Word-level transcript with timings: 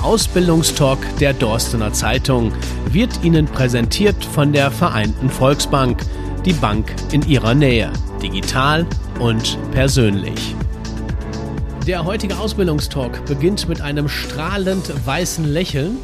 Der 0.00 0.06
Ausbildungstalk 0.06 0.98
der 1.18 1.34
Dorstener 1.34 1.92
Zeitung 1.92 2.52
wird 2.90 3.22
Ihnen 3.22 3.44
präsentiert 3.44 4.24
von 4.24 4.50
der 4.50 4.70
Vereinten 4.70 5.28
Volksbank, 5.28 6.02
die 6.46 6.54
Bank 6.54 6.90
in 7.12 7.20
Ihrer 7.28 7.54
Nähe, 7.54 7.92
digital 8.22 8.86
und 9.18 9.58
persönlich. 9.72 10.54
Der 11.86 12.06
heutige 12.06 12.38
Ausbildungstalk 12.38 13.26
beginnt 13.26 13.68
mit 13.68 13.82
einem 13.82 14.08
strahlend 14.08 14.90
weißen 15.06 15.44
Lächeln. 15.44 15.98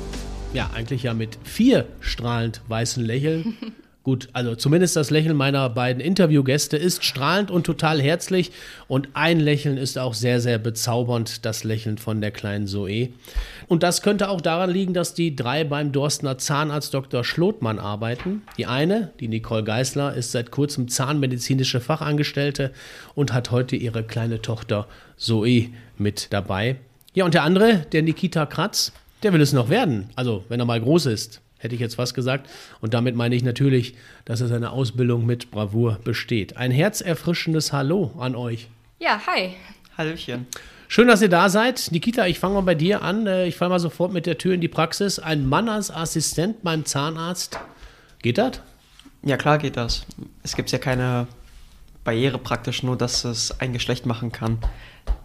Ja, 0.52 0.68
eigentlich 0.74 1.04
ja 1.04 1.14
mit 1.14 1.38
vier 1.42 1.86
strahlend 2.00 2.60
weißen 2.68 3.02
Lächeln. 3.02 3.56
Gut, 4.06 4.28
also 4.34 4.54
zumindest 4.54 4.94
das 4.94 5.10
Lächeln 5.10 5.36
meiner 5.36 5.68
beiden 5.68 6.00
Interviewgäste 6.00 6.76
ist 6.76 7.02
strahlend 7.02 7.50
und 7.50 7.66
total 7.66 8.00
herzlich. 8.00 8.52
Und 8.86 9.08
ein 9.14 9.40
Lächeln 9.40 9.78
ist 9.78 9.98
auch 9.98 10.14
sehr, 10.14 10.40
sehr 10.40 10.58
bezaubernd, 10.58 11.44
das 11.44 11.64
Lächeln 11.64 11.98
von 11.98 12.20
der 12.20 12.30
kleinen 12.30 12.68
Zoe. 12.68 13.08
Und 13.66 13.82
das 13.82 14.02
könnte 14.02 14.28
auch 14.28 14.40
daran 14.40 14.70
liegen, 14.70 14.94
dass 14.94 15.14
die 15.14 15.34
drei 15.34 15.64
beim 15.64 15.90
Dorstner 15.90 16.38
Zahnarzt 16.38 16.94
Dr. 16.94 17.24
Schlotmann 17.24 17.80
arbeiten. 17.80 18.42
Die 18.56 18.66
eine, 18.66 19.10
die 19.18 19.26
Nicole 19.26 19.64
Geisler, 19.64 20.14
ist 20.14 20.30
seit 20.30 20.52
kurzem 20.52 20.86
zahnmedizinische 20.86 21.80
Fachangestellte 21.80 22.70
und 23.16 23.32
hat 23.32 23.50
heute 23.50 23.74
ihre 23.74 24.04
kleine 24.04 24.40
Tochter 24.40 24.86
Zoe 25.16 25.70
mit 25.98 26.32
dabei. 26.32 26.76
Ja, 27.12 27.24
und 27.24 27.34
der 27.34 27.42
andere, 27.42 27.78
der 27.90 28.02
Nikita 28.02 28.46
Kratz, 28.46 28.92
der 29.24 29.32
will 29.32 29.40
es 29.40 29.52
noch 29.52 29.68
werden. 29.68 30.10
Also, 30.14 30.44
wenn 30.48 30.60
er 30.60 30.66
mal 30.66 30.80
groß 30.80 31.06
ist 31.06 31.40
hätte 31.58 31.74
ich 31.74 31.80
jetzt 31.80 31.98
was 31.98 32.14
gesagt. 32.14 32.48
Und 32.80 32.94
damit 32.94 33.14
meine 33.14 33.34
ich 33.34 33.42
natürlich, 33.42 33.94
dass 34.24 34.40
er 34.40 34.48
seine 34.48 34.70
Ausbildung 34.70 35.26
mit 35.26 35.50
Bravour 35.50 35.98
besteht. 36.04 36.56
Ein 36.56 36.70
herzerfrischendes 36.70 37.72
Hallo 37.72 38.12
an 38.18 38.34
euch. 38.34 38.68
Ja, 38.98 39.20
hi. 39.26 39.54
Hallöchen. 39.96 40.46
Schön, 40.88 41.08
dass 41.08 41.22
ihr 41.22 41.28
da 41.28 41.48
seid. 41.48 41.88
Nikita, 41.90 42.26
ich 42.26 42.38
fange 42.38 42.54
mal 42.54 42.60
bei 42.60 42.74
dir 42.74 43.02
an. 43.02 43.26
Äh, 43.26 43.46
ich 43.46 43.56
falle 43.56 43.70
mal 43.70 43.80
sofort 43.80 44.12
mit 44.12 44.26
der 44.26 44.38
Tür 44.38 44.54
in 44.54 44.60
die 44.60 44.68
Praxis. 44.68 45.18
Ein 45.18 45.48
Mann 45.48 45.68
als 45.68 45.90
Assistent 45.90 46.62
beim 46.62 46.84
Zahnarzt. 46.84 47.58
Geht 48.22 48.38
das? 48.38 48.60
Ja, 49.24 49.36
klar 49.36 49.58
geht 49.58 49.76
das. 49.76 50.06
Es 50.42 50.54
gibt 50.54 50.70
ja 50.70 50.78
keine 50.78 51.26
Barriere 52.04 52.38
praktisch, 52.38 52.84
nur 52.84 52.96
dass 52.96 53.24
es 53.24 53.60
ein 53.60 53.72
Geschlecht 53.72 54.06
machen 54.06 54.30
kann. 54.30 54.58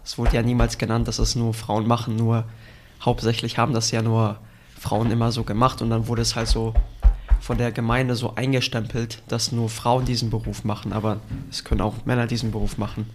Es 0.04 0.18
wurde 0.18 0.34
ja 0.34 0.42
niemals 0.42 0.78
genannt, 0.78 1.06
dass 1.06 1.20
es 1.20 1.36
nur 1.36 1.54
Frauen 1.54 1.86
machen, 1.86 2.16
nur 2.16 2.44
hauptsächlich 3.00 3.58
haben 3.58 3.72
das 3.72 3.92
ja 3.92 4.02
nur 4.02 4.40
Frauen 4.82 5.12
immer 5.12 5.30
so 5.30 5.44
gemacht 5.44 5.80
und 5.80 5.90
dann 5.90 6.08
wurde 6.08 6.22
es 6.22 6.34
halt 6.34 6.48
so 6.48 6.74
von 7.40 7.56
der 7.56 7.70
Gemeinde 7.70 8.16
so 8.16 8.34
eingestempelt, 8.34 9.22
dass 9.28 9.52
nur 9.52 9.68
Frauen 9.68 10.04
diesen 10.04 10.28
Beruf 10.28 10.64
machen, 10.64 10.92
aber 10.92 11.20
es 11.50 11.62
können 11.62 11.80
auch 11.80 12.04
Männer 12.04 12.26
diesen 12.26 12.50
Beruf 12.50 12.78
machen. 12.78 13.08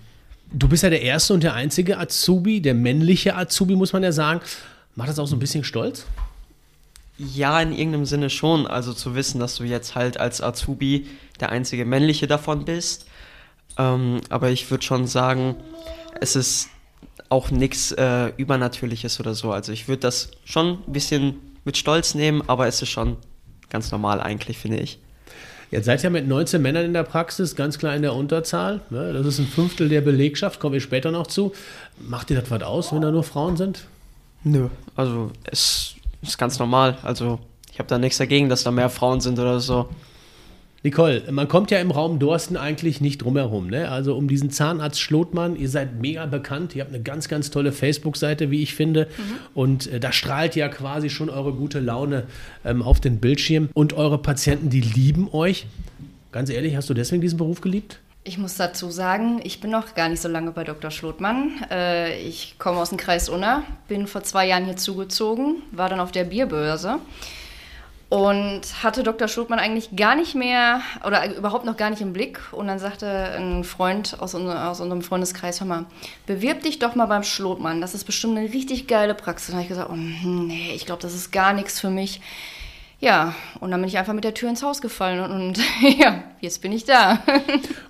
Du 0.50 0.70
bist 0.70 0.84
ja 0.84 0.90
der 0.90 1.02
erste 1.02 1.34
und 1.34 1.44
der 1.44 1.56
einzige 1.56 2.00
Azubi, 2.00 2.62
der 2.62 2.74
männliche 2.74 3.36
Azubi, 3.36 3.76
muss 3.76 3.92
man 3.92 4.02
ja 4.02 4.14
sagen. 4.14 4.40
Macht 4.96 5.10
das 5.10 5.20
auch 5.20 5.28
so 5.28 5.36
ein 5.36 5.40
bisschen 5.40 5.66
stolz? 5.66 6.06
Ja, 7.18 7.60
in 7.62 7.74
irgendeinem 7.74 8.06
Sinne 8.06 8.30
schon. 8.30 8.66
Also 8.66 8.94
zu 8.94 9.14
wissen, 9.14 9.40
dass 9.40 9.56
du 9.56 9.66
jetzt 9.66 9.96
halt 9.96 10.18
als 10.22 10.42
Azubi 10.42 11.08
der 11.42 11.50
einzige 11.50 11.84
männliche 11.84 12.28
davon 12.28 12.64
bist. 12.64 13.08
Ähm, 13.78 14.22
aber 14.30 14.52
ich 14.52 14.72
würde 14.72 14.86
schon 14.86 15.06
sagen, 15.06 15.56
es 16.22 16.38
ist 16.38 16.70
auch 17.28 17.52
nichts 17.52 17.92
äh, 17.92 18.32
Übernatürliches 18.38 19.20
oder 19.20 19.36
so. 19.36 19.52
Also 19.52 19.74
ich 19.74 19.90
würde 19.90 20.00
das 20.00 20.32
schon 20.46 20.80
ein 20.88 20.94
bisschen 20.94 21.36
mit 21.68 21.78
Stolz 21.78 22.16
nehmen, 22.16 22.42
aber 22.48 22.66
es 22.66 22.82
ist 22.82 22.90
schon 22.90 23.18
ganz 23.70 23.92
normal 23.92 24.22
eigentlich, 24.22 24.58
finde 24.58 24.80
ich. 24.80 24.98
Jetzt 25.70 25.86
seid 25.86 26.02
ihr 26.04 26.10
mit 26.10 26.26
19 26.26 26.62
Männern 26.62 26.86
in 26.86 26.94
der 26.94 27.04
Praxis, 27.04 27.56
ganz 27.56 27.78
klar 27.78 27.94
in 27.94 28.02
der 28.02 28.16
Unterzahl. 28.16 28.80
Ne? 28.90 29.12
Das 29.12 29.26
ist 29.26 29.40
ein 29.40 29.48
Fünftel 29.48 29.90
der 29.90 30.00
Belegschaft, 30.00 30.62
kommen 30.62 30.74
wir 30.74 30.80
später 30.80 31.12
noch 31.12 31.28
zu. 31.28 31.52
Macht 32.00 32.32
ihr 32.32 32.40
das 32.40 32.50
was 32.50 32.64
aus, 32.64 32.94
wenn 32.94 33.02
da 33.02 33.12
nur 33.12 33.24
Frauen 33.24 33.58
sind? 33.58 33.86
Nö, 34.46 34.70
also 34.96 35.32
es 35.44 35.96
ist 36.22 36.38
ganz 36.38 36.58
normal. 36.58 36.98
Also 37.04 37.40
ich 37.72 37.80
habe 37.80 37.90
da 37.90 37.98
nichts 37.98 38.18
dagegen, 38.18 38.48
dass 38.48 38.64
da 38.64 38.72
mehr 38.72 38.90
Frauen 38.90 39.20
sind 39.20 39.38
oder 39.38 39.60
so. 39.60 39.90
Nicole, 40.84 41.24
man 41.32 41.48
kommt 41.48 41.72
ja 41.72 41.80
im 41.80 41.90
Raum 41.92 42.20
Dorsten 42.20 42.56
eigentlich 42.56 43.02
nicht 43.02 43.24
drumherum. 43.24 43.68
Ne? 43.68 43.90
Also 43.90 44.16
um 44.16 44.28
diesen 44.28 44.52
Zahnarzt 44.52 45.00
Schlotmann, 45.00 45.56
ihr 45.56 45.70
seid 45.70 46.00
mega 46.00 46.26
bekannt, 46.28 46.76
ihr 46.76 46.84
habt 46.84 46.94
eine 46.94 47.02
ganz, 47.02 47.28
ganz 47.28 47.50
tolle 47.50 47.72
Facebook-Seite, 47.72 48.52
wie 48.52 48.62
ich 48.62 48.76
finde. 48.76 49.08
Mhm. 49.18 49.24
Und 49.56 49.88
äh, 49.88 50.00
da 50.00 50.12
strahlt 50.12 50.56
ja 50.56 50.70
quasi 50.70 51.10
schon 51.10 51.30
eure 51.30 51.54
gute 51.54 51.80
Laune 51.80 52.24
ähm, 52.64 52.84
auf 52.84 53.00
den 53.00 53.20
Bildschirm. 53.20 53.70
Und 53.74 53.94
eure 53.94 54.20
Patienten, 54.20 54.70
die 54.70 54.82
lieben 54.82 55.30
euch. 55.32 55.66
Ganz 56.32 56.50
ehrlich, 56.50 56.76
hast 56.76 56.90
du 56.90 56.94
deswegen 56.94 57.22
diesen 57.22 57.38
Beruf 57.38 57.62
geliebt? 57.62 58.00
Ich 58.24 58.38
muss 58.38 58.56
dazu 58.56 58.92
sagen, 58.92 59.40
ich 59.44 59.62
bin 59.62 59.72
noch 59.72 59.96
gar 59.96 60.10
nicht 60.10 60.22
so 60.22 60.28
lange 60.28 60.52
bei 60.52 60.64
Dr. 60.64 60.92
Schlotmann. 60.92 61.52
Äh, 61.72 62.20
ich 62.20 62.56
komme 62.60 62.78
aus 62.78 62.90
dem 62.90 62.98
Kreis 62.98 63.30
Unna, 63.30 63.64
bin 63.88 64.06
vor 64.06 64.24
zwei 64.24 64.46
Jahren 64.46 64.66
hier 64.66 64.76
zugezogen, 64.76 65.64
war 65.72 65.90
dann 65.90 66.00
auf 66.00 66.12
der 66.12 66.26
Bierbörse 66.26 67.00
und 68.10 68.62
hatte 68.84 69.04
Dr. 69.04 69.28
Schultmann 69.28 69.60
eigentlich 69.60 69.96
gar 69.96 70.16
nicht 70.16 70.34
mehr 70.34 70.82
oder 71.06 71.36
überhaupt 71.36 71.66
noch 71.66 71.76
gar 71.76 71.90
nicht 71.90 72.02
im 72.02 72.14
Blick. 72.14 72.40
Und 72.54 72.68
dann 72.68 72.80
sagte 72.80 73.08
ein 73.08 73.66
Freund 73.66 74.18
aus, 74.20 74.34
aus 74.34 74.80
unserem 74.80 75.02
Freundeskreis, 75.02 75.60
hör 75.60 75.68
mal, 75.68 75.86
bewirb 76.26 76.64
dich 76.64 76.80
doch 76.80 76.96
mal 76.96 77.08
beim 77.08 77.24
Schlotmann. 77.24 77.82
Das 77.82 77.94
ist 77.94 78.06
bestimmt 78.06 78.38
eine 78.38 78.54
richtig 78.54 78.88
geile 78.88 79.14
Praxis. 79.14 79.50
Und 79.50 79.56
dann 79.56 79.64
habe 79.64 79.74
ich 79.74 79.78
gesagt, 79.78 79.90
oh, 79.92 79.96
nee, 79.96 80.72
ich 80.74 80.86
glaube, 80.86 81.02
das 81.02 81.14
ist 81.14 81.32
gar 81.32 81.52
nichts 81.52 81.82
für 81.82 81.90
mich. 81.90 82.22
Ja, 83.00 83.36
und 83.60 83.72
dann 83.72 83.82
bin 83.82 83.90
ich 83.90 83.98
einfach 83.98 84.14
mit 84.14 84.24
der 84.24 84.34
Tür 84.34 84.50
ins 84.50 84.64
Haus 84.64 84.82
gefallen 84.82 85.20
und, 85.20 85.32
und 85.32 85.60
ja, 86.00 86.24
jetzt 86.40 86.62
bin 86.62 86.72
ich 86.72 86.86
da. 86.86 87.20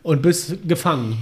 und 0.03 0.21
bist 0.23 0.67
gefangen? 0.67 1.17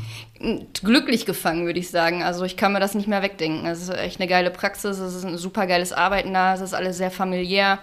Glücklich 0.81 1.25
gefangen, 1.25 1.65
würde 1.65 1.79
ich 1.79 1.89
sagen. 1.89 2.23
Also 2.23 2.45
ich 2.45 2.57
kann 2.57 2.73
mir 2.73 2.79
das 2.79 2.95
nicht 2.95 3.07
mehr 3.07 3.21
wegdenken. 3.21 3.67
Es 3.67 3.81
ist 3.81 3.89
echt 3.89 4.19
eine 4.19 4.27
geile 4.27 4.51
Praxis, 4.51 4.97
es 4.99 5.15
ist 5.15 5.25
ein 5.25 5.37
super 5.37 5.67
geiles 5.67 5.91
Arbeiten 5.91 6.33
da, 6.33 6.55
es 6.55 6.61
ist 6.61 6.73
alles 6.73 6.97
sehr 6.97 7.11
familiär 7.11 7.79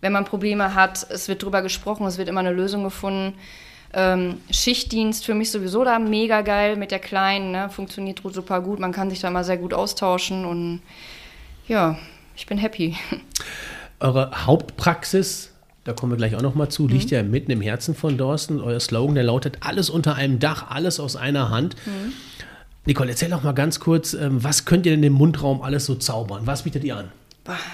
wenn 0.00 0.12
man 0.12 0.24
Probleme 0.24 0.74
hat, 0.74 1.06
es 1.10 1.28
wird 1.28 1.42
drüber 1.42 1.62
gesprochen, 1.62 2.06
es 2.06 2.18
wird 2.18 2.28
immer 2.28 2.40
eine 2.40 2.52
Lösung 2.52 2.84
gefunden. 2.84 3.34
Ähm, 3.92 4.40
Schichtdienst 4.50 5.24
für 5.24 5.34
mich 5.34 5.50
sowieso 5.50 5.82
da 5.82 5.98
mega 5.98 6.42
geil 6.42 6.76
mit 6.76 6.90
der 6.90 6.98
Kleinen, 6.98 7.52
ne? 7.52 7.70
funktioniert 7.70 8.20
super 8.22 8.60
gut, 8.60 8.78
man 8.78 8.92
kann 8.92 9.08
sich 9.08 9.20
da 9.20 9.30
mal 9.30 9.44
sehr 9.44 9.56
gut 9.56 9.72
austauschen 9.72 10.44
und 10.44 10.82
ja, 11.66 11.98
ich 12.36 12.46
bin 12.46 12.58
happy. 12.58 12.96
Eure 14.00 14.46
Hauptpraxis, 14.46 15.52
da 15.84 15.94
kommen 15.94 16.12
wir 16.12 16.16
gleich 16.18 16.36
auch 16.36 16.42
noch 16.42 16.54
mal 16.54 16.68
zu, 16.68 16.82
mhm. 16.82 16.90
liegt 16.90 17.10
ja 17.10 17.22
mitten 17.22 17.50
im 17.50 17.62
Herzen 17.62 17.94
von 17.94 18.18
Dorsten. 18.18 18.60
Euer 18.60 18.78
Slogan, 18.78 19.14
der 19.14 19.24
lautet 19.24 19.58
alles 19.60 19.88
unter 19.88 20.16
einem 20.16 20.38
Dach, 20.38 20.70
alles 20.70 21.00
aus 21.00 21.16
einer 21.16 21.48
Hand. 21.48 21.74
Mhm. 21.86 22.12
Nicole, 22.84 23.10
erzähl 23.10 23.30
doch 23.30 23.42
mal 23.42 23.52
ganz 23.52 23.80
kurz, 23.80 24.12
ähm, 24.12 24.44
was 24.44 24.66
könnt 24.66 24.86
ihr 24.86 24.92
denn 24.92 25.02
im 25.02 25.14
Mundraum 25.14 25.62
alles 25.62 25.86
so 25.86 25.94
zaubern? 25.94 26.46
Was 26.46 26.62
bietet 26.62 26.84
ihr 26.84 26.96
an? 26.96 27.10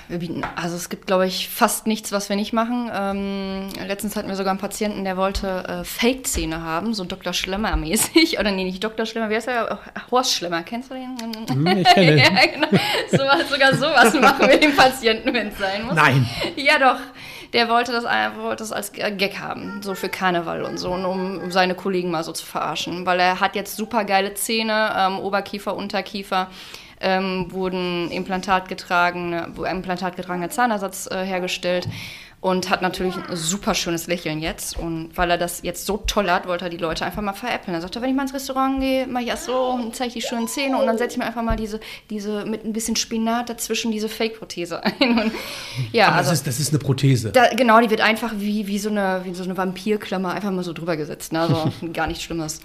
Wir 0.09 0.19
bieten, 0.19 0.43
also 0.57 0.77
es 0.77 0.89
gibt, 0.89 1.07
glaube 1.07 1.27
ich, 1.27 1.49
fast 1.49 1.87
nichts, 1.87 2.13
was 2.13 2.29
wir 2.29 2.37
nicht 2.37 2.53
machen. 2.53 2.91
Ähm, 2.95 3.69
letztens 3.87 4.17
hatten 4.17 4.29
wir 4.29 4.37
sogar 4.37 4.51
einen 4.51 4.61
Patienten, 4.61 5.05
der 5.05 5.17
wollte 5.17 5.65
äh, 5.67 5.85
Fake-Zähne 5.85 6.63
haben, 6.63 6.95
so 6.95 7.05
Dr. 7.05 7.33
Schlemmer-mäßig. 7.33 8.39
Oder 8.41 8.51
nee, 8.51 8.65
nicht 8.65 8.83
Dr. 8.83 9.07
Schlemmer, 9.07 9.31
wie 9.31 9.37
heißt 9.37 9.49
der? 9.49 9.79
Horst 10.11 10.35
Schlemmer, 10.35 10.63
kennst 10.63 10.91
du 10.91 10.95
den? 10.95 11.17
Hm, 11.49 11.67
ich 11.79 11.89
kenne 11.95 12.17
ja, 12.17 12.47
genau. 12.47 12.69
so, 13.11 13.53
sogar 13.53 13.75
sowas 13.75 14.15
machen 14.21 14.49
wir 14.49 14.59
dem 14.59 14.77
Patienten, 14.77 15.33
wenn 15.33 15.49
es 15.49 15.59
sein 15.59 15.85
muss. 15.85 15.95
Nein. 15.95 16.29
Ja, 16.57 16.79
doch. 16.79 17.01
Der 17.53 17.69
wollte 17.69 17.93
das, 17.93 18.03
wollte 18.03 18.65
das 18.65 18.73
als 18.73 18.93
Gag 18.93 19.39
haben, 19.39 19.81
so 19.81 19.95
für 19.95 20.09
Karneval 20.09 20.63
und 20.63 20.77
so, 20.77 20.91
und 20.91 21.05
um 21.05 21.53
seine 21.53 21.77
Kollegen 21.77 22.11
mal 22.11 22.25
so 22.25 22.33
zu 22.33 22.45
verarschen. 22.45 23.07
Weil 23.07 23.21
er 23.21 23.39
hat 23.39 23.55
jetzt 23.55 23.77
super 23.77 24.05
geile 24.05 24.35
Zähne, 24.35 24.93
ähm, 24.97 25.21
Oberkiefer, 25.21 25.77
Unterkiefer 25.77 26.49
ähm, 27.05 27.47
wurden 27.51 28.11
Implantat 28.11 28.69
getragen, 28.69 29.35
ein 29.35 29.77
Implantat 29.77 30.17
getragener 30.17 30.51
Zahnersatz 30.51 31.07
äh, 31.11 31.25
hergestellt 31.25 31.87
und 32.45 32.69
hat 32.69 32.83
natürlich 32.83 33.15
ein 33.15 33.37
super 33.37 33.75
schönes 33.75 34.07
Lächeln 34.07 34.39
jetzt. 34.43 34.79
Und 34.79 35.17
weil 35.17 35.31
er 35.31 35.39
das 35.39 35.63
jetzt 35.63 35.87
so 35.87 35.97
toll 35.97 36.31
hat, 36.31 36.47
wollte 36.47 36.67
er 36.67 36.71
die 36.71 36.77
Leute 36.77 37.07
einfach 37.07 37.23
mal 37.23 37.33
veräppeln. 37.33 37.75
Er 37.75 37.81
sagte, 37.81 38.03
wenn 38.03 38.11
ich 38.11 38.15
mal 38.15 38.25
ins 38.25 38.35
Restaurant 38.35 38.81
gehe, 38.81 39.07
mache 39.07 39.23
ich 39.23 39.31
erst 39.31 39.47
so 39.47 39.71
und 39.71 39.97
zeige 39.97 40.13
die 40.13 40.21
schönen 40.21 40.47
Zähne 40.47 40.77
und 40.77 40.87
dann 40.87 40.99
setze 40.99 41.13
ich 41.13 41.19
mir 41.19 41.25
einfach 41.25 41.43
mal 41.43 41.57
diese, 41.57 41.81
diese 42.11 42.45
mit 42.45 42.63
ein 42.67 42.75
bisschen 42.75 42.97
Spinat 42.97 43.49
dazwischen 43.49 43.93
diese 43.93 44.11
Fake-Prothese 44.11 44.85
ein. 45.01 45.19
Und, 45.19 45.33
ja, 45.93 46.09
Aber 46.09 46.17
also, 46.17 46.31
das, 46.33 46.41
ist, 46.41 46.47
das 46.47 46.61
ist 46.61 46.69
eine 46.69 46.81
Prothese. 46.81 47.33
Da, 47.33 47.49
genau, 47.49 47.81
die 47.81 47.89
wird 47.89 48.03
einfach 48.03 48.33
wie, 48.37 48.67
wie, 48.67 48.79
so 48.79 48.91
eine, 48.91 49.23
wie 49.25 49.33
so 49.33 49.45
eine 49.45 49.57
Vampirklammer 49.57 50.33
einfach 50.33 50.51
mal 50.51 50.65
so 50.65 50.75
drüber 50.75 50.99
gesetzt. 50.99 51.33
Ne? 51.33 51.41
Also 51.41 51.73
gar 51.95 52.07
nichts 52.07 52.25
Schlimmes. 52.25 52.61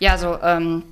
Ja, 0.00 0.18
so, 0.18 0.36
ähm, 0.42 0.82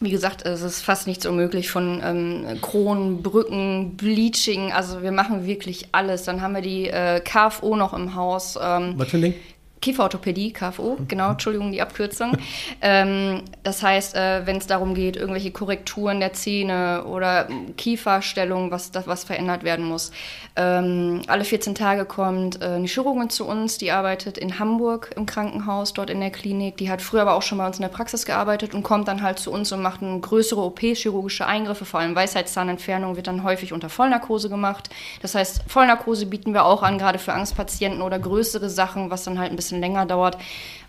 wie 0.00 0.10
gesagt, 0.10 0.44
es 0.44 0.62
ist 0.62 0.82
fast 0.82 1.06
nichts 1.06 1.24
unmöglich 1.24 1.70
von 1.70 2.00
ähm, 2.04 2.60
Kronen, 2.60 3.22
Brücken, 3.22 3.96
Bleaching. 3.96 4.72
Also 4.72 5.02
wir 5.02 5.12
machen 5.12 5.46
wirklich 5.46 5.88
alles. 5.92 6.24
Dann 6.24 6.42
haben 6.42 6.54
wir 6.54 6.62
die 6.62 6.88
äh, 6.88 7.20
KFO 7.20 7.76
noch 7.76 7.94
im 7.94 8.14
Haus. 8.14 8.58
Ähm, 8.60 8.94
Was 8.96 9.08
für 9.08 9.18
ein 9.18 9.22
Ding? 9.22 9.34
Kieferorthopädie, 9.84 10.54
KFO, 10.54 10.96
mhm. 10.98 11.08
genau, 11.08 11.32
Entschuldigung, 11.32 11.70
die 11.70 11.82
Abkürzung. 11.82 12.38
ähm, 12.80 13.42
das 13.62 13.82
heißt, 13.82 14.14
äh, 14.14 14.46
wenn 14.46 14.56
es 14.56 14.66
darum 14.66 14.94
geht, 14.94 15.16
irgendwelche 15.16 15.50
Korrekturen 15.50 16.20
der 16.20 16.32
Zähne 16.32 17.04
oder 17.04 17.48
Kieferstellung, 17.76 18.70
was, 18.70 18.92
das, 18.92 19.06
was 19.06 19.24
verändert 19.24 19.62
werden 19.62 19.84
muss. 19.84 20.10
Ähm, 20.56 21.20
alle 21.26 21.44
14 21.44 21.74
Tage 21.74 22.06
kommt 22.06 22.62
äh, 22.62 22.66
eine 22.66 22.86
Chirurgin 22.86 23.28
zu 23.28 23.44
uns, 23.44 23.76
die 23.76 23.90
arbeitet 23.90 24.38
in 24.38 24.58
Hamburg 24.58 25.10
im 25.16 25.26
Krankenhaus, 25.26 25.92
dort 25.92 26.08
in 26.08 26.20
der 26.20 26.30
Klinik. 26.30 26.78
Die 26.78 26.88
hat 26.88 27.02
früher 27.02 27.22
aber 27.22 27.34
auch 27.34 27.42
schon 27.42 27.58
bei 27.58 27.66
uns 27.66 27.76
in 27.76 27.82
der 27.82 27.88
Praxis 27.88 28.24
gearbeitet 28.24 28.72
und 28.72 28.84
kommt 28.84 29.08
dann 29.08 29.20
halt 29.20 29.38
zu 29.38 29.52
uns 29.52 29.70
und 29.72 29.82
macht 29.82 30.02
eine 30.02 30.18
größere 30.18 30.62
OP, 30.62 30.80
chirurgische 30.80 31.46
Eingriffe, 31.46 31.84
vor 31.84 32.00
allem 32.00 32.14
Weisheitszahnentfernung 32.14 33.16
wird 33.16 33.26
dann 33.26 33.42
häufig 33.42 33.74
unter 33.74 33.90
Vollnarkose 33.90 34.48
gemacht. 34.48 34.88
Das 35.20 35.34
heißt, 35.34 35.64
Vollnarkose 35.66 36.24
bieten 36.24 36.54
wir 36.54 36.64
auch 36.64 36.82
an, 36.82 36.96
gerade 36.96 37.18
für 37.18 37.34
Angstpatienten 37.34 38.00
oder 38.00 38.18
größere 38.18 38.70
Sachen, 38.70 39.10
was 39.10 39.24
dann 39.24 39.38
halt 39.38 39.50
ein 39.50 39.56
bisschen 39.56 39.73
länger 39.80 40.06
dauert. 40.06 40.38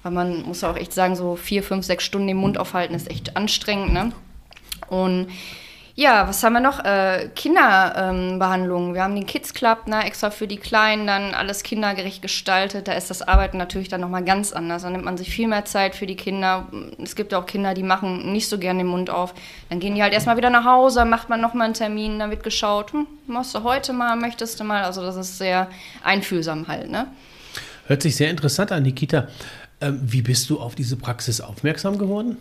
Weil 0.04 0.12
man 0.12 0.44
muss 0.44 0.64
auch 0.64 0.76
echt 0.76 0.94
sagen, 0.94 1.16
so 1.16 1.36
vier, 1.36 1.64
fünf, 1.64 1.86
sechs 1.86 2.04
Stunden 2.04 2.28
den 2.28 2.38
Mund 2.38 2.58
aufhalten 2.58 2.94
ist 2.94 3.10
echt 3.10 3.36
anstrengend. 3.36 3.94
Ne? 3.94 4.12
Und 4.88 5.28
ja, 5.98 6.28
was 6.28 6.44
haben 6.44 6.52
wir 6.52 6.60
noch? 6.60 6.84
Äh, 6.84 7.30
Kinderbehandlungen. 7.36 8.90
Ähm, 8.90 8.96
wir 8.96 9.02
haben 9.02 9.16
den 9.16 9.26
Kids 9.26 9.54
Club, 9.54 9.88
ne, 9.88 10.04
extra 10.04 10.30
für 10.30 10.46
die 10.46 10.58
Kleinen, 10.58 11.08
dann 11.08 11.34
alles 11.34 11.64
kindergerecht 11.64 12.22
gestaltet. 12.22 12.90
Da 12.90 12.94
ist 12.94 13.10
das 13.10 13.22
Arbeiten 13.22 13.58
natürlich 13.58 13.88
dann 13.88 14.02
nochmal 14.02 14.26
ganz 14.26 14.52
anders. 14.52 14.82
Da 14.82 14.90
nimmt 14.90 15.06
man 15.06 15.16
sich 15.16 15.30
viel 15.30 15.48
mehr 15.48 15.64
Zeit 15.64 15.96
für 15.96 16.06
die 16.06 16.18
Kinder. 16.18 16.68
Es 17.02 17.16
gibt 17.16 17.34
auch 17.34 17.46
Kinder, 17.46 17.74
die 17.74 17.84
machen 17.84 18.34
nicht 18.34 18.50
so 18.50 18.60
gerne 18.60 18.80
den 18.80 18.88
Mund 18.88 19.10
auf. 19.10 19.34
Dann 19.70 19.80
gehen 19.80 19.96
die 19.96 20.04
halt 20.04 20.12
erstmal 20.12 20.36
wieder 20.36 20.50
nach 20.50 20.66
Hause, 20.66 21.06
macht 21.06 21.30
man 21.30 21.40
nochmal 21.40 21.66
einen 21.66 21.74
Termin, 21.76 22.20
dann 22.20 22.30
wird 22.30 22.44
geschaut, 22.44 22.92
hm, 22.92 23.08
machst 23.28 23.56
du 23.56 23.64
heute 23.64 23.94
mal, 23.94 24.18
möchtest 24.18 24.60
du 24.60 24.66
mal. 24.66 24.84
Also 24.84 25.02
das 25.02 25.16
ist 25.16 25.38
sehr 25.38 25.70
einfühlsam 26.04 26.68
halt, 26.68 26.92
ne? 26.92 27.08
Hört 27.88 28.02
sich 28.02 28.16
sehr 28.16 28.30
interessant 28.30 28.72
an, 28.72 28.84
Nikita. 28.84 29.28
Ähm, 29.80 30.00
wie 30.02 30.22
bist 30.22 30.50
du 30.50 30.60
auf 30.60 30.76
diese 30.76 30.96
Praxis 30.96 31.42
aufmerksam 31.42 31.98
geworden? 31.98 32.38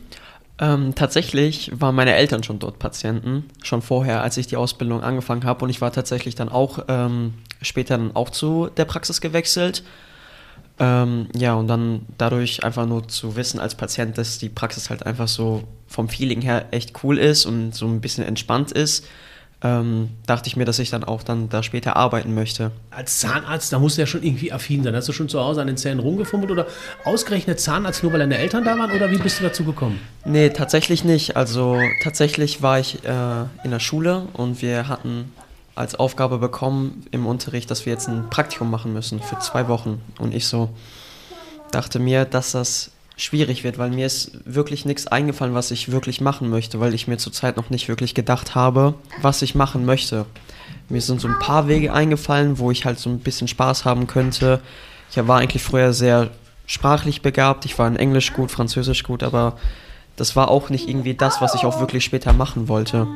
Ähm, 0.58 0.94
tatsächlich 0.94 1.70
waren 1.75 1.94
meine 1.94 2.14
Eltern 2.14 2.43
schon 2.43 2.61
dort 2.61 2.79
Patienten, 2.79 3.44
schon 3.62 3.82
vorher, 3.82 4.23
als 4.23 4.37
ich 4.37 4.46
die 4.46 4.56
Ausbildung 4.56 5.02
angefangen 5.02 5.44
habe. 5.44 5.64
Und 5.64 5.70
ich 5.70 5.81
war 5.81 5.93
tatsächlich 5.93 6.35
dann 6.35 6.49
auch 6.49 6.85
ähm, 6.88 7.35
später 7.61 7.99
dann 7.99 8.14
auch 8.14 8.31
zu 8.31 8.70
der 8.76 8.85
Praxis 8.85 9.20
gewechselt. 9.20 9.82
Ähm, 10.79 11.29
ja, 11.37 11.55
und 11.55 11.69
dann 11.69 12.06
dadurch 12.19 12.64
einfach 12.64 12.87
nur 12.87 13.06
zu 13.06 13.37
wissen 13.37 13.61
als 13.61 13.75
Patient, 13.75 14.17
dass 14.17 14.38
die 14.38 14.49
Praxis 14.49 14.90
halt 14.90 15.05
einfach 15.05 15.29
so 15.29 15.64
vom 15.87 16.08
Feeling 16.08 16.40
her 16.40 16.67
echt 16.70 17.05
cool 17.05 17.19
ist 17.19 17.47
und 17.47 17.75
so 17.75 17.87
ein 17.87 18.00
bisschen 18.00 18.25
entspannt 18.25 18.73
ist 18.73 19.06
ähm, 19.64 20.11
dachte 20.26 20.46
ich 20.49 20.56
mir, 20.56 20.66
dass 20.66 20.78
ich 20.78 20.90
dann 20.90 21.02
auch 21.02 21.22
dann 21.22 21.49
da 21.49 21.62
später 21.62 21.96
arbeiten 21.96 22.34
möchte. 22.34 22.70
Als 22.90 23.19
Zahnarzt, 23.20 23.72
da 23.72 23.78
musst 23.78 23.96
du 23.96 24.02
ja 24.02 24.06
schon 24.06 24.22
irgendwie 24.22 24.52
affin 24.52 24.84
sein. 24.84 24.94
Hast 24.94 25.08
du 25.08 25.12
schon 25.12 25.31
zu 25.31 25.40
Hause 25.40 25.62
an 25.62 25.66
den 25.66 25.78
Zähnen 25.78 26.00
rumgefummelt 26.00 26.50
oder 26.50 26.66
ausgerechnet 27.05 27.58
Zahnarzt 27.58 28.02
nur, 28.02 28.12
weil 28.12 28.20
deine 28.20 28.37
Eltern 28.37 28.62
da 28.62 28.78
waren 28.78 28.93
oder 28.93 29.11
wie 29.11 29.16
bist 29.16 29.40
du 29.40 29.44
dazu 29.44 29.64
gekommen? 29.64 29.99
Nee, 30.26 30.50
tatsächlich 30.50 31.02
nicht. 31.02 31.37
Also 31.37 31.78
tatsächlich 32.02 32.61
war 32.61 32.78
ich 32.78 33.02
äh, 33.05 33.44
in 33.64 33.70
der 33.70 33.81
Schule 33.81 34.28
und 34.34 34.61
wir 34.61 34.87
hatten 34.87 35.32
als 35.75 35.94
Aufgabe 35.94 36.38
bekommen 36.38 37.06
im 37.11 37.26
Unterricht, 37.26 37.70
dass 37.70 37.87
wir 37.87 37.93
jetzt 37.94 38.06
ein 38.06 38.28
Praktikum 38.28 38.70
machen 38.70 38.93
müssen 38.93 39.20
für 39.20 39.38
zwei 39.38 39.66
Wochen. 39.69 40.02
Und 40.19 40.34
ich 40.34 40.46
so 40.46 40.69
dachte 41.72 41.99
mir, 41.99 42.26
dass 42.26 42.52
das 42.52 42.90
schwierig 43.16 43.62
wird, 43.62 43.78
weil 43.78 43.90
mir 43.90 44.06
ist 44.06 44.32
wirklich 44.44 44.84
nichts 44.84 45.06
eingefallen, 45.06 45.55
was 45.55 45.70
ich 45.70 45.93
wirklich 45.93 46.20
machen 46.20 46.50
möchte, 46.50 46.81
weil 46.81 46.94
ich 46.94 47.06
mir 47.06 47.16
zurzeit 47.16 47.56
noch 47.56 47.70
nicht 47.70 47.88
wirklich 47.88 48.14
gedacht 48.14 48.55
habe, 48.55 48.94
was 49.22 49.43
ich 49.43 49.55
machen 49.55 49.84
möchte. 49.84 50.26
Mir 50.88 51.00
sind 51.00 51.20
so 51.20 51.28
ein 51.28 51.38
paar 51.38 51.69
Wege 51.69 51.93
eingefallen, 51.93 52.58
wo 52.58 52.70
ich 52.70 52.84
halt 52.84 52.99
so 52.99 53.11
ein 53.11 53.20
bisschen 53.20 53.49
Spaß 53.49 53.84
haben 53.84 54.06
könnte. 54.06 54.61
Ich 55.11 55.28
war 55.28 55.38
eigentlich 55.38 55.62
früher 55.62 55.93
sehr 55.93 56.31
sprachlich 56.66 57.22
begabt, 57.22 57.64
ich 57.64 57.78
war 57.78 57.87
in 57.87 57.96
Englisch 57.96 58.32
gut, 58.32 58.50
Französisch 58.50 59.05
gut, 59.05 59.22
aber 59.22 59.56
das 60.16 60.34
war 60.34 60.50
auch 60.50 60.70
nicht 60.70 60.88
irgendwie 60.88 61.14
das, 61.14 61.40
was 61.40 61.55
ich 61.55 61.64
auch 61.64 61.81
wirklich 61.81 62.05
später 62.05 62.32
machen 62.32 62.69
wollte. 62.69 63.06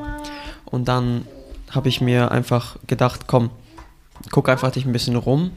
Und 0.65 0.87
dann 0.89 1.27
habe 1.71 1.89
ich 1.89 2.01
mir 2.01 2.31
einfach 2.31 2.77
gedacht, 2.87 3.27
komm, 3.27 3.51
guck 4.31 4.49
einfach 4.49 4.71
dich 4.71 4.85
ein 4.85 4.93
bisschen 4.93 5.17
rum. 5.17 5.51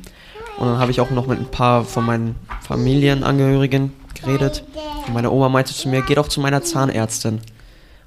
Und 0.57 0.67
dann 0.67 0.79
habe 0.79 0.91
ich 0.91 1.01
auch 1.01 1.09
noch 1.11 1.27
mit 1.27 1.39
ein 1.39 1.49
paar 1.49 1.83
von 1.85 2.05
meinen 2.05 2.35
Familienangehörigen 2.61 3.93
geredet. 4.15 4.63
Und 5.07 5.13
meine 5.13 5.31
Oma 5.31 5.49
meinte 5.49 5.73
zu 5.73 5.89
mir, 5.89 6.01
geh 6.01 6.15
doch 6.15 6.27
zu 6.27 6.39
meiner 6.39 6.63
Zahnärztin. 6.63 7.41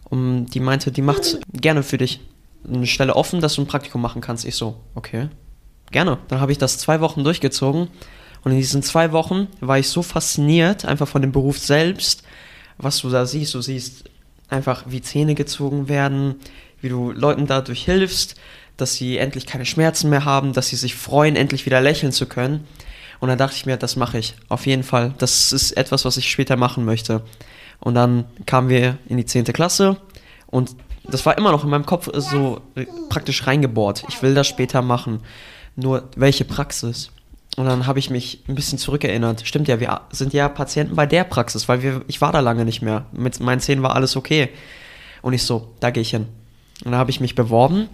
Und 0.05 0.47
die 0.47 0.61
meinte, 0.61 0.93
die 0.93 1.03
macht 1.03 1.39
gerne 1.53 1.83
für 1.83 1.99
dich 1.99 2.21
eine 2.67 2.87
Stelle 2.87 3.17
offen, 3.17 3.41
dass 3.41 3.55
du 3.55 3.63
ein 3.63 3.67
Praktikum 3.67 4.01
machen 4.01 4.21
kannst. 4.21 4.45
Ich 4.45 4.57
so, 4.57 4.77
okay, 4.95 5.29
gerne. 5.91 6.19
Dann 6.29 6.41
habe 6.41 6.53
ich 6.53 6.59
das 6.59 6.79
zwei 6.79 7.01
Wochen 7.01 7.25
durchgezogen. 7.25 7.89
Und 8.43 8.53
in 8.53 8.59
diesen 8.59 8.83
zwei 8.83 9.13
Wochen 9.13 9.49
war 9.61 9.79
ich 9.79 9.89
so 9.89 10.03
fasziniert, 10.03 10.85
einfach 10.85 11.09
von 11.09 11.23
dem 11.23 11.33
Beruf 11.33 11.59
selbst, 11.59 12.23
was 12.77 12.99
du 12.99 13.09
da 13.09 13.27
siehst. 13.27 13.55
Du 13.55 13.63
siehst 13.63 14.05
einfach, 14.49 14.85
wie 14.87 15.01
Zähne 15.01 15.35
gezogen 15.35 15.89
werden, 15.89 16.37
wie 16.81 16.91
du 16.91 17.11
Leuten 17.13 17.47
dadurch 17.47 17.85
hilfst, 17.85 18.37
dass 18.77 18.95
sie 18.95 19.17
endlich 19.17 19.47
keine 19.47 19.65
Schmerzen 19.65 20.11
mehr 20.11 20.25
haben, 20.25 20.53
dass 20.53 20.69
sie 20.69 20.77
sich 20.77 20.95
freuen, 20.95 21.37
endlich 21.37 21.65
wieder 21.65 21.81
lächeln 21.81 22.13
zu 22.13 22.27
können. 22.27 22.67
Und 23.25 23.31
dann 23.31 23.39
dachte 23.39 23.57
ich 23.57 23.65
mir, 23.65 23.79
das 23.79 23.97
mache 23.97 24.19
ich. 24.19 24.35
Auf 24.51 24.67
jeden 24.67 24.83
Fall. 24.83 25.15
Das 25.17 25.51
ist 25.51 25.73
etwas, 25.79 26.05
was 26.05 26.19
ich 26.19 26.31
später 26.31 26.57
machen 26.57 26.85
möchte. 26.85 27.23
Und 27.81 27.95
dann 27.95 28.27
kamen 28.45 28.69
wir 28.69 28.99
in 29.09 29.17
die 29.17 29.25
10. 29.25 29.45
Klasse 29.45 29.97
und 30.47 30.77
das 31.05 31.25
war 31.25 31.39
immer 31.39 31.51
noch 31.51 31.65
in 31.65 31.71
meinem 31.71 31.87
Kopf 31.87 32.11
so 32.13 32.61
praktisch 33.09 33.47
reingebohrt. 33.47 34.05
Ich 34.11 34.21
will 34.21 34.35
das 34.35 34.47
später 34.47 34.83
machen. 34.83 35.21
Nur 35.75 36.11
welche 36.17 36.45
Praxis? 36.45 37.13
Und 37.57 37.65
dann 37.65 37.87
habe 37.87 37.99
ich 37.99 38.11
mich 38.11 38.45
ein 38.47 38.57
bisschen 38.57 38.77
zurückerinnert. 38.77 39.47
Stimmt 39.47 39.69
ja, 39.69 39.81
wir 39.81 40.03
sind 40.11 40.35
ja 40.35 40.51
Patienten 40.51 40.95
bei 40.95 41.07
der 41.07 41.25
Praxis, 41.25 41.67
weil 41.67 41.83
wir, 41.83 42.03
ich 42.09 42.21
war 42.21 42.31
da 42.31 42.41
lange 42.41 42.67
nicht 42.67 42.83
mehr. 42.83 43.07
Mit 43.11 43.41
meinen 43.41 43.61
Zähnen 43.61 43.83
war 43.83 43.95
alles 43.95 44.17
okay. 44.17 44.51
Und 45.23 45.33
ich 45.33 45.45
so, 45.45 45.73
da 45.81 45.89
gehe 45.89 46.03
ich 46.03 46.11
hin. 46.11 46.27
Und 46.85 46.91
dann 46.91 47.01
habe 47.01 47.11
ich 47.11 47.21
mich 47.21 47.35
beworben 47.35 47.89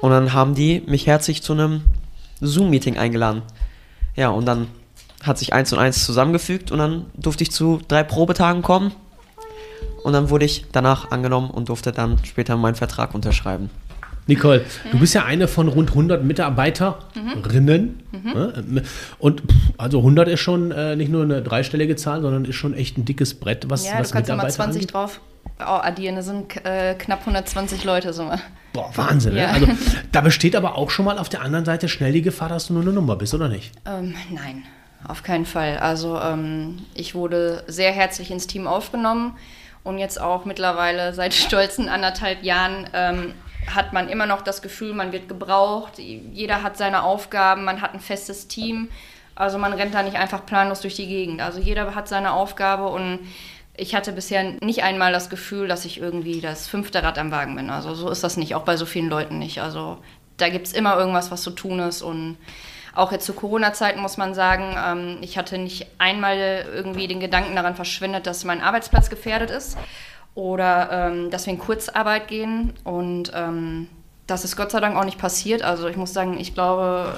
und 0.00 0.10
dann 0.10 0.32
haben 0.32 0.56
die 0.56 0.82
mich 0.84 1.06
herzlich 1.06 1.44
zu 1.44 1.52
einem 1.52 1.82
Zoom-Meeting 2.40 2.98
eingeladen. 2.98 3.42
Ja, 4.16 4.28
und 4.28 4.46
dann 4.46 4.68
hat 5.22 5.38
sich 5.38 5.52
eins 5.52 5.72
und 5.72 5.78
eins 5.78 6.04
zusammengefügt 6.04 6.70
und 6.70 6.78
dann 6.78 7.06
durfte 7.14 7.42
ich 7.42 7.52
zu 7.52 7.80
drei 7.88 8.02
Probetagen 8.02 8.62
kommen. 8.62 8.92
Und 10.04 10.12
dann 10.12 10.30
wurde 10.30 10.44
ich 10.44 10.66
danach 10.72 11.12
angenommen 11.12 11.50
und 11.50 11.68
durfte 11.68 11.92
dann 11.92 12.18
später 12.24 12.56
meinen 12.56 12.74
Vertrag 12.74 13.14
unterschreiben. 13.14 13.70
Nicole, 14.26 14.64
du 14.90 14.98
bist 14.98 15.14
ja 15.14 15.24
eine 15.24 15.48
von 15.48 15.68
rund 15.68 15.90
100 15.90 16.24
Mitarbeiterinnen. 16.24 18.02
Mhm. 18.12 18.52
Mhm. 18.66 18.82
Und 19.18 19.42
also 19.78 19.98
100 19.98 20.28
ist 20.28 20.40
schon 20.40 20.70
äh, 20.70 20.94
nicht 20.94 21.10
nur 21.10 21.22
eine 21.24 21.42
dreistellige 21.42 21.96
Zahl, 21.96 22.22
sondern 22.22 22.44
ist 22.44 22.54
schon 22.54 22.74
echt 22.74 22.98
ein 22.98 23.04
dickes 23.04 23.34
Brett, 23.34 23.68
was, 23.68 23.84
ja, 23.84 23.98
was 23.98 24.08
du 24.08 24.14
kannst 24.14 24.28
Mitarbeiter 24.28 24.44
mal 24.46 24.50
20 24.50 24.82
angeht. 24.82 24.94
drauf 24.94 25.20
addieren. 25.62 26.16
Das 26.16 26.26
sind 26.26 26.64
äh, 26.64 26.94
knapp 26.94 27.20
120 27.20 27.84
Leute. 27.84 28.12
So. 28.12 28.30
Boah, 28.72 28.90
Wahnsinn. 28.94 29.34
Ne? 29.34 29.40
Ja. 29.40 29.58
Ne? 29.58 29.68
Also, 29.68 29.86
da 30.12 30.20
besteht 30.20 30.56
aber 30.56 30.76
auch 30.76 30.90
schon 30.90 31.04
mal 31.04 31.18
auf 31.18 31.28
der 31.28 31.42
anderen 31.42 31.64
Seite 31.64 31.88
schnell 31.88 32.12
die 32.12 32.22
Gefahr, 32.22 32.48
dass 32.48 32.66
du 32.66 32.74
nur 32.74 32.82
eine 32.82 32.92
Nummer 32.92 33.16
bist, 33.16 33.34
oder 33.34 33.48
nicht? 33.48 33.72
Ähm, 33.86 34.14
nein, 34.30 34.64
auf 35.06 35.22
keinen 35.22 35.46
Fall. 35.46 35.78
Also 35.78 36.18
ähm, 36.20 36.78
ich 36.94 37.14
wurde 37.14 37.64
sehr 37.66 37.92
herzlich 37.92 38.30
ins 38.30 38.46
Team 38.46 38.66
aufgenommen 38.66 39.36
und 39.84 39.98
jetzt 39.98 40.20
auch 40.20 40.44
mittlerweile 40.44 41.12
seit 41.12 41.34
stolzen 41.34 41.88
anderthalb 41.88 42.42
Jahren 42.42 42.88
ähm, 42.92 43.34
hat 43.66 43.92
man 43.92 44.08
immer 44.08 44.26
noch 44.26 44.42
das 44.42 44.62
Gefühl, 44.62 44.92
man 44.92 45.12
wird 45.12 45.28
gebraucht. 45.28 45.98
Jeder 45.98 46.62
hat 46.62 46.76
seine 46.76 47.02
Aufgaben, 47.02 47.64
man 47.64 47.80
hat 47.80 47.94
ein 47.94 48.00
festes 48.00 48.48
Team. 48.48 48.88
Also 49.34 49.58
man 49.58 49.72
rennt 49.72 49.94
da 49.94 50.02
nicht 50.02 50.16
einfach 50.16 50.44
planlos 50.44 50.80
durch 50.80 50.94
die 50.94 51.06
Gegend. 51.06 51.40
Also 51.40 51.58
jeder 51.58 51.94
hat 51.94 52.08
seine 52.08 52.32
Aufgabe 52.32 52.88
und 52.88 53.20
ich 53.76 53.94
hatte 53.94 54.12
bisher 54.12 54.44
nicht 54.60 54.82
einmal 54.82 55.12
das 55.12 55.30
Gefühl, 55.30 55.66
dass 55.66 55.84
ich 55.84 55.98
irgendwie 55.98 56.40
das 56.40 56.68
fünfte 56.68 57.02
Rad 57.02 57.18
am 57.18 57.30
Wagen 57.30 57.56
bin. 57.56 57.70
Also 57.70 57.94
so 57.94 58.10
ist 58.10 58.22
das 58.22 58.36
nicht, 58.36 58.54
auch 58.54 58.64
bei 58.64 58.76
so 58.76 58.84
vielen 58.84 59.08
Leuten 59.08 59.38
nicht. 59.38 59.62
Also 59.62 59.98
da 60.36 60.48
gibt 60.48 60.66
es 60.66 60.72
immer 60.72 60.96
irgendwas, 60.96 61.30
was 61.30 61.42
zu 61.42 61.50
tun 61.50 61.78
ist. 61.78 62.02
Und 62.02 62.36
auch 62.94 63.12
jetzt 63.12 63.24
zu 63.24 63.32
Corona-Zeiten 63.32 64.00
muss 64.00 64.18
man 64.18 64.34
sagen, 64.34 64.76
ähm, 64.76 65.18
ich 65.22 65.38
hatte 65.38 65.56
nicht 65.56 65.86
einmal 65.98 66.66
irgendwie 66.74 67.08
den 67.08 67.20
Gedanken 67.20 67.56
daran 67.56 67.74
verschwendet, 67.74 68.26
dass 68.26 68.44
mein 68.44 68.60
Arbeitsplatz 68.60 69.08
gefährdet 69.08 69.50
ist 69.50 69.78
oder 70.34 70.90
ähm, 70.92 71.30
dass 71.30 71.46
wir 71.46 71.54
in 71.54 71.58
Kurzarbeit 71.58 72.28
gehen. 72.28 72.74
Und 72.84 73.32
ähm, 73.34 73.88
das 74.26 74.44
ist 74.44 74.54
Gott 74.54 74.70
sei 74.70 74.80
Dank 74.80 74.96
auch 74.96 75.04
nicht 75.04 75.18
passiert. 75.18 75.62
Also 75.62 75.88
ich 75.88 75.96
muss 75.96 76.12
sagen, 76.12 76.38
ich 76.38 76.52
glaube, 76.52 77.14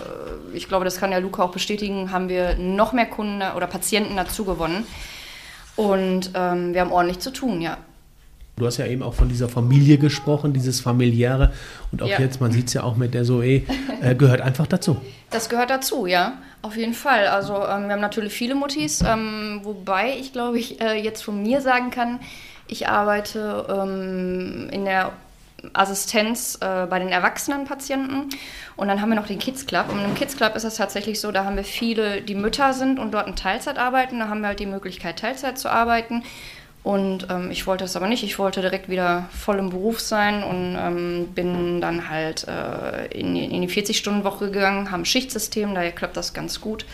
ich 0.53 0.69
glaube, 0.69 0.85
das 0.85 1.01
kann 1.01 1.11
ja 1.11 1.19
Luca 1.19 1.43
auch 1.43 1.53
bestätigen, 1.53 2.13
haben 2.13 2.29
wir 2.29 2.55
noch 2.57 2.93
mehr 2.93 3.07
Kunden 3.07 3.43
oder 3.57 3.67
Patienten 3.67 4.15
dazu 4.15 4.45
gewonnen 4.45 4.87
und 5.77 6.31
ähm, 6.35 6.75
wir 6.75 6.81
haben 6.81 6.93
ordentlich 6.93 7.19
zu 7.21 7.33
tun, 7.33 7.61
ja. 7.61 7.79
Du 8.57 8.67
hast 8.67 8.77
ja 8.77 8.87
eben 8.87 9.03
auch 9.03 9.15
von 9.15 9.29
dieser 9.29 9.49
Familie 9.49 9.99
gesprochen, 9.99 10.53
dieses 10.53 10.81
familiäre. 10.81 11.53
Und 11.91 12.03
auch 12.03 12.09
ja. 12.09 12.21
jetzt, 12.21 12.41
man 12.41 12.53
sieht 12.53 12.69
es 12.69 12.75
ja 12.75 12.85
auch 12.85 12.97
mit 12.97 13.13
der 13.13 13.25
Zoe, 13.25 13.63
äh, 14.01 14.15
gehört 14.17 14.41
einfach 14.41 14.69
dazu. 14.69 14.97
Das 15.31 15.49
gehört 15.49 15.71
dazu, 15.71 16.07
ja. 16.07 16.35
Auf 16.63 16.77
jeden 16.77 16.95
Fall. 16.95 17.27
Also 17.27 17.55
ähm, 17.55 17.87
wir 17.87 17.93
haben 17.93 18.01
natürlich 18.01 18.33
viele 18.33 18.55
Mutis, 18.55 19.03
ähm, 19.03 19.61
wobei 19.65 20.17
ich 20.19 20.33
glaube 20.33 20.59
ich 20.59 20.81
äh, 20.81 20.95
jetzt 20.95 21.23
von 21.23 21.43
mir 21.43 21.61
sagen 21.61 21.91
kann, 21.91 22.21
ich 22.69 22.89
arbeite 22.89 23.67
ähm, 23.69 24.69
in 24.71 24.85
der 24.85 25.13
Assistenz 25.73 26.59
äh, 26.61 26.87
bei 26.87 26.99
den 26.99 27.09
erwachsenen 27.09 27.65
Patienten. 27.65 28.29
Und 28.77 28.89
dann 28.89 29.01
haben 29.01 29.09
wir 29.09 29.17
noch 29.17 29.27
den 29.27 29.39
Kids 29.39 29.67
Club. 29.67 29.91
Und 29.91 30.05
im 30.05 30.15
Kids 30.15 30.37
Club 30.37 30.57
ist 30.57 30.65
es 30.65 30.77
tatsächlich 30.77 31.21
so, 31.21 31.33
da 31.33 31.45
haben 31.45 31.57
wir 31.57 31.65
viele, 31.65 32.23
die 32.23 32.35
Mütter 32.35 32.73
sind 32.73 32.99
und 32.99 33.13
dort 33.13 33.27
in 33.27 33.37
Teilzeit 33.37 33.79
arbeiten. 33.79 34.19
Da 34.19 34.29
haben 34.29 34.41
wir 34.41 34.49
halt 34.49 34.61
die 34.61 34.67
Möglichkeit, 34.67 35.19
Teilzeit 35.19 35.59
zu 35.59 35.71
arbeiten. 35.71 36.23
Und 36.85 37.29
ähm, 37.31 37.51
ich 37.51 37.67
wollte 37.67 37.85
das 37.85 37.97
aber 37.97 38.09
nicht. 38.09 38.23
Ich 38.23 38.39
wollte 38.39 38.61
direkt 38.61 38.91
wieder 38.91 39.27
voll 39.31 39.59
im 39.59 39.71
Beruf 39.71 40.01
sein 40.01 40.45
und 40.45 40.77
ähm, 40.79 41.29
bin 41.35 41.81
dann 41.81 42.11
halt 42.11 42.47
äh, 42.47 43.07
in, 43.07 43.35
in, 43.35 43.63
die 43.63 43.71
40-Stunden-Woche 43.71 44.51
gegangen, 44.51 44.91
haben 44.91 45.07
Schichtsystem, 45.07 45.75
daher 45.75 45.93
klappt 45.93 46.17
das 46.17 46.35
ganz 46.35 46.61
gut. 46.61 46.85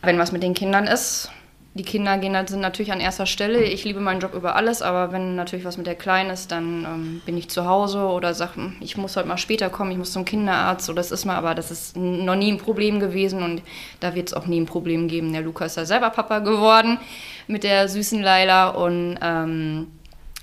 Wenn 0.00 0.18
was 0.18 0.32
mit 0.32 0.42
den 0.42 0.54
Kindern 0.54 0.86
ist, 0.86 1.30
die 1.74 1.84
Kinder 1.84 2.18
gehen, 2.18 2.36
sind 2.46 2.60
natürlich 2.60 2.92
an 2.92 3.00
erster 3.00 3.24
Stelle. 3.24 3.62
Ich 3.62 3.84
liebe 3.84 4.00
meinen 4.00 4.20
Job 4.20 4.34
über 4.34 4.56
alles, 4.56 4.82
aber 4.82 5.10
wenn 5.10 5.36
natürlich 5.36 5.64
was 5.64 5.78
mit 5.78 5.86
der 5.86 5.94
Kleinen 5.94 6.28
ist, 6.28 6.52
dann 6.52 6.84
ähm, 6.84 7.22
bin 7.24 7.38
ich 7.38 7.48
zu 7.48 7.64
Hause 7.64 8.00
oder 8.00 8.34
sage, 8.34 8.56
hm, 8.56 8.76
ich 8.80 8.98
muss 8.98 9.16
heute 9.16 9.26
mal 9.26 9.38
später 9.38 9.70
kommen, 9.70 9.90
ich 9.90 9.96
muss 9.96 10.12
zum 10.12 10.26
Kinderarzt 10.26 10.90
oder 10.90 10.96
das 10.96 11.10
ist 11.10 11.24
mal, 11.24 11.36
aber 11.36 11.54
das 11.54 11.70
ist 11.70 11.96
noch 11.96 12.36
nie 12.36 12.52
ein 12.52 12.58
Problem 12.58 13.00
gewesen 13.00 13.42
und 13.42 13.62
da 14.00 14.14
wird 14.14 14.28
es 14.28 14.34
auch 14.34 14.46
nie 14.46 14.60
ein 14.60 14.66
Problem 14.66 15.08
geben. 15.08 15.32
Der 15.32 15.40
Lukas 15.40 15.72
ist 15.72 15.76
ja 15.76 15.84
selber 15.86 16.10
Papa 16.10 16.40
geworden 16.40 16.98
mit 17.46 17.64
der 17.64 17.88
süßen 17.88 18.22
Laila 18.22 18.68
und 18.68 19.18
ähm, 19.22 19.86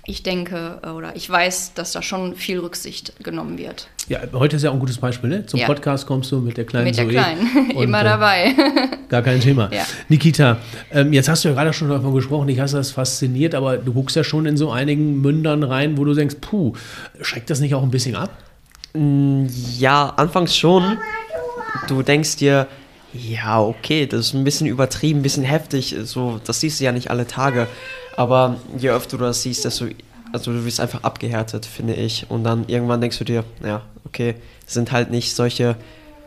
ich 0.10 0.24
denke 0.24 0.80
äh, 0.84 0.90
oder 0.90 1.16
ich 1.16 1.30
weiß, 1.30 1.74
dass 1.76 1.92
da 1.92 2.02
schon 2.02 2.36
viel 2.36 2.60
Rücksicht 2.60 3.14
genommen 3.24 3.58
wird. 3.58 3.88
Ja, 4.08 4.20
heute 4.34 4.56
ist 4.56 4.64
ja 4.64 4.72
auch 4.72 4.74
ein 4.74 4.80
gutes 4.80 4.98
Beispiel. 4.98 5.30
Ne? 5.30 5.46
Zum 5.46 5.60
ja. 5.60 5.68
Podcast 5.68 6.08
kommst 6.08 6.32
du 6.32 6.40
mit 6.40 6.58
der 6.58 6.66
kleinen 6.66 6.86
Mit 6.86 6.98
der 6.98 7.06
Zoe 7.06 7.14
Kleinen, 7.14 7.72
immer 7.80 8.02
äh, 8.02 8.04
dabei. 8.04 8.56
gar 9.10 9.22
kein 9.22 9.40
Thema. 9.40 9.70
Ja. 9.72 9.86
Nikita, 10.10 10.58
ähm, 10.92 11.14
jetzt 11.14 11.30
hast 11.30 11.44
du 11.44 11.50
ja 11.50 11.54
gerade 11.54 11.74
schon 11.74 11.90
davon 11.90 12.14
gesprochen, 12.16 12.48
dich 12.48 12.60
hast 12.60 12.74
das 12.74 12.92
fasziniert, 12.92 13.54
aber 13.54 13.78
du 13.78 13.94
guckst 13.94 14.16
ja 14.16 14.24
schon 14.24 14.46
in 14.48 14.58
so 14.58 14.72
einigen 14.72 15.22
Mündern 15.22 15.64
rein, 15.64 15.98
wo 15.98 16.06
du 16.06 16.16
denkst, 16.16 16.38
puh, 16.42 16.74
schreckt 17.22 17.50
das 17.50 17.60
nicht 17.60 17.76
auch 17.76 17.84
ein 17.84 17.92
bisschen 17.92 18.16
ab? 18.16 18.32
Mm, 18.94 19.46
ja, 19.78 20.10
anfangs 20.18 20.58
schon. 20.58 20.98
Du 21.88 22.02
denkst 22.02 22.38
dir, 22.38 22.68
ja, 23.14 23.62
okay, 23.62 24.08
das 24.08 24.28
ist 24.28 24.34
ein 24.34 24.44
bisschen 24.44 24.68
übertrieben, 24.68 25.20
ein 25.20 25.24
bisschen 25.24 25.44
heftig. 25.44 25.96
So, 26.04 26.40
das 26.44 26.60
siehst 26.60 26.80
du 26.80 26.84
ja 26.86 26.92
nicht 26.92 27.12
alle 27.12 27.28
Tage. 27.28 27.68
Aber 28.20 28.58
je 28.78 28.90
öfter 28.90 29.18
du 29.18 29.24
das 29.24 29.44
siehst, 29.44 29.64
desto, 29.64 29.86
also 30.34 30.52
du 30.52 30.66
wirst 30.66 30.82
einfach 30.82 31.04
abgehärtet, 31.04 31.66
finde 31.66 31.94
ich. 31.94 32.30
Und 32.30 32.44
dann 32.44 32.68
irgendwann 32.68 33.00
denkst 33.00 33.18
du 33.18 33.24
dir, 33.24 33.46
ja, 33.64 33.82
okay, 34.04 34.36
sind 34.66 34.92
halt 34.92 35.10
nicht 35.10 35.34
solche 35.34 35.78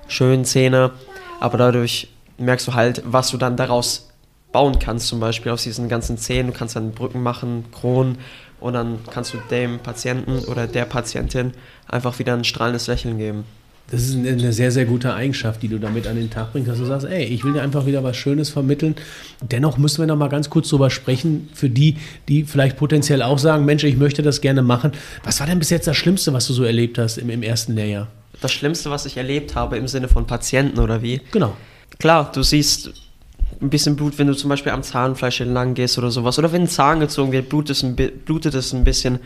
schönen 0.09 0.47
Szene, 0.47 0.93
aber 1.39 1.59
dadurch 1.59 2.09
merkst 2.39 2.67
du 2.67 2.73
halt, 2.73 3.03
was 3.05 3.29
du 3.29 3.37
dann 3.37 3.59
daraus 3.59 4.09
bauen 4.53 4.79
kannst, 4.79 5.09
zum 5.09 5.21
Beispiel 5.21 5.53
aus 5.53 5.65
diesen 5.65 5.91
ganzen 5.91 6.17
Zähnen. 6.17 6.53
Du 6.53 6.59
kannst 6.59 6.77
dann 6.77 6.93
Brücken 6.93 7.23
machen, 7.23 7.67
Kronen 7.73 8.17
und 8.59 8.73
dann 8.73 9.01
kannst 9.11 9.35
du 9.35 9.39
dem 9.51 9.79
Patienten 9.79 10.47
oder 10.47 10.67
der 10.67 10.87
Patientin 10.87 11.53
einfach 11.89 12.19
wieder 12.19 12.33
ein 12.33 12.45
strahlendes 12.45 12.87
Lächeln 12.87 13.19
geben. 13.19 13.45
Das 13.91 14.03
ist 14.03 14.17
eine 14.17 14.53
sehr, 14.55 14.73
sehr 14.73 14.87
gute 14.87 15.13
Eigenschaft, 15.13 15.63
die 15.63 15.69
du 15.69 15.79
damit 15.79 16.07
an 16.07 16.17
den 16.17 16.31
Tag 16.31 16.53
bringst, 16.53 16.71
dass 16.71 16.79
du 16.79 16.87
sagst, 16.87 17.07
ey, 17.07 17.25
ich 17.25 17.45
will 17.45 17.53
dir 17.53 17.61
einfach 17.61 17.85
wieder 17.85 18.03
was 18.03 18.17
Schönes 18.17 18.49
vermitteln. 18.49 18.95
Dennoch 19.43 19.77
müssen 19.77 19.99
wir 19.99 20.07
noch 20.07 20.17
mal 20.17 20.29
ganz 20.29 20.49
kurz 20.49 20.71
drüber 20.71 20.89
sprechen, 20.89 21.51
für 21.53 21.69
die, 21.69 21.99
die 22.27 22.45
vielleicht 22.45 22.79
potenziell 22.79 23.21
auch 23.21 23.39
sagen, 23.39 23.67
Mensch, 23.67 23.85
ich 23.85 23.99
möchte 23.99 24.23
das 24.23 24.41
gerne 24.41 24.63
machen. 24.63 24.93
Was 25.25 25.41
war 25.41 25.47
denn 25.47 25.59
bis 25.59 25.69
jetzt 25.69 25.87
das 25.87 25.97
Schlimmste, 25.97 26.33
was 26.33 26.47
du 26.47 26.55
so 26.55 26.65
erlebt 26.65 26.97
hast 26.97 27.19
im, 27.19 27.29
im 27.29 27.43
ersten 27.43 27.75
Lehrjahr? 27.75 28.09
Das 28.41 28.53
Schlimmste, 28.53 28.91
was 28.91 29.05
ich 29.05 29.19
erlebt 29.19 29.55
habe 29.57 29.77
im 29.77 29.87
Sinne 29.87 30.09
von 30.09 30.27
Patienten 30.27 30.81
oder 30.81 31.03
wie? 31.03 31.21
Genau. 31.31 31.55
Klar, 31.99 32.33
du 32.33 32.43
siehst 32.43 32.93
ein 33.61 33.71
bisschen 33.71 33.97
Blut, 33.97 34.19
wenn 34.19 34.27
du 34.27 34.35
zum 34.35 34.49
Beispiel 34.49 34.73
am 34.73 34.83
Zahnfleisch 34.83 35.41
entlang 35.41 35.75
gehst 35.75 35.99
oder 35.99 36.11
sowas. 36.11 36.39
Oder 36.39 36.51
wenn 36.53 36.63
ein 36.63 36.69
Zahn 36.69 37.01
gezogen 37.01 37.31
wird, 37.31 37.49
blutet 37.49 37.77
es 37.77 37.83
ein, 37.83 37.95
blutet 37.95 38.55
es 38.55 38.73
ein 38.73 38.85
bisschen. 38.85 39.21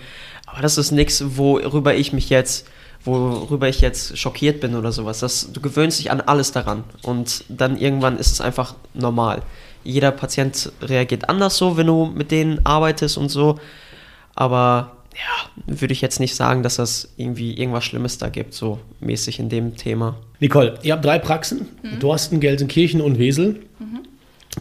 Aber 0.46 0.60
das 0.60 0.76
ist 0.76 0.90
nichts, 0.90 1.22
worüber 1.36 1.94
ich 1.94 2.12
mich 2.12 2.30
jetzt 2.30 2.66
worüber 3.06 3.68
ich 3.68 3.80
jetzt 3.80 4.18
schockiert 4.18 4.60
bin 4.60 4.74
oder 4.74 4.92
sowas. 4.92 5.20
Das, 5.20 5.52
du 5.52 5.60
gewöhnst 5.60 5.98
dich 5.98 6.10
an 6.10 6.20
alles 6.20 6.52
daran 6.52 6.84
und 7.02 7.44
dann 7.48 7.78
irgendwann 7.78 8.18
ist 8.18 8.32
es 8.32 8.40
einfach 8.40 8.74
normal. 8.94 9.42
Jeder 9.84 10.10
Patient 10.10 10.72
reagiert 10.82 11.28
anders 11.28 11.56
so, 11.56 11.76
wenn 11.76 11.86
du 11.86 12.06
mit 12.06 12.30
denen 12.30 12.64
arbeitest 12.66 13.16
und 13.16 13.28
so. 13.28 13.58
Aber 14.34 14.96
ja, 15.14 15.74
würde 15.74 15.92
ich 15.92 16.00
jetzt 16.00 16.20
nicht 16.20 16.34
sagen, 16.34 16.62
dass 16.62 16.76
das 16.76 17.08
irgendwie 17.16 17.54
irgendwas 17.54 17.84
Schlimmes 17.84 18.18
da 18.18 18.28
gibt, 18.28 18.52
so 18.52 18.80
mäßig 19.00 19.38
in 19.38 19.48
dem 19.48 19.76
Thema. 19.76 20.16
Nicole, 20.40 20.78
ihr 20.82 20.92
habt 20.92 21.04
drei 21.04 21.18
Praxen, 21.18 21.68
mhm. 21.82 22.00
Dorsten, 22.00 22.40
Gelsenkirchen 22.40 23.00
und 23.00 23.18
Wesel. 23.18 23.60
Mhm. 23.78 24.00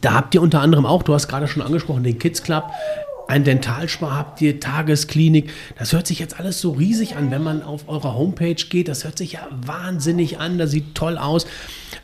Da 0.01 0.13
habt 0.13 0.33
ihr 0.35 0.41
unter 0.41 0.61
anderem 0.61 0.85
auch, 0.85 1.03
du 1.03 1.13
hast 1.13 1.27
gerade 1.27 1.47
schon 1.47 1.61
angesprochen, 1.61 2.03
den 2.03 2.19
Kids 2.19 2.43
Club 2.43 2.65
ein 3.27 3.43
Dentalspar 3.43 4.15
habt 4.15 4.41
ihr, 4.41 4.59
Tagesklinik. 4.59 5.51
Das 5.77 5.93
hört 5.93 6.07
sich 6.07 6.19
jetzt 6.19 6.39
alles 6.39 6.61
so 6.61 6.71
riesig 6.71 7.15
an, 7.15 7.31
wenn 7.31 7.43
man 7.43 7.63
auf 7.63 7.87
eure 7.87 8.15
Homepage 8.15 8.55
geht. 8.55 8.87
Das 8.87 9.03
hört 9.03 9.17
sich 9.17 9.33
ja 9.33 9.47
wahnsinnig 9.51 10.39
an, 10.39 10.57
das 10.57 10.71
sieht 10.71 10.95
toll 10.95 11.17
aus. 11.17 11.45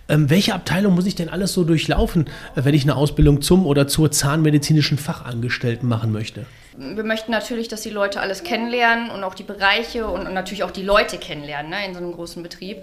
Ähm, 0.09 0.29
welche 0.29 0.53
Abteilung 0.53 0.95
muss 0.95 1.05
ich 1.05 1.15
denn 1.15 1.29
alles 1.29 1.53
so 1.53 1.63
durchlaufen, 1.63 2.25
äh, 2.55 2.65
wenn 2.65 2.73
ich 2.73 2.83
eine 2.83 2.95
Ausbildung 2.95 3.41
zum 3.41 3.65
oder 3.65 3.87
zur 3.87 4.11
zahnmedizinischen 4.11 4.97
Fachangestellten 4.97 5.87
machen 5.87 6.11
möchte? 6.11 6.45
Wir 6.77 7.03
möchten 7.03 7.31
natürlich, 7.31 7.67
dass 7.67 7.81
die 7.81 7.89
Leute 7.89 8.21
alles 8.21 8.43
kennenlernen 8.43 9.09
und 9.11 9.23
auch 9.23 9.35
die 9.35 9.43
Bereiche 9.43 10.07
und, 10.07 10.33
natürlich 10.33 10.63
auch 10.63 10.71
die 10.71 10.83
Leute 10.83 11.17
kennenlernen 11.17 11.69
ne, 11.69 11.85
in 11.85 11.93
so 11.93 11.99
einem 11.99 12.13
großen 12.13 12.41
Betrieb. 12.41 12.77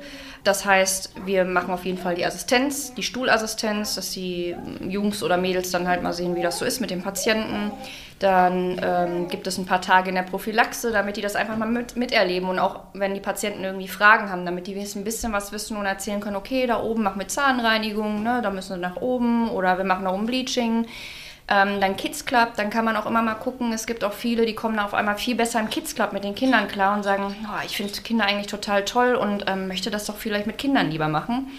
Das 0.45 0.65
heißt, 0.65 1.27
wir 1.27 1.45
machen 1.45 1.73
auf 1.73 1.85
jeden 1.85 1.99
Fall 1.99 2.15
die 2.15 2.25
Assistenz, 2.25 2.95
die 2.95 3.03
Stuhlassistenz, 3.03 3.97
dass 3.97 4.13
die 4.13 4.55
Jungs 4.81 5.23
oder 5.23 5.37
Mädels 5.37 5.71
dann 5.71 5.89
halt 5.89 6.03
mal 6.03 6.13
sehen, 6.13 6.37
wie 6.37 6.43
das 6.43 6.59
so 6.59 6.65
ist 6.65 6.81
mit 6.81 6.91
den 6.91 7.03
Patienten. 7.03 7.73
Dann 8.19 8.81
ähm, 8.83 9.29
gibt 9.29 9.47
es 9.47 9.59
ein 9.59 9.67
paar 9.67 9.81
Tage 9.81 10.09
in 10.09 10.17
der 10.17 10.23
Prophylaxe, 10.23 10.91
damit 10.91 11.17
die 11.17 11.21
das 11.21 11.37
einfach 11.37 11.57
mal 11.57 11.69
mit, 11.69 11.97
miterleben 11.97 12.49
und 12.49 12.59
auch 12.59 12.81
wenn 12.93 13.15
die 13.15 13.21
Patienten 13.21 13.63
irgendwie 13.63 13.87
Fragen 13.87 14.31
haben, 14.31 14.45
damit 14.45 14.67
die 14.67 14.75
ein 14.75 15.05
bisschen 15.05 15.33
was 15.33 15.53
wissen 15.53 15.77
und 15.77 15.87
erzählen 15.87 16.21
können, 16.21 16.37
okay, 16.37 16.67
da 16.67 16.83
oben 16.83 17.05
machen 17.05 17.21
wir 17.21 17.29
Zahnreinigung, 17.29 18.23
ne, 18.23 18.41
da 18.43 18.51
müssen 18.51 18.71
wir 18.71 18.89
nach 18.89 18.97
oben 18.97 19.49
oder 19.51 19.79
wir 19.79 19.85
machen 19.85 20.05
da 20.05 20.13
oben 20.13 20.27
Bleaching. 20.27 20.87
Ähm, 21.51 21.81
dann 21.81 21.97
Kids 21.97 22.27
Club, 22.27 22.53
dann 22.57 22.69
kann 22.69 22.85
man 22.85 22.95
auch 22.97 23.07
immer 23.07 23.23
mal 23.23 23.35
gucken. 23.35 23.73
Es 23.73 23.87
gibt 23.87 24.05
auch 24.05 24.13
viele, 24.13 24.45
die 24.45 24.55
kommen 24.55 24.79
auf 24.79 24.93
einmal 24.93 25.17
viel 25.17 25.35
besser 25.35 25.59
im 25.61 25.71
Kids 25.71 25.95
Club 25.95 26.13
mit 26.13 26.23
den 26.23 26.35
Kindern 26.35 26.69
klar 26.69 26.95
und 26.95 27.05
sagen, 27.05 27.35
oh, 27.45 27.63
ich 27.65 27.77
finde 27.77 27.93
Kinder 28.03 28.27
eigentlich 28.27 28.49
total 28.49 28.85
toll 28.85 29.15
und 29.15 29.45
ähm, 29.49 29.67
möchte 29.67 29.91
das 29.91 30.05
doch 30.05 30.17
vielleicht 30.17 30.47
mit 30.47 30.59
Kindern 30.59 30.91
lieber 30.91 31.09
machen. 31.09 31.51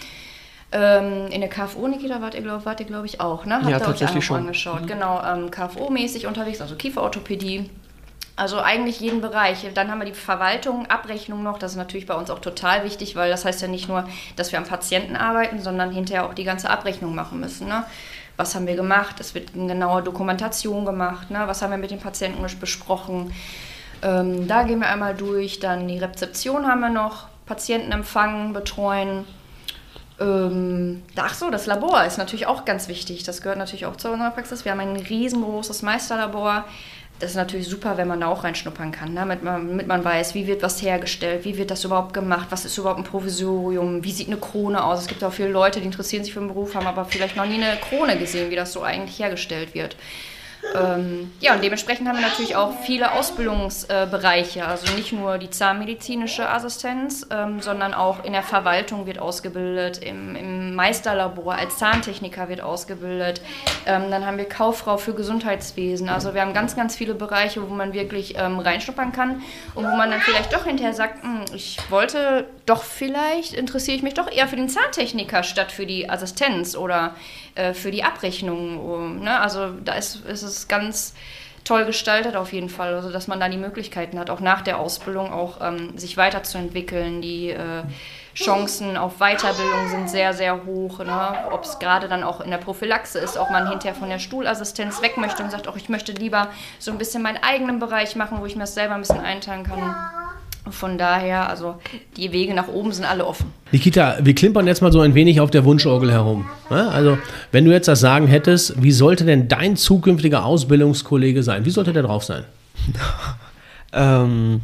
Ähm, 0.72 1.27
in 1.31 1.41
der 1.41 1.50
KFO, 1.50 1.88
Nikita, 1.88 2.22
wart 2.22 2.36
ihr, 2.36 2.41
glaube 2.41 2.63
glaub 2.86 3.05
ich, 3.05 3.19
auch, 3.19 3.46
ne? 3.46 3.55
Habt 3.55 3.69
ja, 3.69 3.79
tatsächlich 3.79 4.19
euch 4.19 4.25
schon. 4.25 4.38
angeschaut. 4.41 4.84
Mhm. 4.84 4.88
Genau, 4.88 5.24
ähm, 5.24 5.50
KFO-mäßig 5.50 6.27
unterwegs, 6.27 6.62
also 6.62 6.75
Kieferorthopädie. 6.75 7.67
Also 8.36 8.62
eigentlich 8.62 9.00
jeden 9.01 9.19
Bereich. 9.19 9.65
Dann 9.74 9.91
haben 9.91 10.00
wir 10.00 10.05
die 10.05 10.13
Verwaltung, 10.13 10.86
Abrechnung 10.86 11.43
noch. 11.43 11.60
Das 11.60 11.72
ist 11.72 11.77
natürlich 11.77 12.05
bei 12.05 12.13
uns 12.13 12.29
auch 12.29 12.39
total 12.39 12.86
wichtig, 12.86 13.17
weil 13.17 13.29
das 13.29 13.43
heißt 13.43 13.62
ja 13.62 13.67
nicht 13.67 13.89
nur, 13.89 14.08
dass 14.38 14.53
wir 14.53 14.60
am 14.60 14.65
Patienten 14.65 15.17
arbeiten, 15.17 15.60
sondern 15.60 15.91
hinterher 15.91 16.25
auch 16.25 16.34
die 16.34 16.46
ganze 16.46 16.69
Abrechnung 16.69 17.13
machen 17.15 17.41
müssen. 17.41 17.67
Ne? 17.67 17.84
Was 18.39 18.55
haben 18.55 18.67
wir 18.67 18.77
gemacht? 18.77 19.19
Es 19.19 19.36
wird 19.36 19.53
eine 19.53 19.67
genaue 19.67 20.01
Dokumentation 20.01 20.86
gemacht. 20.86 21.29
Ne? 21.29 21.41
Was 21.46 21.62
haben 21.62 21.72
wir 21.72 21.77
mit 21.77 21.91
den 21.91 22.00
Patienten 22.00 22.41
besprochen? 22.62 23.34
Ähm, 24.01 24.48
da 24.48 24.63
gehen 24.63 24.79
wir 24.79 24.88
einmal 24.88 25.13
durch. 25.13 25.60
Dann 25.60 25.89
die 25.89 25.98
Rezeption 25.98 26.65
haben 26.65 26.79
wir 26.79 26.88
noch. 26.88 27.27
Patienten 27.46 27.91
empfangen, 27.91 28.53
betreuen. 28.53 29.25
Ähm, 30.22 31.03
ach 31.17 31.34
so, 31.34 31.50
das 31.50 31.65
Labor 31.65 32.05
ist 32.05 32.17
natürlich 32.17 32.48
auch 32.48 32.63
ganz 32.63 32.88
wichtig. 32.88 33.24
Das 33.24 33.41
gehört 33.41 33.58
natürlich 33.58 33.86
auch 33.86 33.98
zu 33.98 34.10
unserer 34.10 34.31
Praxis. 34.31 34.63
Wir 34.63 34.72
haben 34.72 34.79
ein 34.79 34.96
riesengroßes 34.96 35.81
Meisterlabor. 35.81 36.63
Das 37.20 37.32
ist 37.32 37.36
natürlich 37.36 37.68
super, 37.68 37.98
wenn 37.98 38.08
man 38.08 38.22
da 38.22 38.28
auch 38.28 38.46
reinschnuppern 38.46 38.94
kann, 38.94 39.10
ne? 39.10 39.20
damit, 39.20 39.44
man, 39.44 39.68
damit 39.68 39.88
man 39.88 40.06
weiß, 40.06 40.36
wie 40.36 40.48
wird 40.48 40.64
was 40.64 40.82
hergestellt, 40.82 41.44
wie 41.44 41.58
wird 41.58 41.70
das 41.70 41.84
überhaupt 41.84 42.14
gemacht, 42.14 42.48
was 42.50 42.64
ist 42.64 42.78
überhaupt 42.78 43.00
ein 43.00 43.04
Provisorium, 43.04 44.06
wie 44.06 44.12
sieht 44.12 44.28
eine 44.28 44.38
Krone 44.38 44.82
aus. 44.82 45.02
Es 45.02 45.08
gibt 45.08 45.22
auch 45.26 45.34
viele 45.34 45.50
Leute, 45.50 45.82
die 45.82 45.86
interessieren 45.86 46.24
sich 46.24 46.34
für 46.34 46.40
den 46.40 46.48
Beruf, 46.48 46.76
haben 46.76 46.88
aber 46.88 47.04
vielleicht 47.04 47.36
noch 47.36 47.46
nie 47.46 47.62
eine 47.62 47.78
Krone 47.78 48.18
gesehen, 48.18 48.50
wie 48.52 48.56
das 48.56 48.72
so 48.72 48.84
eigentlich 48.84 49.20
hergestellt 49.20 49.74
wird. 49.74 49.98
Ähm, 50.75 51.32
ja, 51.39 51.56
und 51.56 51.63
dementsprechend 51.63 52.08
haben 52.08 52.18
wir 52.18 52.28
natürlich 52.28 52.56
auch 52.56 52.80
viele 52.82 53.13
Ausbildungsbereiche, 53.13 54.66
also 54.66 54.94
nicht 54.94 55.13
nur 55.13 55.38
die 55.38 55.50
zahnmedizinische 55.50 56.50
Assistenz, 56.50 57.25
ähm, 57.32 57.62
sondern 57.62 57.94
auch 57.94 58.24
in 58.24 58.34
der 58.34 58.44
Verwaltung 58.44 59.06
wird 59.06 59.20
ausgebildet, 59.20 60.00
im, 60.00 60.36
im 60.36 60.75
Meisterlabor 60.75 61.56
als 61.56 61.78
Zahntechniker 61.78 62.50
wird 62.50 62.62
ausgebildet. 62.62 63.42
Ähm, 63.86 64.12
dann 64.12 64.25
haben 64.25 64.38
wir 64.38 64.46
Kauffrau 64.46 64.98
für 64.98 65.13
Gesundheitswesen. 65.13 66.10
Also 66.10 66.34
wir 66.34 66.42
haben 66.42 66.54
ganz, 66.54 66.75
ganz 66.75 66.96
viele 66.96 67.16
Bereiche, 67.16 67.68
wo 67.68 67.74
man 67.74 67.94
wirklich 67.94 68.36
ähm, 68.38 68.60
reinschnuppern 68.60 69.12
kann 69.12 69.42
und 69.75 69.86
wo 69.86 69.96
man 69.96 70.12
dann 70.12 70.22
vielleicht 70.22 70.54
doch 70.54 70.66
hinterher 70.66 70.94
sagt, 70.94 71.24
hm, 71.24 71.46
ich 71.54 71.78
wollte 71.89 72.46
doch 72.66 72.84
vielleicht, 72.84 73.54
interessiere 73.54 73.98
ich 73.98 74.04
mich 74.04 74.13
doch 74.13 74.32
eher 74.32 74.48
für 74.48 74.56
den 74.56 74.70
Zahntechniker 74.70 75.44
statt 75.44 75.72
für 75.72 75.86
die 75.86 76.10
Assistenz 76.10 76.75
oder 76.75 77.16
äh, 77.56 77.74
für 77.74 77.91
die 77.91 78.03
Abrechnung. 78.03 79.22
Ne? 79.24 79.39
Also 79.39 79.72
da 79.84 79.94
ist, 79.94 80.25
ist 80.25 80.44
es 80.44 80.68
ganz 80.68 81.13
toll 81.63 81.86
gestaltet 81.86 82.36
auf 82.36 82.51
jeden 82.51 82.70
Fall, 82.70 82.96
also 82.96 83.12
dass 83.12 83.27
man 83.27 83.39
da 83.39 83.48
die 83.48 83.58
Möglichkeiten 83.58 84.18
hat, 84.18 84.29
auch 84.29 84.39
nach 84.39 84.62
der 84.62 84.79
Ausbildung 84.79 85.32
auch 85.32 85.60
ähm, 85.62 85.98
sich 85.98 86.18
weiterzuentwickeln. 86.18 87.22
Die 87.22 87.51
äh, 87.51 87.84
Chancen 88.34 88.98
auf 88.98 89.18
Weiterbildung 89.20 89.89
sind 89.89 90.10
sehr, 90.10 90.34
sehr 90.34 90.65
hoch. 90.65 91.00
Ne? 91.00 91.46
Ob 91.51 91.63
es 91.65 91.77
gerade 91.79 92.08
dann 92.08 92.24
auch 92.24 92.41
in 92.41 92.50
der 92.50 92.58
Prophylaxe 92.58 93.20
ist, 93.20 93.38
ob 93.38 93.51
man 93.51 93.70
hinterher 93.70 93.94
von 93.94 94.10
der 94.10 94.20
Stuhlassistenz 94.20 95.01
weg 95.01 95.18
möchte 95.18 95.44
und 95.44 95.51
sagt, 95.51 95.68
auch 95.68 95.75
ich 95.75 95.89
möchte 95.89 96.12
lieber 96.13 96.50
so 96.79 96.91
ein 96.91 96.98
bisschen 96.98 97.22
meinen 97.22 97.44
eigenen 97.44 97.79
Bereich 97.79 98.15
machen, 98.15 98.39
wo 98.39 98.46
ich 98.46 98.56
mir 98.56 98.62
das 98.62 98.74
selber 98.74 98.96
ein 98.96 99.01
bisschen 99.01 99.20
einteilen 99.20 99.63
kann. 99.63 99.96
Von 100.70 100.98
daher, 100.98 101.50
also 101.50 101.75
die 102.18 102.32
Wege 102.32 102.54
nach 102.54 102.68
oben 102.68 102.92
sind 102.92 103.06
alle 103.06 103.25
offen. 103.25 103.51
Nikita, 103.72 104.18
wir 104.22 104.36
klimpern 104.36 104.68
jetzt 104.68 104.82
mal 104.82 104.92
so 104.92 105.00
ein 105.00 105.16
wenig 105.16 105.39
auf 105.42 105.50
der 105.50 105.66
Wunschorgel 105.66 106.12
herum. 106.12 106.46
Ne? 106.70 106.89
Also, 106.89 107.18
wenn 107.51 107.66
du 107.66 107.72
jetzt 107.72 107.88
das 107.88 108.00
Sagen 108.00 108.28
hättest, 108.28 108.82
wie 108.82 108.92
sollte 108.92 109.25
denn 109.25 109.48
dein 109.48 109.78
zukünftiger 109.78 110.46
Ausbildungskollege 110.46 111.44
sein? 111.44 111.66
Wie 111.66 111.70
sollte 111.70 111.94
der 111.94 112.04
drauf 112.04 112.24
sein? 112.24 112.44
ähm, 113.94 114.62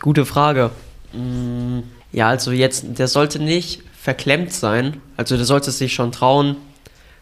gute 0.00 0.24
Frage. 0.24 0.70
Mm, 1.12 1.80
ja, 2.12 2.28
also 2.28 2.52
jetzt, 2.52 2.84
der 2.98 3.08
sollte 3.08 3.38
nicht 3.38 3.82
verklemmt 3.98 4.52
sein. 4.52 5.00
Also 5.16 5.36
der 5.36 5.44
sollte 5.44 5.70
sich 5.70 5.92
schon 5.92 6.12
trauen 6.12 6.56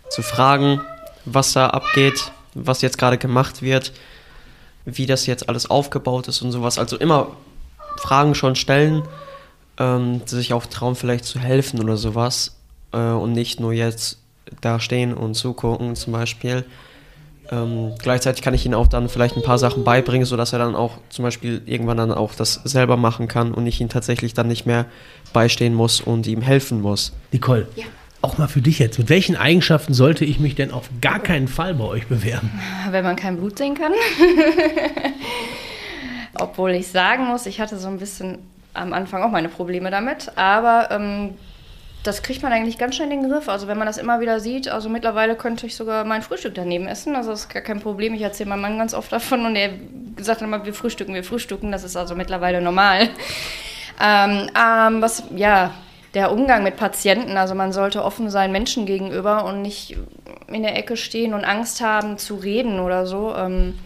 zu 0.09 0.23
fragen, 0.23 0.81
was 1.25 1.53
da 1.53 1.69
abgeht, 1.69 2.33
was 2.55 2.83
jetzt 2.83 2.99
gerade 2.99 3.19
gemacht 3.19 3.63
wird, 3.63 3.93
wie 4.85 5.07
das 5.07 5.27
jetzt 5.27 5.49
alles 5.49 5.69
aufgebaut 5.69 6.29
ist 6.29 6.43
und 6.43 6.53
sowas. 6.53 6.79
Also 6.79 6.97
immer 6.97 7.37
Fragen 7.97 8.35
schon 8.35 8.57
stellen, 8.57 9.03
ähm, 9.79 10.23
sich 10.27 10.53
auch 10.53 10.67
trauen, 10.67 10.95
vielleicht 10.95 11.25
zu 11.25 11.39
helfen 11.39 11.81
oder 11.81 11.97
sowas. 11.97 12.57
Äh, 12.93 12.99
und 12.99 13.33
nicht 13.33 13.61
nur 13.61 13.73
jetzt 13.73 14.19
da 14.61 14.81
stehen 14.81 15.15
und 15.15 15.35
zugucken 15.35 15.95
zum 15.97 16.13
Beispiel. 16.13 16.65
Ähm, 17.53 17.95
gleichzeitig 17.99 18.43
kann 18.43 18.55
ich 18.55 18.65
ihnen 18.65 18.75
auch 18.75 18.87
dann 18.87 19.09
vielleicht 19.09 19.37
ein 19.37 19.43
paar 19.43 19.59
Sachen 19.59 19.83
beibringen, 19.83 20.25
sodass 20.25 20.53
er 20.53 20.61
dann 20.61 20.77
auch 20.77 20.99
zum 21.09 21.25
Beispiel 21.25 21.63
irgendwann 21.67 21.97
dann 21.97 22.13
auch 22.13 22.35
das 22.35 22.55
selber 22.65 22.97
machen 22.97 23.27
kann 23.27 23.53
und 23.53 23.67
ich 23.67 23.81
ihm 23.81 23.89
tatsächlich 23.89 24.35
dann 24.35 24.47
nicht 24.47 24.67
mehr 24.67 24.87
beistehen 25.33 25.75
muss 25.75 26.01
und 26.01 26.27
ihm 26.27 26.43
helfen 26.43 26.81
muss. 26.81 27.13
Nicole, 27.33 27.67
ja. 27.75 27.87
auch 28.23 28.39
mal 28.39 28.47
für 28.47 28.61
dich 28.61 28.79
jetzt. 28.79 28.99
Mit 28.99 29.09
welchen 29.09 29.35
Eigenschaften 29.35 29.95
sollte 29.95 30.25
ich 30.25 30.39
mich 30.39 30.55
denn 30.55 30.71
auf 30.71 30.89
gar 31.01 31.19
keinen 31.19 31.49
Fall 31.49 31.75
bei 31.75 31.85
euch 31.85 32.07
bewerben? 32.07 32.51
Wenn 32.91 33.05
man 33.05 33.17
kein 33.17 33.37
Blut 33.37 33.59
sehen 33.59 33.75
kann. 33.75 33.93
Obwohl 36.35 36.71
ich 36.73 36.89
sagen 36.89 37.27
muss, 37.27 37.47
ich 37.47 37.61
hatte 37.61 37.77
so 37.79 37.89
ein 37.89 37.99
bisschen 37.99 38.39
am 38.73 38.93
Anfang 38.93 39.23
auch 39.23 39.31
meine 39.31 39.49
Probleme 39.49 39.91
damit, 39.91 40.33
aber 40.37 40.91
ähm, 40.91 41.35
das 42.03 42.23
kriegt 42.23 42.43
man 42.43 42.53
eigentlich 42.53 42.79
ganz 42.79 42.97
schnell 42.97 43.11
in 43.11 43.23
den 43.23 43.31
Griff. 43.31 43.49
Also 43.49 43.67
wenn 43.67 43.77
man 43.77 43.87
das 43.87 43.99
immer 43.99 44.21
wieder 44.21 44.41
sieht, 44.41 44.69
also 44.69 44.89
mittlerweile 44.89 45.37
könnte 45.37 45.67
ich 45.67 45.77
sogar 45.77 46.05
mein 46.05 46.23
Frühstück 46.23 46.55
daneben 46.55 46.87
essen. 46.87 47.15
Also 47.15 47.31
das 47.31 47.41
ist 47.41 47.49
gar 47.51 47.63
kein 47.63 47.81
Problem. 47.81 48.15
Ich 48.15 48.23
erzähle 48.23 48.51
meinem 48.51 48.63
Mann 48.63 48.79
ganz 48.79 48.95
oft 48.95 49.13
davon 49.13 49.45
und 49.45 49.57
er 49.57 49.71
sagt 50.19 50.41
immer, 50.41 50.65
wir 50.65 50.73
frühstücken, 50.73 51.15
wir 51.15 51.25
frühstücken. 51.25 51.73
Das 51.73 51.85
ist 51.85 51.97
also 51.97 52.15
mittlerweile 52.15 52.61
normal. 52.61 53.09
Ähm, 54.03 54.49
ähm, 54.59 55.03
was, 55.03 55.25
ja, 55.37 55.75
der 56.15 56.33
Umgang 56.33 56.63
mit 56.63 56.79
Patienten, 56.79 57.37
also 57.37 57.55
man 57.55 57.71
sollte 57.71 58.03
offen 58.03 58.31
sein 58.31 58.51
Menschen 58.51 58.87
gegenüber 58.87 59.45
und 59.45 59.61
nicht 59.61 59.95
in 60.49 60.63
der 60.63 60.77
Ecke 60.79 60.97
stehen 60.97 61.35
und 61.35 61.45
Angst 61.45 61.83
haben 61.83 62.17
zu 62.17 62.37
reden 62.37 62.81
oder 62.81 63.05
so. 63.05 63.35
Ähm, 63.37 63.79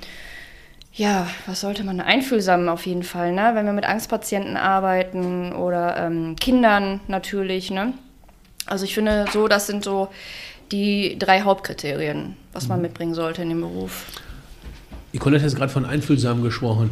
ja, 0.96 1.28
was 1.46 1.60
sollte 1.60 1.82
man? 1.82 2.00
Einfühlsam 2.00 2.68
auf 2.68 2.86
jeden 2.86 3.02
Fall, 3.02 3.32
ne? 3.32 3.52
Wenn 3.54 3.66
wir 3.66 3.72
mit 3.72 3.84
Angstpatienten 3.84 4.56
arbeiten 4.56 5.52
oder 5.52 5.96
ähm, 5.96 6.36
Kindern 6.36 7.00
natürlich, 7.08 7.70
ne? 7.70 7.94
Also 8.66 8.84
ich 8.84 8.94
finde 8.94 9.26
so, 9.32 9.48
das 9.48 9.66
sind 9.66 9.84
so 9.84 10.08
die 10.70 11.16
drei 11.18 11.42
Hauptkriterien, 11.42 12.36
was 12.52 12.68
man 12.68 12.78
mhm. 12.78 12.82
mitbringen 12.82 13.14
sollte 13.14 13.42
in 13.42 13.48
dem 13.48 13.60
Beruf. 13.60 14.06
Nicole 15.12 15.36
hat 15.36 15.42
jetzt 15.42 15.56
gerade 15.56 15.72
von 15.72 15.84
einfühlsam 15.84 16.42
gesprochen. 16.42 16.90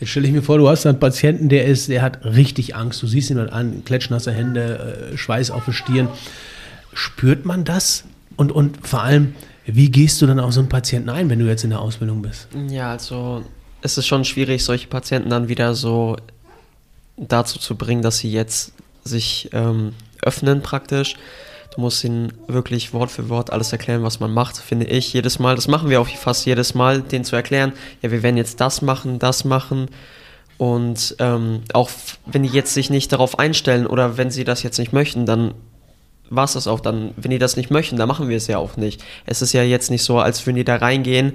Jetzt 0.00 0.10
stelle 0.10 0.26
ich 0.26 0.32
mir 0.32 0.42
vor, 0.42 0.58
du 0.58 0.68
hast 0.68 0.86
einen 0.86 1.00
Patienten, 1.00 1.48
der 1.48 1.64
ist, 1.64 1.88
der 1.88 2.02
hat 2.02 2.24
richtig 2.24 2.76
Angst. 2.76 3.02
Du 3.02 3.06
siehst 3.06 3.30
ihn 3.30 3.36
dann 3.36 3.48
an, 3.48 3.84
klatschnasse 3.84 4.32
Hände, 4.32 5.10
äh, 5.12 5.16
Schweiß 5.16 5.50
auf 5.50 5.64
der 5.64 5.72
Stirn. 5.72 6.08
Spürt 6.92 7.44
man 7.44 7.64
das? 7.64 8.04
Und, 8.36 8.52
und 8.52 8.86
vor 8.86 9.02
allem, 9.02 9.34
wie 9.74 9.90
gehst 9.90 10.20
du 10.22 10.26
dann 10.26 10.40
auf 10.40 10.52
so 10.52 10.60
einen 10.60 10.68
Patienten 10.68 11.10
ein, 11.10 11.28
wenn 11.28 11.38
du 11.38 11.46
jetzt 11.46 11.64
in 11.64 11.70
der 11.70 11.80
Ausbildung 11.80 12.22
bist? 12.22 12.48
Ja, 12.68 12.92
also 12.92 13.44
es 13.82 13.98
ist 13.98 14.06
schon 14.06 14.24
schwierig, 14.24 14.64
solche 14.64 14.88
Patienten 14.88 15.30
dann 15.30 15.48
wieder 15.48 15.74
so 15.74 16.16
dazu 17.16 17.58
zu 17.58 17.76
bringen, 17.76 18.02
dass 18.02 18.18
sie 18.18 18.30
jetzt 18.30 18.72
sich 19.04 19.50
ähm, 19.52 19.92
öffnen 20.22 20.62
praktisch. 20.62 21.16
Du 21.74 21.82
musst 21.82 22.02
ihnen 22.02 22.32
wirklich 22.46 22.92
Wort 22.92 23.10
für 23.10 23.28
Wort 23.28 23.52
alles 23.52 23.70
erklären, 23.72 24.02
was 24.02 24.20
man 24.20 24.32
macht, 24.32 24.56
finde 24.56 24.86
ich 24.86 25.12
jedes 25.12 25.38
Mal. 25.38 25.54
Das 25.54 25.68
machen 25.68 25.90
wir 25.90 26.00
auch 26.00 26.08
fast 26.08 26.46
jedes 26.46 26.74
Mal, 26.74 27.02
denen 27.02 27.24
zu 27.24 27.36
erklären, 27.36 27.72
ja, 28.02 28.10
wir 28.10 28.22
werden 28.22 28.36
jetzt 28.36 28.60
das 28.60 28.82
machen, 28.82 29.18
das 29.18 29.44
machen. 29.44 29.86
Und 30.56 31.14
ähm, 31.20 31.60
auch 31.72 31.90
wenn 32.26 32.42
die 32.42 32.48
jetzt 32.48 32.74
sich 32.74 32.90
nicht 32.90 33.12
darauf 33.12 33.38
einstellen 33.38 33.86
oder 33.86 34.16
wenn 34.16 34.30
sie 34.30 34.44
das 34.44 34.62
jetzt 34.62 34.78
nicht 34.78 34.92
möchten, 34.92 35.24
dann 35.24 35.54
war 36.30 36.44
es 36.44 36.52
das 36.52 36.66
auch 36.66 36.80
dann. 36.80 37.12
Wenn 37.16 37.30
die 37.30 37.38
das 37.38 37.56
nicht 37.56 37.70
möchten, 37.70 37.96
dann 37.96 38.08
machen 38.08 38.28
wir 38.28 38.36
es 38.36 38.46
ja 38.46 38.58
auch 38.58 38.76
nicht. 38.76 39.02
Es 39.26 39.42
ist 39.42 39.52
ja 39.52 39.62
jetzt 39.62 39.90
nicht 39.90 40.02
so, 40.02 40.18
als 40.18 40.46
würden 40.46 40.56
die 40.56 40.64
da 40.64 40.76
reingehen 40.76 41.34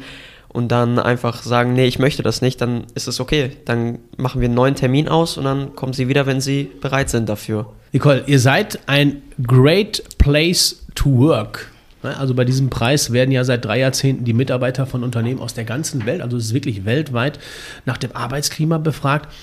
und 0.49 0.71
dann 0.71 0.99
einfach 0.99 1.41
sagen, 1.41 1.73
nee, 1.73 1.85
ich 1.85 1.99
möchte 1.99 2.23
das 2.23 2.41
nicht, 2.41 2.61
dann 2.61 2.85
ist 2.93 3.07
es 3.07 3.19
okay. 3.19 3.51
Dann 3.65 3.99
machen 4.17 4.39
wir 4.39 4.45
einen 4.45 4.55
neuen 4.55 4.75
Termin 4.75 5.09
aus 5.09 5.37
und 5.37 5.45
dann 5.45 5.75
kommen 5.75 5.93
sie 5.93 6.07
wieder, 6.07 6.25
wenn 6.25 6.41
sie 6.41 6.69
bereit 6.79 7.09
sind 7.09 7.27
dafür. 7.27 7.73
Nicole, 7.91 8.23
ihr 8.27 8.39
seid 8.39 8.79
ein 8.85 9.21
Great 9.45 10.03
Place 10.17 10.85
to 10.95 11.17
Work. 11.17 11.71
Ne, 12.03 12.15
also 12.17 12.35
bei 12.35 12.45
diesem 12.45 12.69
Preis 12.69 13.11
werden 13.11 13.31
ja 13.31 13.43
seit 13.43 13.65
drei 13.65 13.79
Jahrzehnten 13.79 14.25
die 14.25 14.33
Mitarbeiter 14.33 14.85
von 14.85 15.03
Unternehmen 15.03 15.39
aus 15.39 15.53
der 15.53 15.63
ganzen 15.63 16.05
Welt, 16.05 16.21
also 16.21 16.37
es 16.37 16.45
ist 16.45 16.53
wirklich 16.53 16.85
weltweit, 16.85 17.39
nach 17.85 17.97
dem 17.97 18.15
Arbeitsklima 18.15 18.77
befragt. 18.77 19.33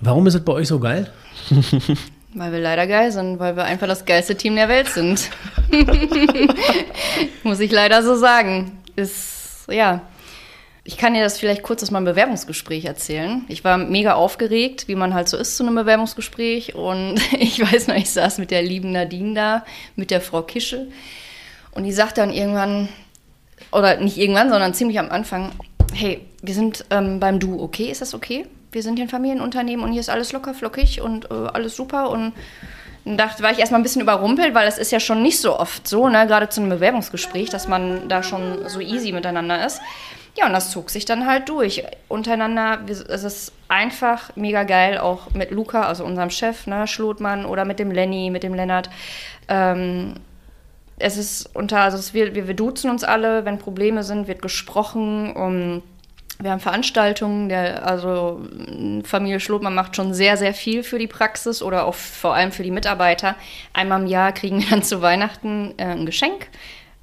Warum 0.00 0.26
ist 0.26 0.34
es 0.34 0.44
bei 0.44 0.52
euch 0.52 0.68
so 0.68 0.78
geil? 0.78 1.10
Weil 2.38 2.52
wir 2.52 2.60
leider 2.60 2.86
geil 2.86 3.10
sind, 3.10 3.40
weil 3.40 3.56
wir 3.56 3.64
einfach 3.64 3.88
das 3.88 4.04
geilste 4.04 4.36
Team 4.36 4.54
der 4.54 4.68
Welt 4.68 4.88
sind. 4.88 5.28
Muss 7.42 7.58
ich 7.58 7.72
leider 7.72 8.04
so 8.04 8.14
sagen. 8.14 8.78
Ist, 8.94 9.66
ja. 9.68 10.02
Ich 10.84 10.96
kann 10.96 11.14
dir 11.14 11.22
das 11.22 11.36
vielleicht 11.36 11.64
kurz 11.64 11.82
aus 11.82 11.90
meinem 11.90 12.04
Bewerbungsgespräch 12.04 12.84
erzählen. 12.84 13.44
Ich 13.48 13.64
war 13.64 13.76
mega 13.76 14.14
aufgeregt, 14.14 14.86
wie 14.86 14.94
man 14.94 15.14
halt 15.14 15.28
so 15.28 15.36
ist 15.36 15.56
zu 15.56 15.64
einem 15.64 15.74
Bewerbungsgespräch. 15.74 16.76
Und 16.76 17.20
ich 17.38 17.60
weiß 17.60 17.88
noch, 17.88 17.96
ich 17.96 18.10
saß 18.10 18.38
mit 18.38 18.52
der 18.52 18.62
lieben 18.62 18.92
Nadine 18.92 19.34
da, 19.34 19.64
mit 19.96 20.12
der 20.12 20.20
Frau 20.20 20.42
Kische. 20.42 20.86
Und 21.72 21.82
die 21.82 21.92
sagt 21.92 22.18
dann 22.18 22.32
irgendwann, 22.32 22.88
oder 23.72 23.96
nicht 23.96 24.16
irgendwann, 24.16 24.48
sondern 24.48 24.74
ziemlich 24.74 25.00
am 25.00 25.10
Anfang, 25.10 25.50
hey, 25.92 26.20
wir 26.40 26.54
sind 26.54 26.84
ähm, 26.90 27.18
beim 27.18 27.40
Du, 27.40 27.60
okay? 27.60 27.90
Ist 27.90 28.00
das 28.00 28.14
okay? 28.14 28.46
Wir 28.72 28.82
sind 28.82 28.96
hier 28.96 29.06
ein 29.06 29.10
Familienunternehmen 29.10 29.84
und 29.84 29.92
hier 29.92 30.00
ist 30.00 30.10
alles 30.10 30.32
locker 30.32 30.54
flockig 30.54 31.00
und 31.00 31.30
äh, 31.30 31.34
alles 31.34 31.76
super 31.76 32.10
und 32.10 32.32
dachte, 33.04 33.42
war 33.42 33.50
ich 33.50 33.58
erstmal 33.58 33.80
ein 33.80 33.84
bisschen 33.84 34.02
überrumpelt, 34.02 34.54
weil 34.54 34.68
es 34.68 34.78
ist 34.78 34.92
ja 34.92 35.00
schon 35.00 35.22
nicht 35.22 35.40
so 35.40 35.58
oft 35.58 35.88
so, 35.88 36.08
ne, 36.08 36.26
gerade 36.26 36.48
zu 36.48 36.60
einem 36.60 36.70
Bewerbungsgespräch, 36.70 37.48
dass 37.48 37.68
man 37.68 38.08
da 38.08 38.22
schon 38.22 38.68
so 38.68 38.80
easy 38.80 39.12
miteinander 39.12 39.64
ist. 39.64 39.80
Ja, 40.36 40.46
und 40.46 40.52
das 40.52 40.70
zog 40.70 40.90
sich 40.90 41.04
dann 41.04 41.26
halt 41.26 41.48
durch. 41.48 41.82
Untereinander, 42.06 42.80
es 42.86 43.24
ist 43.24 43.52
einfach 43.68 44.36
mega 44.36 44.62
geil, 44.62 44.98
auch 44.98 45.30
mit 45.32 45.50
Luca, 45.50 45.82
also 45.82 46.04
unserem 46.04 46.30
Chef, 46.30 46.66
ne, 46.66 46.86
Schlotmann, 46.86 47.44
oder 47.44 47.64
mit 47.64 47.78
dem 47.78 47.90
Lenny, 47.90 48.30
mit 48.30 48.42
dem 48.42 48.54
Lennart. 48.54 48.90
Ähm, 49.48 50.14
es 50.98 51.16
ist 51.16 51.54
unter, 51.54 51.80
also 51.80 51.96
es, 51.96 52.14
wir, 52.14 52.34
wir, 52.34 52.46
wir 52.46 52.54
duzen 52.54 52.90
uns 52.90 53.04
alle, 53.04 53.44
wenn 53.44 53.58
Probleme 53.58 54.02
sind, 54.02 54.28
wird 54.28 54.42
gesprochen. 54.42 55.34
Um, 55.34 55.82
wir 56.40 56.52
haben 56.52 56.60
Veranstaltungen, 56.60 57.48
der, 57.48 57.86
also 57.86 58.40
Familie 59.02 59.40
Schlotmann 59.40 59.74
macht 59.74 59.96
schon 59.96 60.14
sehr, 60.14 60.36
sehr 60.36 60.54
viel 60.54 60.84
für 60.84 60.98
die 60.98 61.08
Praxis 61.08 61.62
oder 61.62 61.84
auch 61.84 61.94
vor 61.94 62.34
allem 62.34 62.52
für 62.52 62.62
die 62.62 62.70
Mitarbeiter. 62.70 63.34
Einmal 63.72 64.02
im 64.02 64.06
Jahr 64.06 64.32
kriegen 64.32 64.60
wir 64.60 64.70
dann 64.70 64.82
zu 64.84 65.02
Weihnachten 65.02 65.74
äh, 65.78 65.84
ein 65.84 66.06
Geschenk. 66.06 66.48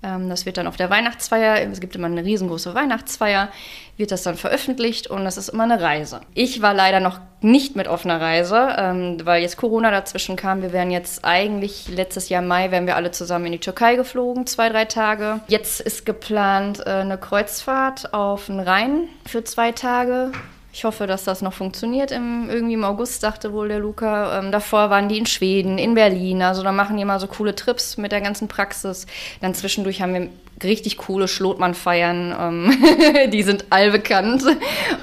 Ähm, 0.05 0.29
das 0.29 0.45
wird 0.45 0.57
dann 0.57 0.67
auf 0.67 0.77
der 0.77 0.89
Weihnachtsfeier, 0.89 1.67
es 1.71 1.79
gibt 1.79 1.95
immer 1.95 2.07
eine 2.07 2.23
riesengroße 2.23 2.75
Weihnachtsfeier, 2.75 3.49
wird 3.97 4.11
das 4.11 4.23
dann 4.23 4.35
veröffentlicht 4.35 5.07
und 5.07 5.23
das 5.23 5.37
ist 5.37 5.49
immer 5.49 5.63
eine 5.63 5.81
Reise. 5.81 6.21
Ich 6.33 6.61
war 6.61 6.73
leider 6.73 6.99
noch 6.99 7.19
nicht 7.41 7.75
mit 7.75 7.87
auf 7.87 8.05
einer 8.05 8.21
Reise, 8.21 8.75
ähm, 8.77 9.17
weil 9.23 9.41
jetzt 9.41 9.57
Corona 9.57 9.91
dazwischen 9.91 10.35
kam. 10.35 10.61
Wir 10.61 10.73
wären 10.73 10.91
jetzt 10.91 11.25
eigentlich 11.25 11.87
letztes 11.87 12.29
Jahr 12.29 12.41
Mai, 12.41 12.71
wären 12.71 12.87
wir 12.87 12.95
alle 12.95 13.11
zusammen 13.11 13.47
in 13.47 13.51
die 13.53 13.59
Türkei 13.59 13.95
geflogen, 13.95 14.45
zwei, 14.47 14.69
drei 14.69 14.85
Tage. 14.85 15.39
Jetzt 15.47 15.81
ist 15.81 16.05
geplant 16.05 16.79
äh, 16.85 16.89
eine 16.89 17.17
Kreuzfahrt 17.17 18.13
auf 18.13 18.47
den 18.47 18.59
Rhein 18.59 19.07
für 19.25 19.43
zwei 19.43 19.71
Tage. 19.71 20.31
Ich 20.75 20.83
hoffe, 20.83 21.07
dass 21.07 21.23
das 21.23 21.41
noch 21.41 21.53
funktioniert. 21.53 22.11
Im, 22.11 22.49
irgendwie 22.49 22.73
im 22.73 22.83
August 22.83 23.21
sagte 23.21 23.53
wohl 23.53 23.69
der 23.69 23.79
Luca. 23.79 24.38
Ähm, 24.38 24.51
davor 24.51 24.89
waren 24.89 25.07
die 25.07 25.17
in 25.17 25.25
Schweden, 25.25 25.77
in 25.77 25.93
Berlin. 25.93 26.41
Also 26.41 26.63
da 26.63 26.73
machen 26.73 26.97
die 26.97 27.03
immer 27.03 27.17
so 27.17 27.27
coole 27.27 27.55
Trips 27.55 27.95
mit 27.95 28.11
der 28.11 28.19
ganzen 28.19 28.49
Praxis. 28.49 29.07
Dann 29.39 29.53
zwischendurch 29.53 30.01
haben 30.01 30.13
wir 30.13 30.27
richtig 30.61 30.97
coole 30.97 31.29
Schlotmann-Feiern. 31.29 32.35
Ähm, 32.38 33.29
die 33.31 33.43
sind 33.43 33.67
allbekannt. 33.69 34.43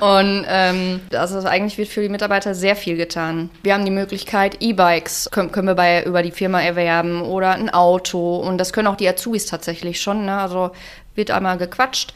Und 0.01 0.45
ähm, 0.47 1.01
also 1.15 1.39
eigentlich 1.49 1.79
wird 1.79 1.89
für 1.89 2.03
die 2.03 2.11
Mitarbeiter 2.11 2.55
sehr 2.55 2.77
viel 2.77 2.99
getan. 2.99 3.49
Wir 3.63 3.73
haben 3.73 3.87
die 3.87 3.91
Möglichkeit, 3.91 4.59
E-Bikes 4.61 5.31
können, 5.33 5.53
können 5.53 5.69
wir 5.69 5.75
bei, 5.75 6.05
über 6.05 6.23
die 6.23 6.33
Firma 6.33 6.61
erwerben 6.61 7.23
oder 7.23 7.53
ein 7.53 7.71
Auto. 7.71 8.37
Und 8.37 8.59
das 8.59 8.75
können 8.75 8.89
auch 8.89 8.97
die 8.97 9.09
Azubis 9.09 9.47
tatsächlich 9.47 10.03
schon. 10.03 10.27
Ne? 10.27 10.37
Also 10.37 10.73
wird 11.15 11.31
einmal 11.31 11.57
gequatscht 11.57 12.13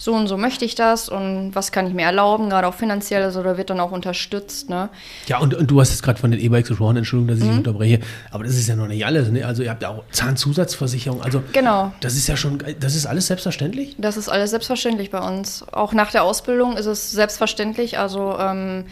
so 0.00 0.14
und 0.14 0.28
so 0.28 0.36
möchte 0.36 0.64
ich 0.64 0.76
das 0.76 1.08
und 1.08 1.50
was 1.54 1.72
kann 1.72 1.88
ich 1.88 1.92
mir 1.92 2.04
erlauben, 2.04 2.48
gerade 2.48 2.68
auch 2.68 2.74
finanziell, 2.74 3.24
also 3.24 3.42
da 3.42 3.58
wird 3.58 3.68
dann 3.68 3.80
auch 3.80 3.90
unterstützt. 3.90 4.70
Ne? 4.70 4.88
Ja, 5.26 5.38
und, 5.38 5.54
und 5.54 5.68
du 5.70 5.80
hast 5.80 5.90
jetzt 5.90 6.04
gerade 6.04 6.20
von 6.20 6.30
den 6.30 6.40
E-Bikes 6.40 6.68
gesprochen, 6.68 6.96
Entschuldigung, 6.96 7.34
dass 7.36 7.44
ich 7.44 7.50
mhm. 7.50 7.58
unterbreche, 7.58 8.00
aber 8.30 8.44
das 8.44 8.54
ist 8.54 8.68
ja 8.68 8.76
noch 8.76 8.86
nicht 8.86 9.04
alles. 9.04 9.28
Ne? 9.30 9.44
Also 9.44 9.64
ihr 9.64 9.70
habt 9.70 9.82
ja 9.82 9.88
auch 9.88 10.04
Zahnzusatzversicherung, 10.12 11.20
also 11.20 11.42
genau. 11.52 11.92
das 12.00 12.14
ist 12.14 12.28
ja 12.28 12.36
schon, 12.36 12.62
das 12.78 12.94
ist 12.94 13.06
alles 13.06 13.26
selbstverständlich? 13.26 13.96
Das 13.98 14.16
ist 14.16 14.28
alles 14.28 14.50
selbstverständlich 14.50 15.10
bei 15.10 15.20
uns. 15.20 15.64
Auch 15.72 15.92
nach 15.92 16.12
der 16.12 16.22
Ausbildung 16.22 16.76
ist 16.76 16.86
es 16.86 17.10
selbstverständlich, 17.10 17.98
also 17.98 18.38
ähm, 18.38 18.84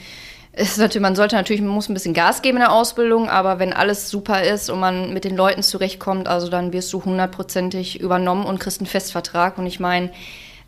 ist 0.56 0.78
natürlich, 0.78 1.02
man 1.02 1.14
sollte 1.14 1.36
natürlich, 1.36 1.60
man 1.60 1.70
muss 1.70 1.88
ein 1.88 1.94
bisschen 1.94 2.14
Gas 2.14 2.40
geben 2.40 2.56
in 2.56 2.62
der 2.62 2.72
Ausbildung, 2.72 3.28
aber 3.28 3.58
wenn 3.58 3.74
alles 3.74 4.08
super 4.08 4.42
ist 4.42 4.70
und 4.70 4.80
man 4.80 5.12
mit 5.12 5.24
den 5.24 5.36
Leuten 5.36 5.62
zurechtkommt, 5.62 6.28
also 6.28 6.48
dann 6.48 6.72
wirst 6.72 6.92
du 6.92 7.04
hundertprozentig 7.04 8.00
übernommen 8.00 8.46
und 8.46 8.58
kriegst 8.58 8.80
einen 8.80 8.86
Festvertrag. 8.86 9.58
Und 9.58 9.66
ich 9.66 9.80
meine, 9.80 10.10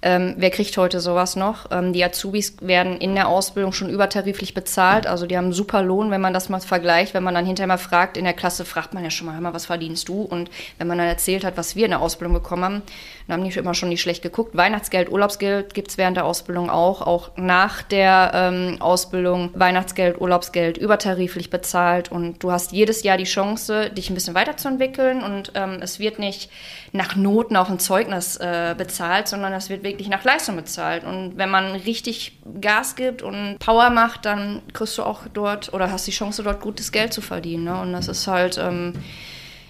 ähm, 0.01 0.35
wer 0.37 0.51
kriegt 0.51 0.77
heute 0.77 1.01
sowas 1.01 1.35
noch? 1.35 1.71
Ähm, 1.73 1.93
die 1.93 2.05
Azubis 2.05 2.57
werden 2.61 2.99
in 2.99 3.17
der 3.17 3.29
Ausbildung 3.29 3.73
schon 3.73 3.91
übertariflich 3.91 4.55
bezahlt. 4.55 5.09
Also 5.09 5.27
die 5.27 5.37
haben 5.37 5.47
einen 5.47 5.53
super 5.53 5.83
Lohn, 5.83 6.13
wenn 6.13 6.21
man 6.21 6.33
das 6.33 6.49
mal 6.49 6.61
vergleicht. 6.61 7.15
Wenn 7.15 7.25
man 7.25 7.35
dann 7.35 7.47
hinterher 7.47 7.67
mal 7.67 7.79
fragt, 7.79 8.17
in 8.17 8.25
der 8.25 8.33
Klasse 8.33 8.65
fragt 8.65 8.95
man 8.95 9.03
ja 9.03 9.11
schon 9.11 9.27
mal, 9.27 9.35
hör 9.35 9.41
mal, 9.41 9.55
was 9.55 9.67
verdienst 9.67 10.09
du? 10.09 10.23
Und 10.23 10.51
wenn 10.79 10.87
man 10.87 10.99
dann 10.99 11.09
erzählt 11.09 11.45
hat, 11.45 11.57
was 11.57 11.75
wir 11.75 11.85
in 11.85 11.91
der 11.91 12.01
Ausbildung 12.01 12.35
bekommen 12.35 12.65
haben, 12.65 12.83
dann 13.29 13.41
haben 13.43 13.49
die 13.49 13.59
immer 13.59 13.75
schon 13.75 13.91
nicht 13.91 14.01
schlecht 14.01 14.23
geguckt. 14.23 14.57
Weihnachtsgeld, 14.57 15.13
Urlaubsgeld 15.13 15.75
gibt 15.75 15.91
es 15.91 15.99
während 15.99 16.17
der 16.17 16.25
Ausbildung 16.25 16.71
auch. 16.71 17.03
Auch 17.03 17.31
nach 17.37 17.83
der 17.83 18.31
ähm, 18.35 18.77
Ausbildung 18.81 19.51
Weihnachtsgeld, 19.53 20.19
Urlaubsgeld 20.19 20.79
übertariflich 20.79 21.51
bezahlt. 21.51 22.11
Und 22.11 22.43
du 22.43 22.51
hast 22.51 22.73
jedes 22.73 23.03
Jahr 23.03 23.19
die 23.19 23.25
Chance, 23.25 23.91
dich 23.91 24.09
ein 24.09 24.15
bisschen 24.15 24.35
weiterzuentwickeln. 24.35 25.23
Und 25.23 25.53
ähm, 25.57 25.77
es 25.83 25.99
wird 25.99 26.19
nicht 26.19 26.51
nach 26.93 27.17
Noten 27.17 27.57
auf 27.57 27.69
ein 27.69 27.79
Zeugnis 27.79 28.39
äh, 28.39 28.75
bezahlt, 28.79 29.29
sondern 29.29 29.53
es 29.53 29.69
wird 29.69 29.83
wirklich 29.83 30.09
nach 30.09 30.25
Leistung 30.25 30.57
bezahlt. 30.57 31.05
Und 31.05 31.37
wenn 31.37 31.51
man 31.51 31.73
richtig 31.73 32.39
Gas 32.63 32.97
gibt 32.97 33.21
und 33.21 33.59
Power 33.59 33.91
macht, 33.91 34.25
dann 34.25 34.63
kriegst 34.73 34.97
du 34.97 35.03
auch 35.03 35.25
dort 35.35 35.75
oder 35.75 35.93
hast 35.93 36.07
die 36.07 36.13
Chance, 36.13 36.43
dort 36.43 36.63
gutes 36.63 36.93
Geld 36.93 37.13
zu 37.13 37.21
verdienen. 37.21 37.65
Ne? 37.65 37.79
Und 37.79 37.93
das 37.93 38.09
ist 38.09 38.27
halt, 38.27 38.57
ähm, 38.57 38.95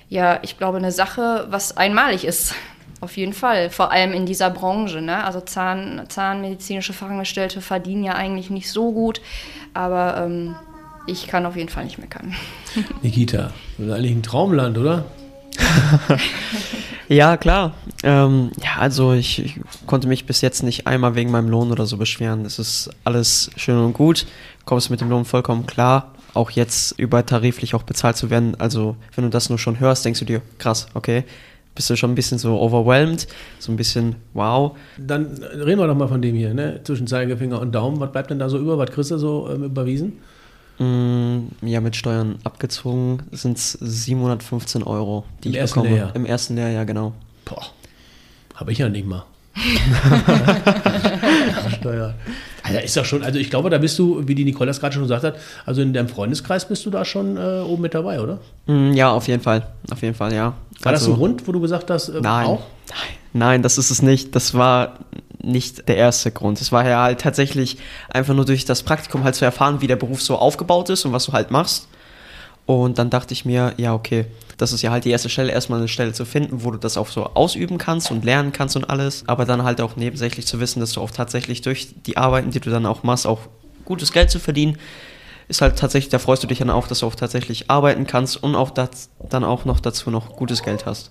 ja, 0.08 0.38
ich 0.42 0.58
glaube, 0.58 0.78
eine 0.78 0.92
Sache, 0.92 1.48
was 1.50 1.76
einmalig 1.76 2.24
ist. 2.24 2.54
Auf 3.00 3.16
jeden 3.16 3.32
Fall, 3.32 3.70
vor 3.70 3.92
allem 3.92 4.12
in 4.12 4.26
dieser 4.26 4.50
Branche. 4.50 5.00
Ne? 5.00 5.22
Also 5.22 5.40
Zahn, 5.40 6.02
zahnmedizinische 6.08 6.92
Fachangestellte 6.92 7.60
verdienen 7.60 8.04
ja 8.04 8.14
eigentlich 8.14 8.50
nicht 8.50 8.70
so 8.70 8.92
gut, 8.92 9.20
aber 9.72 10.24
ähm, 10.24 10.56
ich 11.06 11.26
kann 11.28 11.46
auf 11.46 11.56
jeden 11.56 11.68
Fall 11.68 11.84
nicht 11.84 11.98
meckern. 11.98 12.34
Nikita, 13.02 13.52
das 13.78 13.86
ist 13.86 13.92
eigentlich 13.92 14.12
ein 14.12 14.22
Traumland, 14.22 14.78
oder? 14.78 15.04
ja, 17.08 17.36
klar. 17.36 17.74
Ähm, 18.02 18.50
ja, 18.62 18.80
also 18.80 19.12
ich, 19.12 19.44
ich, 19.44 19.60
konnte 19.86 20.08
mich 20.08 20.26
bis 20.26 20.40
jetzt 20.40 20.62
nicht 20.62 20.86
einmal 20.86 21.14
wegen 21.14 21.30
meinem 21.30 21.48
Lohn 21.48 21.70
oder 21.70 21.86
so 21.86 21.96
beschweren. 21.96 22.44
Das 22.44 22.58
ist 22.58 22.90
alles 23.04 23.50
schön 23.56 23.78
und 23.78 23.92
gut. 23.92 24.26
Kommst 24.64 24.90
mit 24.90 25.00
dem 25.00 25.08
Lohn 25.08 25.24
vollkommen 25.24 25.66
klar. 25.66 26.12
Auch 26.34 26.50
jetzt 26.50 26.92
übertariflich 26.98 27.74
auch 27.74 27.82
bezahlt 27.82 28.16
zu 28.16 28.30
werden. 28.30 28.54
Also, 28.60 28.96
wenn 29.14 29.24
du 29.24 29.30
das 29.30 29.48
nur 29.48 29.58
schon 29.58 29.80
hörst, 29.80 30.04
denkst 30.04 30.20
du 30.20 30.26
dir, 30.26 30.42
krass, 30.58 30.88
okay. 30.94 31.24
Bist 31.78 31.88
du 31.90 31.96
schon 31.96 32.10
ein 32.10 32.16
bisschen 32.16 32.38
so 32.38 32.60
overwhelmed, 32.60 33.28
so 33.60 33.70
ein 33.70 33.76
bisschen 33.76 34.16
wow. 34.34 34.76
Dann 34.98 35.26
reden 35.44 35.78
wir 35.78 35.86
doch 35.86 35.94
mal 35.94 36.08
von 36.08 36.20
dem 36.20 36.34
hier, 36.34 36.52
ne? 36.52 36.80
Zwischen 36.82 37.06
Zeigefinger 37.06 37.60
und 37.60 37.70
Daumen. 37.70 38.00
Was 38.00 38.10
bleibt 38.10 38.30
denn 38.30 38.40
da 38.40 38.48
so 38.48 38.58
über? 38.58 38.78
Was 38.78 38.90
kriegst 38.90 39.12
du 39.12 39.18
so 39.18 39.48
ähm, 39.48 39.62
überwiesen? 39.62 40.14
Mm, 40.80 41.50
ja, 41.62 41.80
mit 41.80 41.94
Steuern 41.94 42.40
abgezogen 42.42 43.22
sind 43.30 43.58
es 43.58 43.74
715 43.74 44.82
Euro, 44.82 45.22
die 45.44 45.50
Im 45.50 45.54
ich 45.54 45.60
ersten 45.60 45.82
bekomme. 45.82 45.94
Lehrjahr? 45.94 46.16
Im 46.16 46.26
ersten 46.26 46.56
Lehrjahr, 46.56 46.84
genau. 46.84 47.12
Boah, 47.44 47.66
habe 48.56 48.72
ich 48.72 48.78
ja 48.78 48.88
nicht 48.88 49.06
mal. 49.06 49.24
Steuer. 51.78 52.14
Also 52.68 52.80
ist 52.80 52.96
doch 52.96 53.04
schon, 53.04 53.22
also 53.22 53.38
ich 53.38 53.50
glaube, 53.50 53.70
da 53.70 53.78
bist 53.78 53.98
du, 53.98 54.26
wie 54.26 54.34
die 54.34 54.44
Nicole 54.44 54.66
das 54.68 54.80
gerade 54.80 54.92
schon 54.94 55.02
gesagt 55.02 55.24
hat, 55.24 55.36
also 55.66 55.80
in 55.82 55.92
deinem 55.92 56.08
Freundeskreis 56.08 56.66
bist 56.68 56.84
du 56.86 56.90
da 56.90 57.04
schon 57.04 57.36
äh, 57.36 57.60
oben 57.66 57.82
mit 57.82 57.94
dabei, 57.94 58.20
oder? 58.20 58.38
Mm, 58.66 58.92
Ja, 58.92 59.10
auf 59.12 59.26
jeden 59.28 59.42
Fall. 59.42 59.66
Auf 59.90 60.02
jeden 60.02 60.14
Fall, 60.14 60.32
ja. 60.34 60.54
War 60.82 60.92
das 60.92 61.02
Also- 61.02 61.12
ein 61.12 61.16
Grund, 61.18 61.46
wo 61.48 61.52
du 61.52 61.60
gesagt 61.60 61.90
hast, 61.90 62.08
äh, 62.10 62.20
Nein. 62.20 62.46
auch? 62.46 62.60
Nein, 62.88 62.98
nein, 63.32 63.62
das 63.62 63.78
ist 63.78 63.90
es 63.90 64.02
nicht. 64.02 64.34
Das 64.34 64.54
war 64.54 64.98
nicht 65.42 65.88
der 65.88 65.96
erste 65.96 66.30
Grund. 66.30 66.60
Es 66.60 66.72
war 66.72 66.86
ja 66.88 67.02
halt 67.02 67.20
tatsächlich 67.20 67.78
einfach 68.10 68.34
nur 68.34 68.44
durch 68.44 68.64
das 68.64 68.82
Praktikum 68.82 69.24
halt 69.24 69.34
zu 69.34 69.44
erfahren, 69.44 69.80
wie 69.80 69.86
der 69.86 69.96
Beruf 69.96 70.20
so 70.22 70.36
aufgebaut 70.36 70.90
ist 70.90 71.04
und 71.04 71.12
was 71.12 71.26
du 71.26 71.32
halt 71.32 71.50
machst. 71.50 71.88
Und 72.68 72.98
dann 72.98 73.08
dachte 73.08 73.32
ich 73.32 73.46
mir, 73.46 73.72
ja, 73.78 73.94
okay, 73.94 74.26
das 74.58 74.74
ist 74.74 74.82
ja 74.82 74.90
halt 74.90 75.06
die 75.06 75.10
erste 75.10 75.30
Stelle, 75.30 75.52
erstmal 75.52 75.78
eine 75.78 75.88
Stelle 75.88 76.12
zu 76.12 76.26
finden, 76.26 76.64
wo 76.64 76.70
du 76.70 76.76
das 76.76 76.98
auch 76.98 77.06
so 77.06 77.24
ausüben 77.24 77.78
kannst 77.78 78.10
und 78.10 78.26
lernen 78.26 78.52
kannst 78.52 78.76
und 78.76 78.90
alles. 78.90 79.24
Aber 79.26 79.46
dann 79.46 79.62
halt 79.64 79.80
auch 79.80 79.96
nebensächlich 79.96 80.46
zu 80.46 80.60
wissen, 80.60 80.80
dass 80.80 80.92
du 80.92 81.00
auch 81.00 81.10
tatsächlich 81.10 81.62
durch 81.62 81.94
die 82.04 82.18
Arbeiten, 82.18 82.50
die 82.50 82.60
du 82.60 82.68
dann 82.68 82.84
auch 82.84 83.04
machst, 83.04 83.26
auch 83.26 83.40
gutes 83.86 84.12
Geld 84.12 84.30
zu 84.30 84.38
verdienen, 84.38 84.76
ist 85.48 85.62
halt 85.62 85.78
tatsächlich, 85.78 86.10
da 86.10 86.18
freust 86.18 86.42
du 86.42 86.46
dich 86.46 86.58
dann 86.58 86.68
auch, 86.68 86.86
dass 86.88 86.98
du 86.98 87.06
auch 87.06 87.14
tatsächlich 87.14 87.70
arbeiten 87.70 88.06
kannst 88.06 88.42
und 88.42 88.54
auch 88.54 88.68
das, 88.68 89.08
dann 89.30 89.44
auch 89.44 89.64
noch 89.64 89.80
dazu 89.80 90.10
noch 90.10 90.36
gutes 90.36 90.62
Geld 90.62 90.84
hast. 90.84 91.10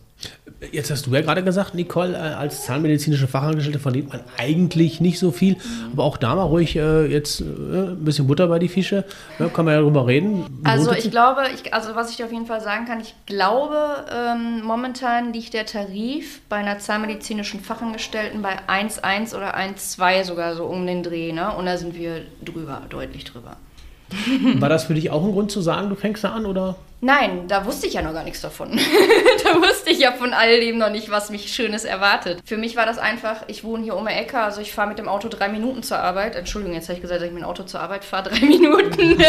Jetzt 0.71 0.89
hast 0.89 1.05
du 1.05 1.11
ja 1.13 1.21
gerade 1.21 1.43
gesagt, 1.43 1.75
Nicole, 1.75 2.13
äh, 2.13 2.17
als 2.17 2.65
zahnmedizinische 2.65 3.27
Fachangestellte 3.27 3.77
verdient 3.77 4.09
man 4.09 4.21
eigentlich 4.37 4.99
nicht 4.99 5.19
so 5.19 5.31
viel. 5.31 5.57
Aber 5.93 6.03
auch 6.03 6.17
da 6.17 6.33
mal 6.33 6.43
ruhig 6.43 6.75
äh, 6.75 7.05
jetzt 7.05 7.41
äh, 7.41 7.43
ein 7.43 8.03
bisschen 8.03 8.25
Butter 8.25 8.47
bei 8.47 8.57
die 8.57 8.67
Fische. 8.67 9.05
Ja, 9.37 9.49
kann 9.49 9.65
man 9.65 9.75
ja 9.75 9.81
drüber 9.81 10.07
reden. 10.07 10.45
Also 10.63 10.91
ich 10.93 11.11
glaube, 11.11 11.43
ich, 11.53 11.73
also 11.75 11.95
was 11.95 12.09
ich 12.09 12.17
dir 12.17 12.25
auf 12.25 12.31
jeden 12.31 12.47
Fall 12.47 12.61
sagen 12.61 12.85
kann, 12.85 12.99
ich 12.99 13.13
glaube, 13.27 14.05
ähm, 14.11 14.63
momentan 14.63 15.31
liegt 15.31 15.53
der 15.53 15.67
Tarif 15.67 16.41
bei 16.49 16.55
einer 16.55 16.79
zahnmedizinischen 16.79 17.59
Fachangestellten 17.59 18.41
bei 18.41 18.57
1,1 18.67 19.35
oder 19.35 19.55
1,2 19.55 20.23
sogar 20.23 20.55
so 20.55 20.65
um 20.65 20.87
den 20.87 21.03
Dreh, 21.03 21.33
ne? 21.33 21.55
Und 21.55 21.67
da 21.67 21.77
sind 21.77 21.93
wir 21.93 22.21
drüber, 22.43 22.81
deutlich 22.89 23.25
drüber. 23.25 23.57
War 24.59 24.69
das 24.69 24.85
für 24.85 24.93
dich 24.93 25.09
auch 25.11 25.23
ein 25.23 25.31
Grund 25.31 25.51
zu 25.51 25.61
sagen, 25.61 25.89
du 25.89 25.95
fängst 25.95 26.23
da 26.23 26.31
an 26.31 26.45
oder? 26.45 26.75
Nein, 26.99 27.47
da 27.47 27.65
wusste 27.65 27.85
ich 27.85 27.93
ja 27.93 28.01
noch 28.01 28.13
gar 28.13 28.23
nichts 28.23 28.41
davon. 28.41 28.71
da 29.43 29.55
wusste 29.61 29.91
ich 29.91 29.99
ja 29.99 30.13
von 30.13 30.33
all 30.33 30.59
dem 30.59 30.79
noch 30.79 30.89
nicht, 30.89 31.11
was 31.11 31.29
mich 31.29 31.53
Schönes 31.53 31.83
erwartet. 31.85 32.39
Für 32.43 32.57
mich 32.57 32.75
war 32.75 32.87
das 32.87 32.97
einfach, 32.97 33.43
ich 33.47 33.63
wohne 33.63 33.83
hier 33.83 33.95
um 33.95 34.07
die 34.07 34.13
Ecke, 34.13 34.39
also 34.39 34.61
ich 34.61 34.73
fahre 34.73 34.87
mit 34.87 34.97
dem 34.97 35.07
Auto 35.07 35.27
drei 35.27 35.47
Minuten 35.49 35.83
zur 35.83 35.99
Arbeit. 35.99 36.35
Entschuldigung, 36.35 36.75
jetzt 36.75 36.89
habe 36.89 36.95
ich 36.95 37.01
gesagt, 37.01 37.21
dass 37.21 37.27
ich 37.27 37.33
mit 37.33 37.43
dem 37.43 37.49
Auto 37.49 37.63
zur 37.63 37.81
Arbeit 37.81 38.03
fahre, 38.03 38.29
drei 38.29 38.39
Minuten. 38.39 39.23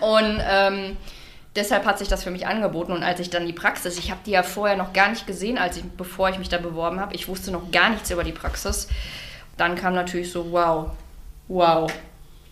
Und 0.00 0.42
ähm, 0.50 0.96
deshalb 1.54 1.84
hat 1.84 1.98
sich 1.98 2.08
das 2.08 2.24
für 2.24 2.32
mich 2.32 2.46
angeboten. 2.48 2.90
Und 2.90 3.04
als 3.04 3.20
ich 3.20 3.30
dann 3.30 3.46
die 3.46 3.52
Praxis, 3.52 3.96
ich 3.96 4.10
habe 4.10 4.20
die 4.26 4.32
ja 4.32 4.42
vorher 4.42 4.76
noch 4.76 4.92
gar 4.92 5.10
nicht 5.10 5.28
gesehen, 5.28 5.58
als 5.58 5.76
ich, 5.76 5.84
bevor 5.84 6.28
ich 6.30 6.38
mich 6.38 6.48
da 6.48 6.58
beworben 6.58 6.98
habe, 6.98 7.14
ich 7.14 7.28
wusste 7.28 7.52
noch 7.52 7.70
gar 7.70 7.90
nichts 7.90 8.10
über 8.10 8.24
die 8.24 8.32
Praxis. 8.32 8.88
Dann 9.56 9.76
kam 9.76 9.94
natürlich 9.94 10.32
so, 10.32 10.50
wow, 10.50 10.90
wow, 11.46 11.90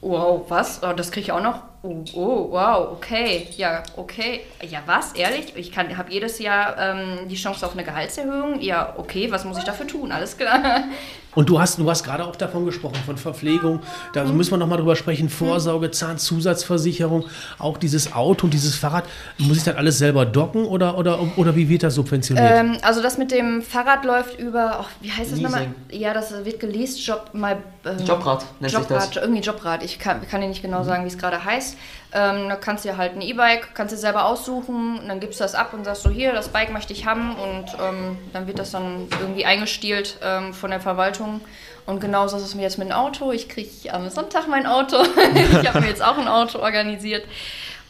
wow, 0.04 0.44
was? 0.48 0.82
Oh, 0.82 0.92
das 0.92 1.10
kriege 1.10 1.24
ich 1.24 1.32
auch 1.32 1.42
noch? 1.42 1.62
Oh, 1.86 2.02
oh, 2.14 2.50
wow, 2.50 2.92
okay, 2.92 3.46
ja, 3.58 3.82
okay. 3.98 4.40
Ja, 4.66 4.80
was? 4.86 5.12
Ehrlich? 5.12 5.54
Ich 5.54 5.76
habe 5.76 6.10
jedes 6.10 6.38
Jahr 6.38 6.78
ähm, 6.78 7.28
die 7.28 7.34
Chance 7.34 7.66
auf 7.66 7.74
eine 7.74 7.84
Gehaltserhöhung. 7.84 8.62
Ja, 8.62 8.94
okay, 8.96 9.30
was 9.30 9.44
muss 9.44 9.58
ich 9.58 9.64
dafür 9.64 9.86
tun? 9.86 10.10
Alles 10.10 10.34
klar. 10.38 10.84
Und 11.34 11.48
du 11.48 11.60
hast, 11.60 11.78
du 11.78 11.90
hast 11.90 12.04
gerade 12.04 12.24
auch 12.24 12.36
davon 12.36 12.64
gesprochen, 12.64 12.96
von 13.04 13.16
Verpflegung. 13.16 13.80
Da 14.12 14.24
müssen 14.24 14.52
wir 14.52 14.58
nochmal 14.58 14.78
drüber 14.78 14.96
sprechen. 14.96 15.28
Vorsorge, 15.28 15.90
Zahnzusatzversicherung, 15.90 17.24
auch 17.58 17.76
dieses 17.76 18.12
Auto 18.12 18.46
und 18.46 18.54
dieses 18.54 18.76
Fahrrad. 18.76 19.04
Muss 19.38 19.58
ich 19.58 19.64
das 19.64 19.76
alles 19.76 19.98
selber 19.98 20.26
docken 20.26 20.64
oder, 20.64 20.96
oder, 20.96 21.18
oder 21.36 21.56
wie 21.56 21.68
wird 21.68 21.82
das 21.82 21.94
subventioniert? 21.96 22.46
Ähm, 22.48 22.78
also 22.82 23.02
das 23.02 23.18
mit 23.18 23.32
dem 23.32 23.62
Fahrrad 23.62 24.04
läuft 24.04 24.38
über, 24.38 24.80
oh, 24.82 24.86
wie 25.00 25.10
heißt 25.10 25.32
das 25.32 25.40
nochmal? 25.40 25.68
Ja, 25.90 26.14
das 26.14 26.32
wird 26.44 26.60
geleast, 26.60 27.04
Job, 27.04 27.30
my, 27.32 27.52
äh, 27.84 28.02
Jobrad 28.04 28.44
nennt 28.60 28.70
sich 28.70 28.78
Jobrad, 28.78 29.16
das. 29.16 29.22
irgendwie 29.22 29.42
Jobrad. 29.42 29.82
Ich 29.82 29.98
kann, 29.98 30.26
kann 30.28 30.40
dir 30.40 30.48
nicht 30.48 30.62
genau 30.62 30.84
sagen, 30.84 31.04
wie 31.04 31.08
es 31.08 31.18
gerade 31.18 31.44
heißt. 31.44 31.73
Ähm, 32.12 32.48
da 32.48 32.56
kannst 32.56 32.84
du 32.84 32.90
dir 32.90 32.96
halt 32.96 33.14
ein 33.16 33.20
E-Bike, 33.20 33.74
kannst 33.74 33.92
du 33.92 33.98
selber 33.98 34.26
aussuchen 34.26 35.00
und 35.00 35.08
dann 35.08 35.18
gibst 35.18 35.40
du 35.40 35.44
das 35.44 35.56
ab 35.56 35.74
und 35.74 35.84
sagst 35.84 36.02
so, 36.02 36.10
hier, 36.10 36.32
das 36.32 36.48
Bike 36.48 36.72
möchte 36.72 36.92
ich 36.92 37.06
haben 37.06 37.34
und 37.34 37.76
ähm, 37.82 38.18
dann 38.32 38.46
wird 38.46 38.58
das 38.60 38.70
dann 38.70 39.08
irgendwie 39.20 39.44
eingestielt 39.44 40.18
ähm, 40.22 40.54
von 40.54 40.70
der 40.70 40.80
Verwaltung. 40.80 41.40
Und 41.86 42.00
genauso 42.00 42.36
ist 42.36 42.44
es 42.44 42.54
mir 42.54 42.62
jetzt 42.62 42.78
mit 42.78 42.88
dem 42.88 42.94
Auto. 42.94 43.32
Ich 43.32 43.48
kriege 43.48 43.92
am 43.92 44.08
Sonntag 44.10 44.48
mein 44.48 44.66
Auto. 44.66 45.02
ich 45.34 45.68
habe 45.68 45.80
mir 45.80 45.88
jetzt 45.88 46.02
auch 46.02 46.16
ein 46.16 46.28
Auto 46.28 46.60
organisiert. 46.60 47.26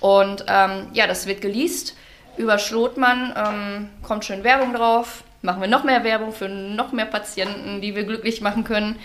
Und 0.00 0.44
ähm, 0.48 0.88
ja, 0.92 1.06
das 1.06 1.26
wird 1.26 1.40
geleast 1.40 1.94
über 2.36 2.58
Schlotmann. 2.58 3.32
Ähm, 3.36 3.90
kommt 4.02 4.24
schön 4.24 4.42
Werbung 4.42 4.74
drauf. 4.74 5.22
Machen 5.42 5.60
wir 5.60 5.68
noch 5.68 5.84
mehr 5.84 6.02
Werbung 6.04 6.32
für 6.32 6.48
noch 6.48 6.92
mehr 6.92 7.04
Patienten, 7.04 7.80
die 7.80 7.94
wir 7.94 8.04
glücklich 8.04 8.40
machen 8.40 8.64
können. 8.64 8.98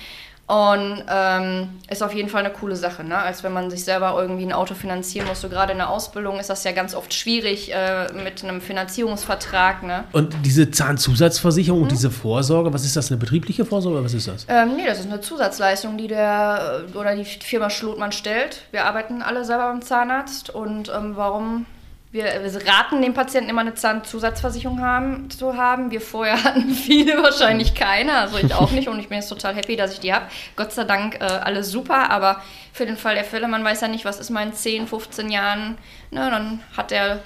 Und 0.49 1.03
ähm, 1.07 1.69
ist 1.91 2.01
auf 2.01 2.11
jeden 2.11 2.27
Fall 2.27 2.43
eine 2.43 2.51
coole 2.51 2.75
Sache, 2.75 3.03
ne? 3.03 3.15
als 3.19 3.43
wenn 3.43 3.53
man 3.53 3.69
sich 3.69 3.83
selber 3.83 4.19
irgendwie 4.19 4.47
ein 4.47 4.51
Auto 4.51 4.73
finanzieren 4.73 5.27
muss. 5.27 5.41
So 5.41 5.47
gerade 5.47 5.73
in 5.73 5.77
der 5.77 5.91
Ausbildung 5.91 6.39
ist 6.39 6.49
das 6.49 6.63
ja 6.63 6.71
ganz 6.71 6.95
oft 6.95 7.13
schwierig 7.13 7.71
äh, 7.71 8.11
mit 8.23 8.43
einem 8.43 8.59
Finanzierungsvertrag. 8.59 9.83
Ne? 9.83 10.05
Und 10.11 10.35
diese 10.43 10.71
Zahnzusatzversicherung 10.71 11.83
und 11.83 11.91
diese 11.91 12.09
Vorsorge, 12.09 12.73
was 12.73 12.83
ist 12.83 12.95
das? 12.95 13.11
Eine 13.11 13.19
betriebliche 13.19 13.63
Vorsorge 13.63 13.99
oder 13.99 14.05
was 14.05 14.15
ist 14.15 14.27
das? 14.27 14.47
Ähm, 14.49 14.75
nee, 14.75 14.87
das 14.87 14.99
ist 14.99 15.05
eine 15.05 15.21
Zusatzleistung, 15.21 15.99
die 15.99 16.07
der 16.07 16.83
äh, 16.95 16.97
oder 16.97 17.15
die 17.15 17.25
Firma 17.25 17.69
Schlotmann 17.69 18.11
stellt. 18.11 18.63
Wir 18.71 18.85
arbeiten 18.85 19.21
alle 19.21 19.45
selber 19.45 19.67
beim 19.67 19.83
Zahnarzt 19.83 20.49
und 20.49 20.89
ähm, 20.89 21.11
warum 21.15 21.67
wir, 22.11 22.25
raten 22.65 23.01
den 23.01 23.13
Patienten 23.13 23.49
immer 23.49 23.61
eine 23.61 23.75
Zahnzusatzversicherung 23.75 24.81
haben, 24.81 25.29
zu 25.29 25.55
haben. 25.55 25.91
Wir 25.91 26.01
vorher 26.01 26.43
hatten 26.43 26.71
viele 26.71 27.21
wahrscheinlich 27.21 27.75
keine, 27.75 28.13
also 28.13 28.37
ich 28.37 28.53
auch 28.53 28.71
nicht 28.71 28.87
und 28.87 28.99
ich 28.99 29.09
bin 29.09 29.19
jetzt 29.19 29.29
total 29.29 29.55
happy, 29.55 29.75
dass 29.75 29.93
ich 29.93 29.99
die 29.99 30.13
habe. 30.13 30.25
Gott 30.55 30.71
sei 30.71 30.85
Dank 30.85 31.15
äh, 31.15 31.23
alles 31.23 31.69
super, 31.69 32.09
aber 32.09 32.41
für 32.73 32.85
den 32.85 32.97
Fall 32.97 33.15
der 33.15 33.25
Fälle, 33.25 33.47
man 33.47 33.63
weiß 33.63 33.81
ja 33.81 33.87
nicht, 33.87 34.05
was 34.05 34.19
ist 34.19 34.29
mal 34.29 34.45
in 34.45 34.53
10, 34.53 34.87
15 34.87 35.29
Jahren, 35.29 35.77
ne, 36.11 36.29
dann 36.31 36.61
hat 36.75 36.91
der 36.91 37.21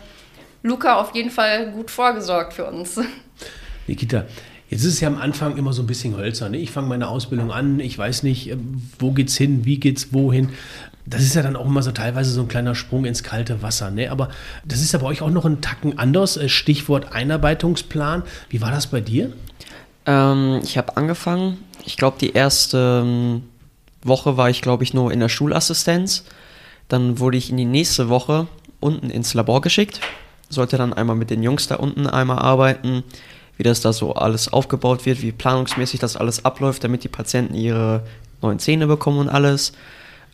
Luca 0.63 0.95
auf 0.95 1.15
jeden 1.15 1.31
Fall 1.31 1.71
gut 1.71 1.89
vorgesorgt 1.89 2.53
für 2.53 2.65
uns. 2.65 2.99
Nikita, 3.87 4.25
Jetzt 4.73 4.85
ist 4.85 4.95
es 4.95 4.99
ja 5.01 5.07
am 5.07 5.17
Anfang 5.17 5.57
immer 5.57 5.71
so 5.71 5.83
ein 5.83 5.87
bisschen 5.87 6.17
hölzer. 6.17 6.49
Ne? 6.49 6.57
Ich 6.57 6.71
fange 6.71 6.87
meine 6.87 7.07
Ausbildung 7.07 7.51
an, 7.51 7.79
ich 7.79 7.95
weiß 7.95 8.23
nicht, 8.23 8.49
äh, 8.49 8.57
wo 8.97 9.11
geht's 9.11 9.37
hin, 9.37 9.65
wie 9.65 9.79
geht's 9.79 10.13
wohin. 10.13 10.49
Das 11.05 11.21
ist 11.21 11.35
ja 11.35 11.41
dann 11.41 11.55
auch 11.55 11.65
immer 11.65 11.83
so 11.83 11.91
teilweise 11.91 12.31
so 12.31 12.41
ein 12.41 12.47
kleiner 12.47 12.75
Sprung 12.75 13.05
ins 13.05 13.23
kalte 13.23 13.61
Wasser. 13.61 13.91
Ne? 13.91 14.09
Aber 14.09 14.29
das 14.63 14.81
ist 14.81 14.93
ja 14.93 14.99
bei 14.99 15.05
euch 15.05 15.21
auch 15.21 15.29
noch 15.29 15.45
ein 15.45 15.61
Tacken 15.61 15.97
anders. 15.99 16.37
Äh, 16.37 16.49
Stichwort 16.49 17.11
Einarbeitungsplan. 17.11 18.23
Wie 18.49 18.61
war 18.61 18.71
das 18.71 18.87
bei 18.87 19.01
dir? 19.01 19.33
Ähm, 20.05 20.61
ich 20.63 20.77
habe 20.77 20.95
angefangen. 20.95 21.57
Ich 21.85 21.97
glaube, 21.97 22.17
die 22.19 22.31
erste 22.31 23.03
ähm, 23.05 23.43
Woche 24.01 24.37
war 24.37 24.49
ich, 24.49 24.61
glaube 24.61 24.83
ich, 24.83 24.93
nur 24.93 25.11
in 25.11 25.19
der 25.19 25.29
Schulassistenz. 25.29 26.23
Dann 26.87 27.19
wurde 27.19 27.37
ich 27.37 27.49
in 27.49 27.57
die 27.57 27.65
nächste 27.65 28.09
Woche 28.09 28.47
unten 28.79 29.09
ins 29.09 29.33
Labor 29.33 29.61
geschickt. 29.61 29.99
Sollte 30.49 30.77
dann 30.77 30.93
einmal 30.93 31.15
mit 31.15 31.29
den 31.29 31.43
Jungs 31.43 31.67
da 31.67 31.75
unten 31.75 32.07
einmal 32.07 32.39
arbeiten 32.39 33.03
wie 33.57 33.63
das 33.63 33.81
da 33.81 33.93
so 33.93 34.13
alles 34.13 34.51
aufgebaut 34.51 35.05
wird, 35.05 35.21
wie 35.21 35.31
planungsmäßig 35.31 35.99
das 35.99 36.17
alles 36.17 36.43
abläuft, 36.45 36.83
damit 36.83 37.03
die 37.03 37.09
Patienten 37.09 37.53
ihre 37.53 38.03
neuen 38.41 38.59
Zähne 38.59 38.87
bekommen 38.87 39.19
und 39.19 39.29
alles. 39.29 39.73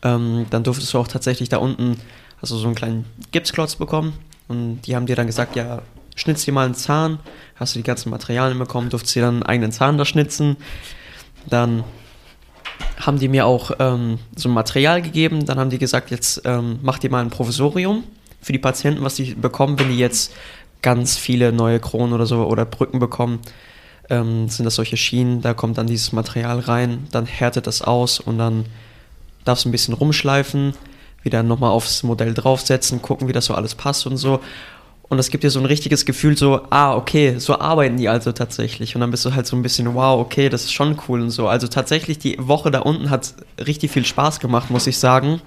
Ähm, 0.04 0.46
dann 0.50 0.64
durftest 0.64 0.94
du 0.94 1.00
auch 1.00 1.08
tatsächlich 1.08 1.50
da 1.50 1.58
unten 1.58 1.98
also 2.42 2.58
so 2.58 2.68
einen 2.68 2.76
kleinen 2.76 3.06
Gipsklotz 3.32 3.76
bekommen 3.76 4.14
und 4.48 4.82
die 4.82 4.96
haben 4.96 5.06
dir 5.06 5.16
dann 5.16 5.28
gesagt, 5.28 5.56
ja, 5.56 5.82
schnitz 6.16 6.46
dir 6.46 6.54
mal 6.54 6.66
einen 6.66 6.76
Zahn, 6.76 7.20
hast 7.56 7.76
du 7.76 7.80
die 7.80 7.84
ganzen 7.84 8.10
Materialien 8.10 8.60
bekommen, 8.60 8.90
durftest 8.90 9.16
dir 9.16 9.24
dann 9.24 9.36
einen 9.36 9.44
eigenen 9.44 9.72
Zahn 9.72 9.98
da 9.98 10.06
schnitzen. 10.06 10.58
Dann 11.48 11.84
haben 12.98 13.20
die 13.20 13.28
mir 13.28 13.46
auch 13.46 13.72
ähm, 13.80 14.20
so 14.36 14.50
ein 14.50 14.54
Material 14.54 15.02
gegeben, 15.02 15.46
dann 15.46 15.60
haben 15.60 15.70
die 15.70 15.80
gesagt, 15.80 16.12
jetzt 16.12 16.42
ähm, 16.46 16.80
mach 16.82 17.00
dir 17.00 17.10
mal 17.10 17.22
ein 17.22 17.30
Provisorium 17.30 18.04
für 18.42 18.54
die 18.54 18.60
Patienten, 18.60 19.04
was 19.04 19.16
die 19.16 19.36
bekommen, 19.36 19.80
wenn 19.80 19.90
die 19.90 19.98
jetzt 19.98 20.34
ganz 20.82 21.18
viele 21.18 21.52
neue 21.52 21.80
Kronen 21.80 22.14
oder 22.14 22.26
so 22.26 22.46
oder 22.46 22.66
Brücken 22.66 23.00
bekommen, 23.00 23.40
ähm, 24.10 24.50
sind 24.50 24.66
das 24.66 24.76
solche 24.76 24.98
Schienen, 24.98 25.42
da 25.42 25.54
kommt 25.54 25.78
dann 25.78 25.88
dieses 25.88 26.12
Material 26.14 26.60
rein, 26.60 27.08
dann 27.12 27.26
härtet 27.26 27.68
das 27.68 27.82
aus 27.82 28.20
und 28.20 28.38
dann 28.38 28.66
darfst 29.46 29.66
ein 29.66 29.72
bisschen 29.72 29.94
rumschleifen, 29.94 30.74
wieder 31.24 31.44
nochmal 31.44 31.72
aufs 31.72 32.04
Modell 32.04 32.34
draufsetzen, 32.34 33.02
gucken, 33.02 33.28
wie 33.28 33.34
das 33.34 33.46
so 33.46 33.54
alles 33.54 33.76
passt 33.76 34.06
und 34.06 34.18
so. 34.18 34.40
Und 35.10 35.18
das 35.18 35.32
gibt 35.32 35.44
dir 35.44 35.50
so 35.50 35.60
ein 35.60 35.66
richtiges 35.66 36.06
Gefühl, 36.06 36.38
so, 36.38 36.62
ah, 36.70 36.96
okay, 36.96 37.40
so 37.40 37.58
arbeiten 37.60 37.98
die 37.98 38.10
also 38.10 38.32
tatsächlich. 38.32 38.94
Und 38.94 39.02
dann 39.02 39.10
bist 39.10 39.26
du 39.26 39.34
halt 39.34 39.48
so 39.48 39.56
ein 39.56 39.64
bisschen, 39.64 39.96
wow, 39.96 40.20
okay, 40.20 40.50
das 40.50 40.66
ist 40.66 40.74
schon 40.74 40.98
cool 41.08 41.22
und 41.22 41.32
so. 41.32 41.48
Also 41.48 41.68
tatsächlich, 41.68 42.20
die 42.20 42.38
Woche 42.40 42.70
da 42.70 42.80
unten 42.80 43.10
hat 43.10 43.34
richtig 43.66 43.92
viel 43.92 44.06
Spaß 44.06 44.40
gemacht, 44.40 44.70
muss 44.70 44.86
ich 44.86 45.00
sagen 45.00 45.42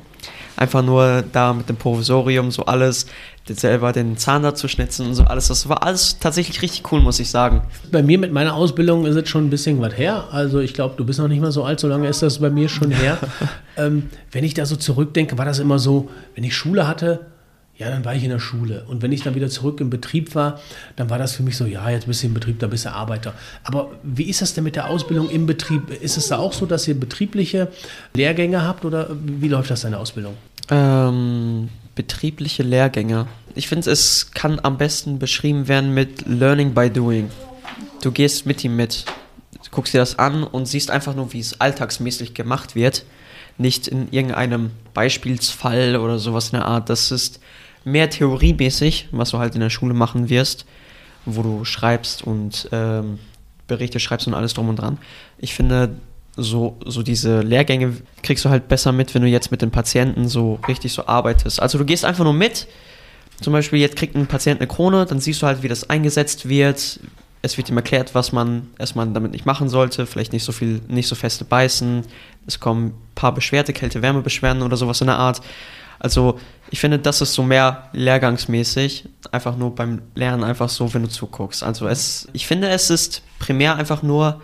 einfach 0.57 0.83
nur 0.83 1.25
da 1.33 1.53
mit 1.53 1.69
dem 1.69 1.77
Provisorium 1.77 2.51
so 2.51 2.65
alles, 2.65 3.07
selber 3.49 3.93
den 3.93 4.17
Zahn 4.17 4.43
da 4.43 4.55
zu 4.55 4.69
schnitzen 4.69 5.07
und 5.07 5.15
so 5.15 5.25
alles. 5.25 5.49
Das 5.49 5.69
war 5.69 5.83
alles 5.83 6.19
tatsächlich 6.19 6.62
richtig 6.62 6.91
cool, 6.93 7.01
muss 7.01 7.19
ich 7.19 7.29
sagen. 7.29 7.62
Bei 7.91 8.03
mir 8.03 8.19
mit 8.19 8.33
meiner 8.33 8.55
Ausbildung 8.55 9.05
ist 9.05 9.17
es 9.17 9.29
schon 9.29 9.47
ein 9.47 9.51
bisschen 9.51 9.81
was 9.81 9.97
her. 9.99 10.29
Also 10.31 10.61
ich 10.61 10.75
glaube, 10.75 10.95
du 10.97 11.05
bist 11.05 11.19
noch 11.19 11.29
nicht 11.29 11.41
mal 11.41 11.53
so 11.53 11.65
alt, 11.65 11.81
so 11.81 11.88
lange 11.88 12.09
ist 12.09 12.23
das 12.23 12.38
bei 12.38 12.51
mir 12.51 12.69
schon 12.69 12.91
her. 12.91 13.19
ähm, 13.77 14.11
wenn 14.31 14.45
ich 14.45 14.55
da 14.55 14.65
so 14.65 14.77
zurückdenke, 14.77 15.38
war 15.38 15.45
das 15.45 15.59
immer 15.59 15.79
so, 15.79 16.09
wenn 16.35 16.45
ich 16.45 16.55
Schule 16.55 16.87
hatte, 16.87 17.32
ja, 17.83 17.90
dann 17.90 18.05
war 18.05 18.14
ich 18.14 18.23
in 18.23 18.31
der 18.31 18.38
Schule. 18.38 18.85
Und 18.87 19.03
wenn 19.03 19.11
ich 19.11 19.23
dann 19.23 19.35
wieder 19.35 19.49
zurück 19.49 19.81
im 19.81 19.90
Betrieb 19.90 20.37
war, 20.37 20.61
dann 20.95 21.11
war 21.11 21.18
das 21.18 21.35
für 21.35 21.42
mich 21.42 21.57
so, 21.57 21.66
ja, 21.66 21.90
jetzt 21.90 22.07
bist 22.07 22.23
du 22.23 22.29
im 22.29 22.35
Betrieb, 22.35 22.61
da 22.61 22.68
bist 22.68 22.85
du 22.85 22.92
Arbeiter. 22.92 23.35
Aber 23.64 23.90
wie 24.05 24.25
ist 24.25 24.40
das 24.40 24.55
denn 24.55 24.62
mit 24.62 24.77
der 24.77 24.88
Ausbildung 24.88 25.29
im 25.29 25.47
Betrieb? 25.47 25.90
Ist 25.90 26.16
es 26.16 26.29
da 26.29 26.38
auch 26.38 26.53
so, 26.53 26.64
dass 26.64 26.87
ihr 26.87 26.99
betriebliche 26.99 27.68
Lehrgänge 28.14 28.62
habt 28.62 28.85
oder 28.85 29.11
wie 29.21 29.49
läuft 29.49 29.71
das 29.71 29.81
deine 29.81 29.99
Ausbildung? 29.99 30.35
Ähm, 30.71 31.71
betriebliche 31.97 32.62
Lehrgänge. 32.62 33.27
Ich 33.57 33.66
finde, 33.66 33.90
es 33.90 34.31
kann 34.31 34.61
am 34.62 34.79
besten 34.79 35.18
beschrieben 35.18 35.66
werden 35.66 35.92
mit 35.92 36.25
Learning 36.27 36.75
by 36.75 36.88
Doing. 36.88 37.31
Du 38.01 38.12
gehst 38.12 38.47
mit 38.47 38.62
ihm 38.62 38.77
mit, 38.77 39.05
guckst 39.73 39.92
dir 39.92 39.99
das 39.99 40.21
an 40.21 40.45
und 40.45 40.66
siehst 40.66 40.90
einfach 40.92 41.16
nur, 41.16 41.33
wie 41.33 41.40
es 41.40 41.61
alltagsmäßig 41.61 42.35
gemacht 42.35 42.77
wird. 42.77 43.05
Nicht 43.59 43.88
in 43.88 44.11
irgendeinem 44.12 44.71
Beispielsfall 44.95 45.97
oder 45.97 46.21
sowas 46.21 46.51
in 46.51 46.59
der 46.59 46.66
Art. 46.66 46.88
Das 46.88 47.11
ist 47.11 47.40
mehr 47.85 48.11
theoriemäßig, 48.11 49.09
was 49.12 49.31
du 49.31 49.38
halt 49.38 49.55
in 49.55 49.61
der 49.61 49.71
Schule 49.71 49.95
machen 49.95 50.29
wirst, 50.29 50.66
wo 51.25 51.42
du 51.42 51.64
schreibst 51.64 52.23
und 52.23 52.68
ähm, 52.73 53.18
Berichte 53.66 54.01
schreibst 54.01 54.27
und 54.27 54.35
alles 54.35 54.55
drum 54.55 54.68
und 54.68 54.77
dran. 54.77 54.99
Ich 55.38 55.55
finde, 55.55 55.97
so, 56.37 56.77
so 56.85 57.03
diese 57.03 57.40
Lehrgänge 57.40 57.97
kriegst 58.23 58.45
du 58.45 58.49
halt 58.49 58.68
besser 58.68 58.92
mit, 58.92 59.14
wenn 59.14 59.23
du 59.23 59.29
jetzt 59.29 59.51
mit 59.51 59.62
den 59.62 59.71
Patienten 59.71 60.29
so 60.29 60.59
richtig 60.66 60.92
so 60.92 61.07
arbeitest. 61.07 61.61
Also 61.61 61.79
du 61.79 61.85
gehst 61.85 62.05
einfach 62.05 62.25
nur 62.25 62.33
mit. 62.33 62.66
Zum 63.40 63.53
Beispiel, 63.53 63.81
jetzt 63.81 63.97
kriegt 63.97 64.14
ein 64.14 64.27
Patient 64.27 64.61
eine 64.61 64.68
Krone, 64.68 65.05
dann 65.05 65.21
siehst 65.21 65.42
du 65.42 65.47
halt, 65.47 65.62
wie 65.62 65.68
das 65.68 65.90
eingesetzt 65.90 66.49
wird. 66.49 67.01
Es 67.42 67.57
wird 67.57 67.68
ihm 67.68 67.77
erklärt, 67.77 68.14
was 68.14 68.33
man 68.33 68.68
erstmal 68.79 69.09
damit 69.09 69.33
nicht 69.33 69.47
machen 69.47 69.68
sollte. 69.68 70.07
Vielleicht 70.07 70.33
nicht 70.33 70.45
so 70.45 70.53
viel, 70.53 70.81
nicht 70.88 71.09
so 71.09 71.16
feste 71.16 71.45
beißen. 71.45 72.05
Es 72.47 72.61
kommen 72.61 72.87
ein 72.87 72.95
paar 73.14 73.35
Beschwerde, 73.35 73.73
Kälte-Wärme-Beschwerden 73.73 74.62
oder 74.62 74.77
sowas 74.77 75.01
in 75.01 75.09
der 75.09 75.18
Art. 75.18 75.42
Also 76.03 76.37
ich 76.71 76.81
finde, 76.81 76.99
das 76.99 77.21
ist 77.21 77.33
so 77.33 77.45
mehr 77.45 77.88
lehrgangsmäßig, 77.93 79.09
einfach 79.31 79.57
nur 79.57 79.73
beim 79.73 80.03
Lernen 80.17 80.43
einfach 80.43 80.69
so, 80.69 80.93
wenn 80.93 81.03
du 81.03 81.09
zuguckst. 81.09 81.62
Also 81.62 81.87
es, 81.87 82.27
ich 82.33 82.49
finde, 82.49 82.71
es 82.71 82.91
ist 82.91 83.23
primär 83.38 83.77
einfach 83.77 84.03
nur 84.03 84.41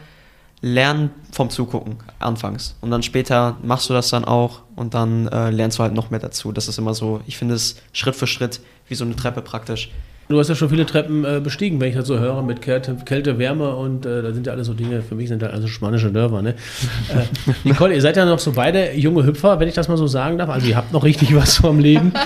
Lernen 0.60 1.10
vom 1.32 1.50
Zugucken 1.50 1.96
anfangs 2.20 2.76
und 2.80 2.92
dann 2.92 3.02
später 3.02 3.56
machst 3.60 3.90
du 3.90 3.94
das 3.94 4.08
dann 4.08 4.24
auch 4.24 4.62
und 4.76 4.94
dann 4.94 5.26
äh, 5.28 5.50
lernst 5.50 5.80
du 5.80 5.82
halt 5.82 5.94
noch 5.94 6.10
mehr 6.10 6.20
dazu. 6.20 6.52
Das 6.52 6.68
ist 6.68 6.78
immer 6.78 6.94
so, 6.94 7.20
ich 7.26 7.36
finde 7.36 7.56
es 7.56 7.76
Schritt 7.92 8.14
für 8.14 8.28
Schritt 8.28 8.60
wie 8.86 8.94
so 8.94 9.04
eine 9.04 9.16
Treppe 9.16 9.42
praktisch. 9.42 9.90
Du 10.28 10.38
hast 10.38 10.48
ja 10.48 10.54
schon 10.54 10.68
viele 10.68 10.84
Treppen 10.84 11.24
äh, 11.24 11.40
bestiegen, 11.40 11.80
wenn 11.80 11.88
ich 11.88 11.94
das 11.96 12.06
so 12.06 12.18
höre, 12.18 12.42
mit 12.42 12.60
Kälte, 12.60 12.94
Kälte 13.06 13.38
Wärme 13.38 13.74
und 13.74 14.04
äh, 14.04 14.20
da 14.20 14.32
sind 14.34 14.46
ja 14.46 14.52
alles 14.52 14.66
so 14.66 14.74
Dinge, 14.74 15.00
für 15.00 15.14
mich 15.14 15.28
sind 15.28 15.40
da 15.40 15.46
also 15.48 15.68
spanische 15.68 16.12
Dörfer. 16.12 16.42
Ne? 16.42 16.54
Äh, 17.08 17.24
Nicole, 17.64 17.94
ihr 17.94 18.02
seid 18.02 18.18
ja 18.18 18.26
noch 18.26 18.38
so 18.38 18.52
beide 18.52 18.92
junge 18.92 19.24
Hüpfer, 19.24 19.58
wenn 19.58 19.68
ich 19.68 19.74
das 19.74 19.88
mal 19.88 19.96
so 19.96 20.06
sagen 20.06 20.36
darf. 20.36 20.50
Also 20.50 20.66
ihr 20.66 20.76
habt 20.76 20.92
noch 20.92 21.04
richtig 21.04 21.34
was 21.34 21.56
vom 21.56 21.78
Leben. 21.78 22.12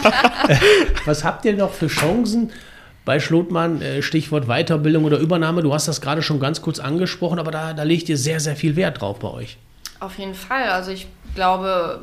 Äh, 0.48 0.56
was 1.04 1.22
habt 1.22 1.44
ihr 1.44 1.54
noch 1.54 1.70
für 1.70 1.86
Chancen 1.86 2.50
bei 3.04 3.20
Schlotmann? 3.20 3.80
Äh, 3.80 4.02
Stichwort 4.02 4.46
Weiterbildung 4.48 5.04
oder 5.04 5.18
Übernahme. 5.18 5.62
Du 5.62 5.72
hast 5.72 5.86
das 5.86 6.00
gerade 6.00 6.20
schon 6.20 6.40
ganz 6.40 6.62
kurz 6.62 6.80
angesprochen, 6.80 7.38
aber 7.38 7.52
da, 7.52 7.72
da 7.72 7.84
legt 7.84 8.08
ihr 8.08 8.16
sehr, 8.16 8.40
sehr 8.40 8.56
viel 8.56 8.74
Wert 8.74 9.00
drauf 9.00 9.20
bei 9.20 9.28
euch. 9.28 9.58
Auf 10.00 10.18
jeden 10.18 10.34
Fall. 10.34 10.68
Also 10.70 10.90
ich 10.90 11.06
glaube, 11.36 12.00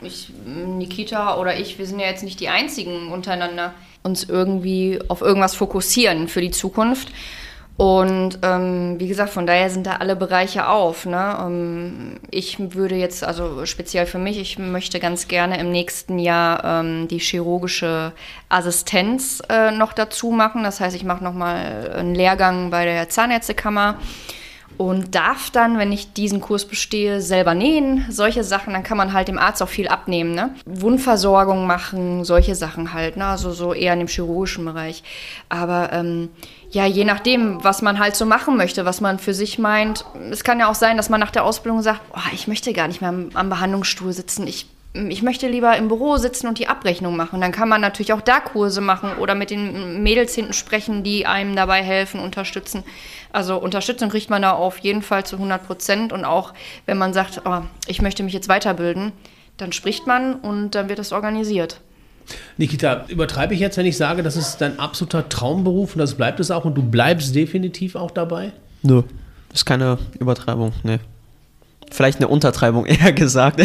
ich, 0.00 0.32
Nikita 0.46 1.36
oder 1.36 1.58
ich, 1.58 1.78
wir 1.78 1.86
sind 1.86 2.00
ja 2.00 2.06
jetzt 2.06 2.24
nicht 2.24 2.40
die 2.40 2.48
einzigen 2.48 3.12
untereinander 3.12 3.74
uns 4.02 4.24
irgendwie 4.24 4.98
auf 5.08 5.20
irgendwas 5.20 5.54
fokussieren 5.54 6.28
für 6.28 6.40
die 6.40 6.50
Zukunft. 6.50 7.12
Und 7.78 8.38
ähm, 8.42 9.00
wie 9.00 9.08
gesagt, 9.08 9.30
von 9.30 9.46
daher 9.46 9.70
sind 9.70 9.86
da 9.86 9.96
alle 9.96 10.14
Bereiche 10.14 10.68
auf. 10.68 11.06
Ne? 11.06 11.36
Ähm, 11.40 12.20
ich 12.30 12.58
würde 12.74 12.96
jetzt, 12.96 13.24
also 13.24 13.64
speziell 13.64 14.06
für 14.06 14.18
mich, 14.18 14.38
ich 14.38 14.58
möchte 14.58 15.00
ganz 15.00 15.26
gerne 15.26 15.58
im 15.58 15.72
nächsten 15.72 16.18
Jahr 16.18 16.62
ähm, 16.64 17.08
die 17.08 17.18
chirurgische 17.18 18.12
Assistenz 18.48 19.42
äh, 19.48 19.70
noch 19.70 19.94
dazu 19.94 20.30
machen. 20.30 20.62
Das 20.64 20.80
heißt, 20.80 20.94
ich 20.94 21.04
mache 21.04 21.24
nochmal 21.24 21.90
einen 21.96 22.14
Lehrgang 22.14 22.70
bei 22.70 22.84
der 22.84 23.08
Zahnärztekammer 23.08 23.98
und 24.78 25.14
darf 25.14 25.50
dann, 25.50 25.78
wenn 25.78 25.92
ich 25.92 26.12
diesen 26.12 26.40
Kurs 26.40 26.64
bestehe, 26.64 27.20
selber 27.20 27.54
nähen, 27.54 28.06
solche 28.10 28.44
Sachen, 28.44 28.72
dann 28.72 28.82
kann 28.82 28.96
man 28.96 29.12
halt 29.12 29.28
dem 29.28 29.38
Arzt 29.38 29.62
auch 29.62 29.68
viel 29.68 29.88
abnehmen, 29.88 30.34
ne? 30.34 30.54
Wundversorgung 30.64 31.66
machen, 31.66 32.24
solche 32.24 32.54
Sachen 32.54 32.92
halt, 32.92 33.16
ne? 33.16 33.26
Also 33.26 33.52
so 33.52 33.74
eher 33.74 33.92
in 33.92 34.00
dem 34.00 34.08
chirurgischen 34.08 34.64
Bereich. 34.64 35.02
Aber 35.48 35.92
ähm, 35.92 36.30
ja, 36.70 36.86
je 36.86 37.04
nachdem, 37.04 37.62
was 37.62 37.82
man 37.82 37.98
halt 37.98 38.16
so 38.16 38.24
machen 38.24 38.56
möchte, 38.56 38.84
was 38.84 39.00
man 39.00 39.18
für 39.18 39.34
sich 39.34 39.58
meint. 39.58 40.04
Es 40.30 40.44
kann 40.44 40.58
ja 40.58 40.70
auch 40.70 40.74
sein, 40.74 40.96
dass 40.96 41.10
man 41.10 41.20
nach 41.20 41.30
der 41.30 41.44
Ausbildung 41.44 41.82
sagt, 41.82 42.00
oh, 42.14 42.32
ich 42.32 42.48
möchte 42.48 42.72
gar 42.72 42.88
nicht 42.88 43.00
mehr 43.00 43.10
am, 43.10 43.30
am 43.34 43.48
Behandlungsstuhl 43.48 44.12
sitzen, 44.12 44.46
ich 44.46 44.66
ich 44.94 45.22
möchte 45.22 45.48
lieber 45.48 45.76
im 45.76 45.88
Büro 45.88 46.18
sitzen 46.18 46.46
und 46.46 46.58
die 46.58 46.68
Abrechnung 46.68 47.16
machen. 47.16 47.40
Dann 47.40 47.52
kann 47.52 47.68
man 47.68 47.80
natürlich 47.80 48.12
auch 48.12 48.20
da 48.20 48.40
Kurse 48.40 48.82
machen 48.82 49.16
oder 49.18 49.34
mit 49.34 49.50
den 49.50 50.02
Mädels 50.02 50.34
hinten 50.34 50.52
sprechen, 50.52 51.02
die 51.02 51.24
einem 51.24 51.56
dabei 51.56 51.82
helfen, 51.82 52.20
unterstützen. 52.20 52.84
Also 53.32 53.56
Unterstützung 53.56 54.10
kriegt 54.10 54.28
man 54.28 54.42
da 54.42 54.52
auf 54.52 54.78
jeden 54.78 55.00
Fall 55.00 55.24
zu 55.24 55.36
100 55.36 55.66
Prozent. 55.66 56.12
Und 56.12 56.26
auch 56.26 56.52
wenn 56.84 56.98
man 56.98 57.14
sagt, 57.14 57.40
oh, 57.46 57.60
ich 57.86 58.02
möchte 58.02 58.22
mich 58.22 58.34
jetzt 58.34 58.48
weiterbilden, 58.48 59.12
dann 59.56 59.72
spricht 59.72 60.06
man 60.06 60.34
und 60.34 60.74
dann 60.74 60.90
wird 60.90 60.98
das 60.98 61.12
organisiert. 61.12 61.80
Nikita, 62.58 63.06
übertreibe 63.08 63.54
ich 63.54 63.60
jetzt, 63.60 63.78
wenn 63.78 63.86
ich 63.86 63.96
sage, 63.96 64.22
das 64.22 64.36
ist 64.36 64.58
dein 64.58 64.78
absoluter 64.78 65.28
Traumberuf 65.28 65.94
und 65.94 66.00
das 66.00 66.14
bleibt 66.14 66.38
es 66.38 66.50
auch 66.50 66.64
und 66.64 66.74
du 66.74 66.82
bleibst 66.82 67.34
definitiv 67.34 67.96
auch 67.96 68.10
dabei? 68.10 68.52
Nö, 68.82 69.02
das 69.48 69.60
ist 69.60 69.64
keine 69.64 69.98
Übertreibung, 70.18 70.72
nee. 70.82 70.98
Vielleicht 71.90 72.18
eine 72.18 72.28
Untertreibung 72.28 72.86
eher 72.86 73.12
gesagt. 73.12 73.60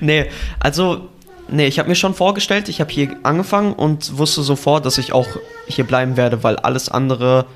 Nee, 0.00 0.30
also, 0.60 1.08
nee, 1.48 1.66
ich 1.66 1.78
habe 1.78 1.88
mir 1.88 1.94
schon 1.94 2.14
vorgestellt, 2.14 2.68
ich 2.68 2.80
habe 2.80 2.90
hier 2.90 3.16
angefangen 3.22 3.72
und 3.72 4.18
wusste 4.18 4.42
sofort, 4.42 4.86
dass 4.86 4.98
ich 4.98 5.12
auch 5.12 5.28
hier 5.66 5.84
bleiben 5.84 6.16
werde, 6.16 6.42
weil 6.42 6.56
alles 6.56 6.88
andere 6.88 7.46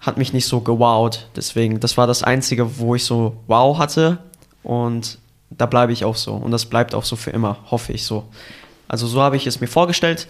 hat 0.00 0.16
mich 0.16 0.32
nicht 0.32 0.46
so 0.46 0.60
gewowt. 0.60 1.28
Deswegen, 1.36 1.80
das 1.80 1.96
war 1.96 2.06
das 2.06 2.22
Einzige, 2.22 2.78
wo 2.78 2.94
ich 2.94 3.04
so 3.04 3.36
wow 3.46 3.78
hatte 3.78 4.18
und 4.62 5.18
da 5.50 5.66
bleibe 5.66 5.92
ich 5.92 6.04
auch 6.04 6.16
so 6.16 6.32
und 6.32 6.50
das 6.52 6.66
bleibt 6.66 6.94
auch 6.94 7.04
so 7.04 7.16
für 7.16 7.30
immer, 7.30 7.58
hoffe 7.70 7.92
ich 7.92 8.04
so. 8.04 8.24
Also 8.88 9.06
so 9.06 9.20
habe 9.20 9.36
ich 9.36 9.46
es 9.46 9.60
mir 9.60 9.66
vorgestellt 9.66 10.26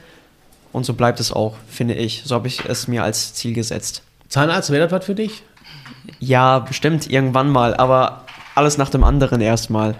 und 0.73 0.85
so 0.85 0.95
bleibt 0.95 1.21
es 1.21 1.33
auch, 1.33 1.55
finde 1.69 1.95
ich. 1.95 2.23
So 2.25 2.35
habe 2.35 2.49
ich 2.49 2.65
es 2.67 2.89
mir 2.89 3.05
als 3.05 3.35
Ziel 3.35 3.55
gesetzt. 3.55 4.03
Zahnarzt, 4.29 4.71
wäre 4.71 4.85
das 4.85 4.93
was 4.93 5.05
für 5.05 5.15
dich? 5.15 5.43
Ja, 6.19 6.61
bestimmt 6.61 7.11
irgendwann 7.11 7.51
mal, 7.51 7.75
aber 7.75 8.25
alles 8.55 8.79
nach 8.79 8.91
dem 8.91 9.05
anderen 9.05 9.41
erstmal. 9.41 9.97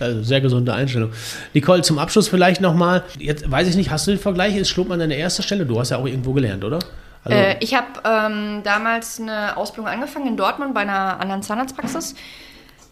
Also 0.00 0.22
sehr 0.22 0.40
gesunde 0.40 0.72
Einstellung. 0.72 1.12
Nicole, 1.54 1.82
zum 1.82 1.98
Abschluss 1.98 2.28
vielleicht 2.28 2.60
nochmal, 2.60 3.04
jetzt 3.18 3.48
weiß 3.50 3.68
ich 3.68 3.76
nicht, 3.76 3.90
hast 3.90 4.06
du 4.06 4.12
den 4.12 4.20
Vergleich? 4.20 4.56
Ist 4.56 4.70
Schlotmann 4.70 4.98
deine 4.98 5.14
erste 5.14 5.42
Stelle? 5.42 5.66
Du 5.66 5.78
hast 5.78 5.90
ja 5.90 5.98
auch 5.98 6.06
irgendwo 6.06 6.32
gelernt, 6.32 6.64
oder? 6.64 6.78
Also 7.24 7.38
äh, 7.38 7.56
ich 7.60 7.74
habe 7.74 7.86
ähm, 8.04 8.62
damals 8.64 9.20
eine 9.20 9.56
Ausbildung 9.56 9.88
angefangen 9.88 10.26
in 10.26 10.36
Dortmund 10.36 10.74
bei 10.74 10.80
einer 10.80 11.20
anderen 11.20 11.42
Zahnarztpraxis. 11.42 12.14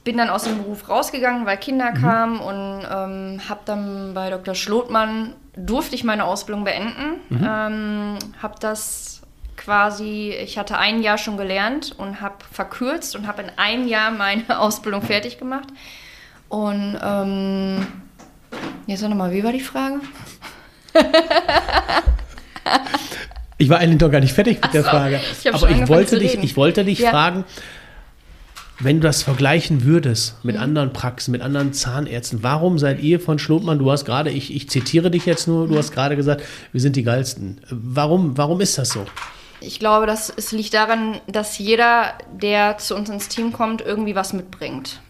Bin 0.05 0.17
dann 0.17 0.31
aus 0.31 0.45
dem 0.45 0.59
Beruf 0.59 0.89
rausgegangen, 0.89 1.47
weil 1.47 1.57
Kinder 1.59 1.91
mhm. 1.91 2.01
kamen 2.01 2.41
und 2.41 2.87
ähm, 2.91 3.41
habe 3.49 3.61
dann 3.65 4.15
bei 4.15 4.31
Dr. 4.31 4.55
Schlotmann, 4.55 5.35
durfte 5.55 5.95
ich 5.95 6.05
meine 6.05 6.25
Ausbildung 6.25 6.65
beenden. 6.65 7.21
Mhm. 7.29 7.43
Ähm, 7.43 8.19
habe 8.41 8.55
das 8.61 9.23
quasi, 9.57 10.35
ich 10.43 10.57
hatte 10.57 10.79
ein 10.79 11.03
Jahr 11.03 11.19
schon 11.19 11.37
gelernt 11.37 11.95
und 11.99 12.23
habe 12.23 12.37
verkürzt 12.51 13.15
und 13.15 13.27
habe 13.27 13.43
in 13.43 13.51
einem 13.57 13.87
Jahr 13.89 14.11
meine 14.11 14.59
Ausbildung 14.59 15.03
fertig 15.03 15.39
gemacht. 15.39 15.69
Und 16.51 16.99
ähm, 17.01 17.87
jetzt 18.87 19.03
nochmal, 19.03 19.33
wie 19.33 19.43
war 19.43 19.53
die 19.53 19.61
Frage? 19.61 20.01
ich 23.57 23.69
war 23.69 23.79
eigentlich 23.79 23.99
doch 23.99 24.11
gar 24.11 24.21
nicht 24.21 24.33
fertig 24.33 24.57
mit 24.57 24.65
Ach 24.67 24.73
der 24.73 24.83
Frage. 24.85 25.21
Ich 25.43 25.55
Aber 25.55 25.71
ich 25.71 25.89
wollte, 25.89 26.19
dich, 26.19 26.43
ich 26.43 26.57
wollte 26.57 26.85
dich 26.85 26.99
ja. 26.99 27.11
fragen, 27.11 27.45
wenn 28.81 29.01
du 29.01 29.07
das 29.07 29.23
vergleichen 29.23 29.85
würdest 29.85 30.45
mit 30.45 30.57
mhm. 30.57 30.63
anderen 30.63 30.93
Praxen, 30.93 31.31
mit 31.31 31.41
anderen 31.41 31.73
Zahnärzten, 31.73 32.43
warum 32.43 32.81
seid 32.81 33.01
ihr 33.01 33.21
von 33.21 33.39
Schlotmann, 33.39 33.79
du 33.79 33.89
hast 33.93 34.05
gerade, 34.05 34.31
ich, 34.31 34.53
ich 34.53 34.69
zitiere 34.69 35.13
dich 35.13 35.27
jetzt 35.27 35.47
nur, 35.47 35.69
du 35.69 35.79
hast 35.79 35.93
gerade 35.93 36.17
gesagt, 36.17 36.43
wir 36.73 36.81
sind 36.81 36.97
die 36.97 37.05
geilsten. 37.05 37.61
Warum, 37.71 38.37
warum 38.37 38.61
ist 38.61 38.77
das 38.77 38.89
so? 38.89 39.07
Ich 39.61 39.79
glaube, 39.79 40.07
das, 40.07 40.33
es 40.37 40.51
liegt 40.51 40.75
daran, 40.75 41.21
dass 41.29 41.59
jeder, 41.59 42.15
der 42.33 42.79
zu 42.79 42.97
uns 42.97 43.09
ins 43.09 43.29
Team 43.29 43.53
kommt, 43.53 43.83
irgendwie 43.83 44.17
was 44.17 44.33
mitbringt. 44.33 45.01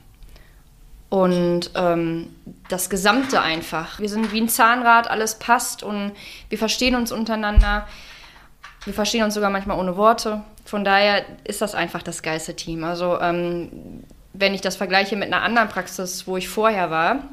Und 1.11 1.73
ähm, 1.75 2.35
das 2.69 2.89
Gesamte 2.89 3.43
einfach. 3.43 3.99
Wir 3.99 4.09
sind 4.09 4.33
wie 4.33 4.41
ein 4.41 4.49
Zahnrad, 4.49 5.11
alles 5.11 5.35
passt 5.35 5.83
und 5.83 6.13
wir 6.49 6.57
verstehen 6.57 6.95
uns 6.95 7.11
untereinander. 7.11 7.87
Wir 8.85 8.95
verstehen 8.95 9.25
uns 9.25 9.35
sogar 9.35 9.51
manchmal 9.51 9.79
ohne 9.79 9.97
Worte. 9.97 10.43
Von 10.65 10.85
daher 10.85 11.25
ist 11.45 11.61
das 11.61 11.75
einfach 11.75 12.03
das 12.03 12.23
geilste 12.23 12.55
Team. 12.55 12.85
Also 12.85 13.21
ähm, 13.21 14.05
wenn 14.33 14.55
ich 14.55 14.61
das 14.61 14.77
vergleiche 14.77 15.17
mit 15.17 15.33
einer 15.33 15.43
anderen 15.43 15.69
Praxis, 15.69 16.29
wo 16.29 16.37
ich 16.37 16.49
vorher 16.49 16.91
war, 16.91 17.25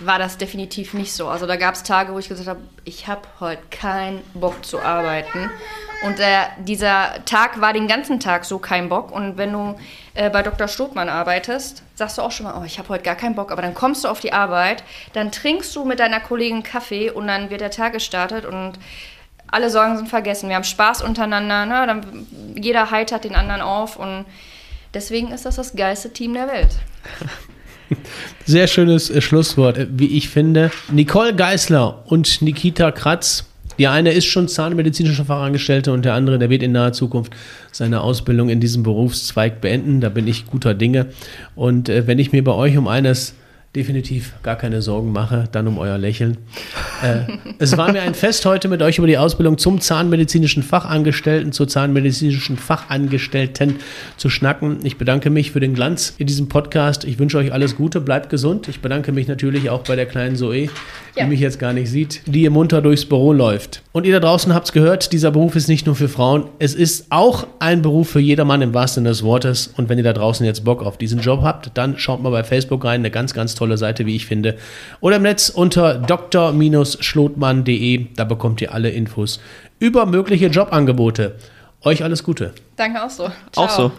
war 0.00 0.18
das 0.18 0.38
definitiv 0.38 0.92
nicht 0.94 1.12
so. 1.12 1.28
Also 1.28 1.46
da 1.46 1.56
gab 1.56 1.74
es 1.74 1.82
Tage, 1.82 2.12
wo 2.12 2.18
ich 2.18 2.28
gesagt 2.28 2.48
habe, 2.48 2.60
ich 2.84 3.06
habe 3.06 3.22
heute 3.38 3.62
keinen 3.70 4.22
Bock 4.34 4.64
zu 4.64 4.80
arbeiten. 4.80 5.50
Und 6.04 6.18
äh, 6.18 6.42
dieser 6.58 7.24
Tag 7.24 7.60
war 7.60 7.72
den 7.72 7.86
ganzen 7.86 8.18
Tag 8.18 8.44
so 8.44 8.58
kein 8.58 8.88
Bock. 8.88 9.12
Und 9.12 9.38
wenn 9.38 9.52
du 9.52 9.76
äh, 10.14 10.30
bei 10.30 10.42
Dr. 10.42 10.66
Stotmann 10.66 11.08
arbeitest, 11.08 11.82
sagst 11.94 12.18
du 12.18 12.22
auch 12.22 12.32
schon 12.32 12.44
mal, 12.44 12.60
oh, 12.60 12.64
ich 12.64 12.78
habe 12.78 12.88
heute 12.88 13.04
gar 13.04 13.14
keinen 13.14 13.36
Bock. 13.36 13.52
Aber 13.52 13.62
dann 13.62 13.74
kommst 13.74 14.04
du 14.04 14.08
auf 14.08 14.20
die 14.20 14.32
Arbeit, 14.32 14.82
dann 15.12 15.30
trinkst 15.30 15.74
du 15.76 15.84
mit 15.84 16.00
deiner 16.00 16.20
Kollegin 16.20 16.64
Kaffee 16.64 17.10
und 17.10 17.28
dann 17.28 17.50
wird 17.50 17.60
der 17.60 17.70
Tag 17.70 17.92
gestartet 17.92 18.44
und 18.44 18.78
alle 19.46 19.70
Sorgen 19.70 19.96
sind 19.96 20.08
vergessen. 20.08 20.48
Wir 20.48 20.56
haben 20.56 20.64
Spaß 20.64 21.02
untereinander, 21.02 21.66
ne? 21.66 21.86
dann, 21.86 22.26
jeder 22.56 22.90
heitert 22.90 23.22
den 23.22 23.36
anderen 23.36 23.60
auf 23.60 23.96
und 23.96 24.24
deswegen 24.92 25.30
ist 25.30 25.46
das 25.46 25.56
das 25.56 25.76
geilste 25.76 26.12
Team 26.12 26.34
der 26.34 26.48
Welt. 26.48 26.76
Sehr 28.44 28.66
schönes 28.66 29.10
äh, 29.10 29.20
Schlusswort, 29.20 29.78
äh, 29.78 29.86
wie 29.90 30.16
ich 30.16 30.28
finde. 30.28 30.70
Nicole 30.90 31.34
Geisler 31.34 32.02
und 32.06 32.42
Nikita 32.42 32.90
Kratz 32.90 33.44
die 33.78 33.88
eine 33.88 34.12
ist 34.12 34.26
schon 34.26 34.48
zahnmedizinische 34.48 35.24
Fachangestellte 35.24 35.92
und 35.92 36.04
der 36.04 36.14
andere, 36.14 36.38
der 36.38 36.50
wird 36.50 36.62
in 36.62 36.72
naher 36.72 36.92
Zukunft 36.92 37.34
seine 37.72 38.02
Ausbildung 38.02 38.48
in 38.48 38.60
diesem 38.60 38.82
Berufszweig 38.82 39.60
beenden. 39.60 40.00
Da 40.00 40.08
bin 40.08 40.28
ich 40.28 40.46
guter 40.46 40.74
Dinge. 40.74 41.06
Und 41.56 41.88
äh, 41.88 42.06
wenn 42.06 42.18
ich 42.18 42.32
mir 42.32 42.44
bei 42.44 42.52
euch 42.52 42.76
um 42.76 42.86
eines 42.86 43.34
definitiv 43.74 44.34
gar 44.44 44.56
keine 44.56 44.82
Sorgen 44.82 45.10
mache, 45.10 45.48
dann 45.50 45.66
um 45.66 45.78
euer 45.78 45.98
Lächeln. 45.98 46.36
Äh, 47.02 47.54
es 47.58 47.76
war 47.76 47.90
mir 47.90 48.02
ein 48.02 48.14
Fest 48.14 48.46
heute 48.46 48.68
mit 48.68 48.82
euch 48.82 48.98
über 48.98 49.08
die 49.08 49.18
Ausbildung 49.18 49.58
zum 49.58 49.80
zahnmedizinischen 49.80 50.62
Fachangestellten, 50.62 51.50
zur 51.50 51.66
zahnmedizinischen 51.66 52.56
Fachangestellten 52.56 53.76
zu 54.16 54.30
schnacken. 54.30 54.78
Ich 54.84 54.96
bedanke 54.96 55.28
mich 55.28 55.50
für 55.50 55.58
den 55.58 55.74
Glanz 55.74 56.14
in 56.18 56.28
diesem 56.28 56.48
Podcast. 56.48 57.04
Ich 57.04 57.18
wünsche 57.18 57.36
euch 57.38 57.52
alles 57.52 57.74
Gute, 57.74 58.00
bleibt 58.00 58.30
gesund. 58.30 58.68
Ich 58.68 58.80
bedanke 58.80 59.10
mich 59.10 59.26
natürlich 59.26 59.70
auch 59.70 59.82
bei 59.82 59.96
der 59.96 60.06
kleinen 60.06 60.36
Zoe, 60.36 60.62
ja. 60.62 60.70
die 61.18 61.24
mich 61.24 61.40
jetzt 61.40 61.58
gar 61.58 61.72
nicht 61.72 61.90
sieht, 61.90 62.22
die 62.26 62.42
ihr 62.42 62.50
munter 62.50 62.80
durchs 62.80 63.04
Büro 63.04 63.32
läuft. 63.32 63.82
Und 63.90 64.06
ihr 64.06 64.12
da 64.12 64.20
draußen 64.20 64.54
habt 64.54 64.66
es 64.66 64.72
gehört, 64.72 65.12
dieser 65.12 65.32
Beruf 65.32 65.56
ist 65.56 65.68
nicht 65.68 65.86
nur 65.86 65.96
für 65.96 66.08
Frauen, 66.08 66.44
es 66.60 66.74
ist 66.74 67.06
auch 67.10 67.48
ein 67.58 67.82
Beruf 67.82 68.10
für 68.10 68.20
jedermann 68.20 68.62
im 68.62 68.72
wahrsten 68.72 69.02
Sinne 69.02 69.10
des 69.10 69.24
Wortes. 69.24 69.72
Und 69.76 69.88
wenn 69.88 69.98
ihr 69.98 70.04
da 70.04 70.12
draußen 70.12 70.46
jetzt 70.46 70.64
Bock 70.64 70.84
auf 70.84 70.96
diesen 70.96 71.20
Job 71.20 71.42
habt, 71.42 71.72
dann 71.74 71.98
schaut 71.98 72.22
mal 72.22 72.30
bei 72.30 72.44
Facebook 72.44 72.84
rein, 72.84 73.00
eine 73.00 73.10
ganz, 73.10 73.34
ganz 73.34 73.54
tolle 73.54 73.63
tolle 73.64 73.78
Seite, 73.78 74.04
wie 74.06 74.16
ich 74.16 74.26
finde. 74.26 74.56
Oder 75.00 75.16
im 75.16 75.22
Netz 75.22 75.48
unter 75.48 75.94
dr-schlotmann.de. 75.94 78.06
Da 78.14 78.24
bekommt 78.24 78.60
ihr 78.60 78.74
alle 78.74 78.90
Infos 78.90 79.40
über 79.78 80.04
mögliche 80.06 80.48
Jobangebote. 80.48 81.36
Euch 81.82 82.04
alles 82.04 82.22
Gute. 82.22 82.52
Danke 82.76 83.02
auch 83.02 83.10
so. 83.10 83.30
Ciao. 83.52 83.64
Auch 83.64 83.70
so. 83.70 83.92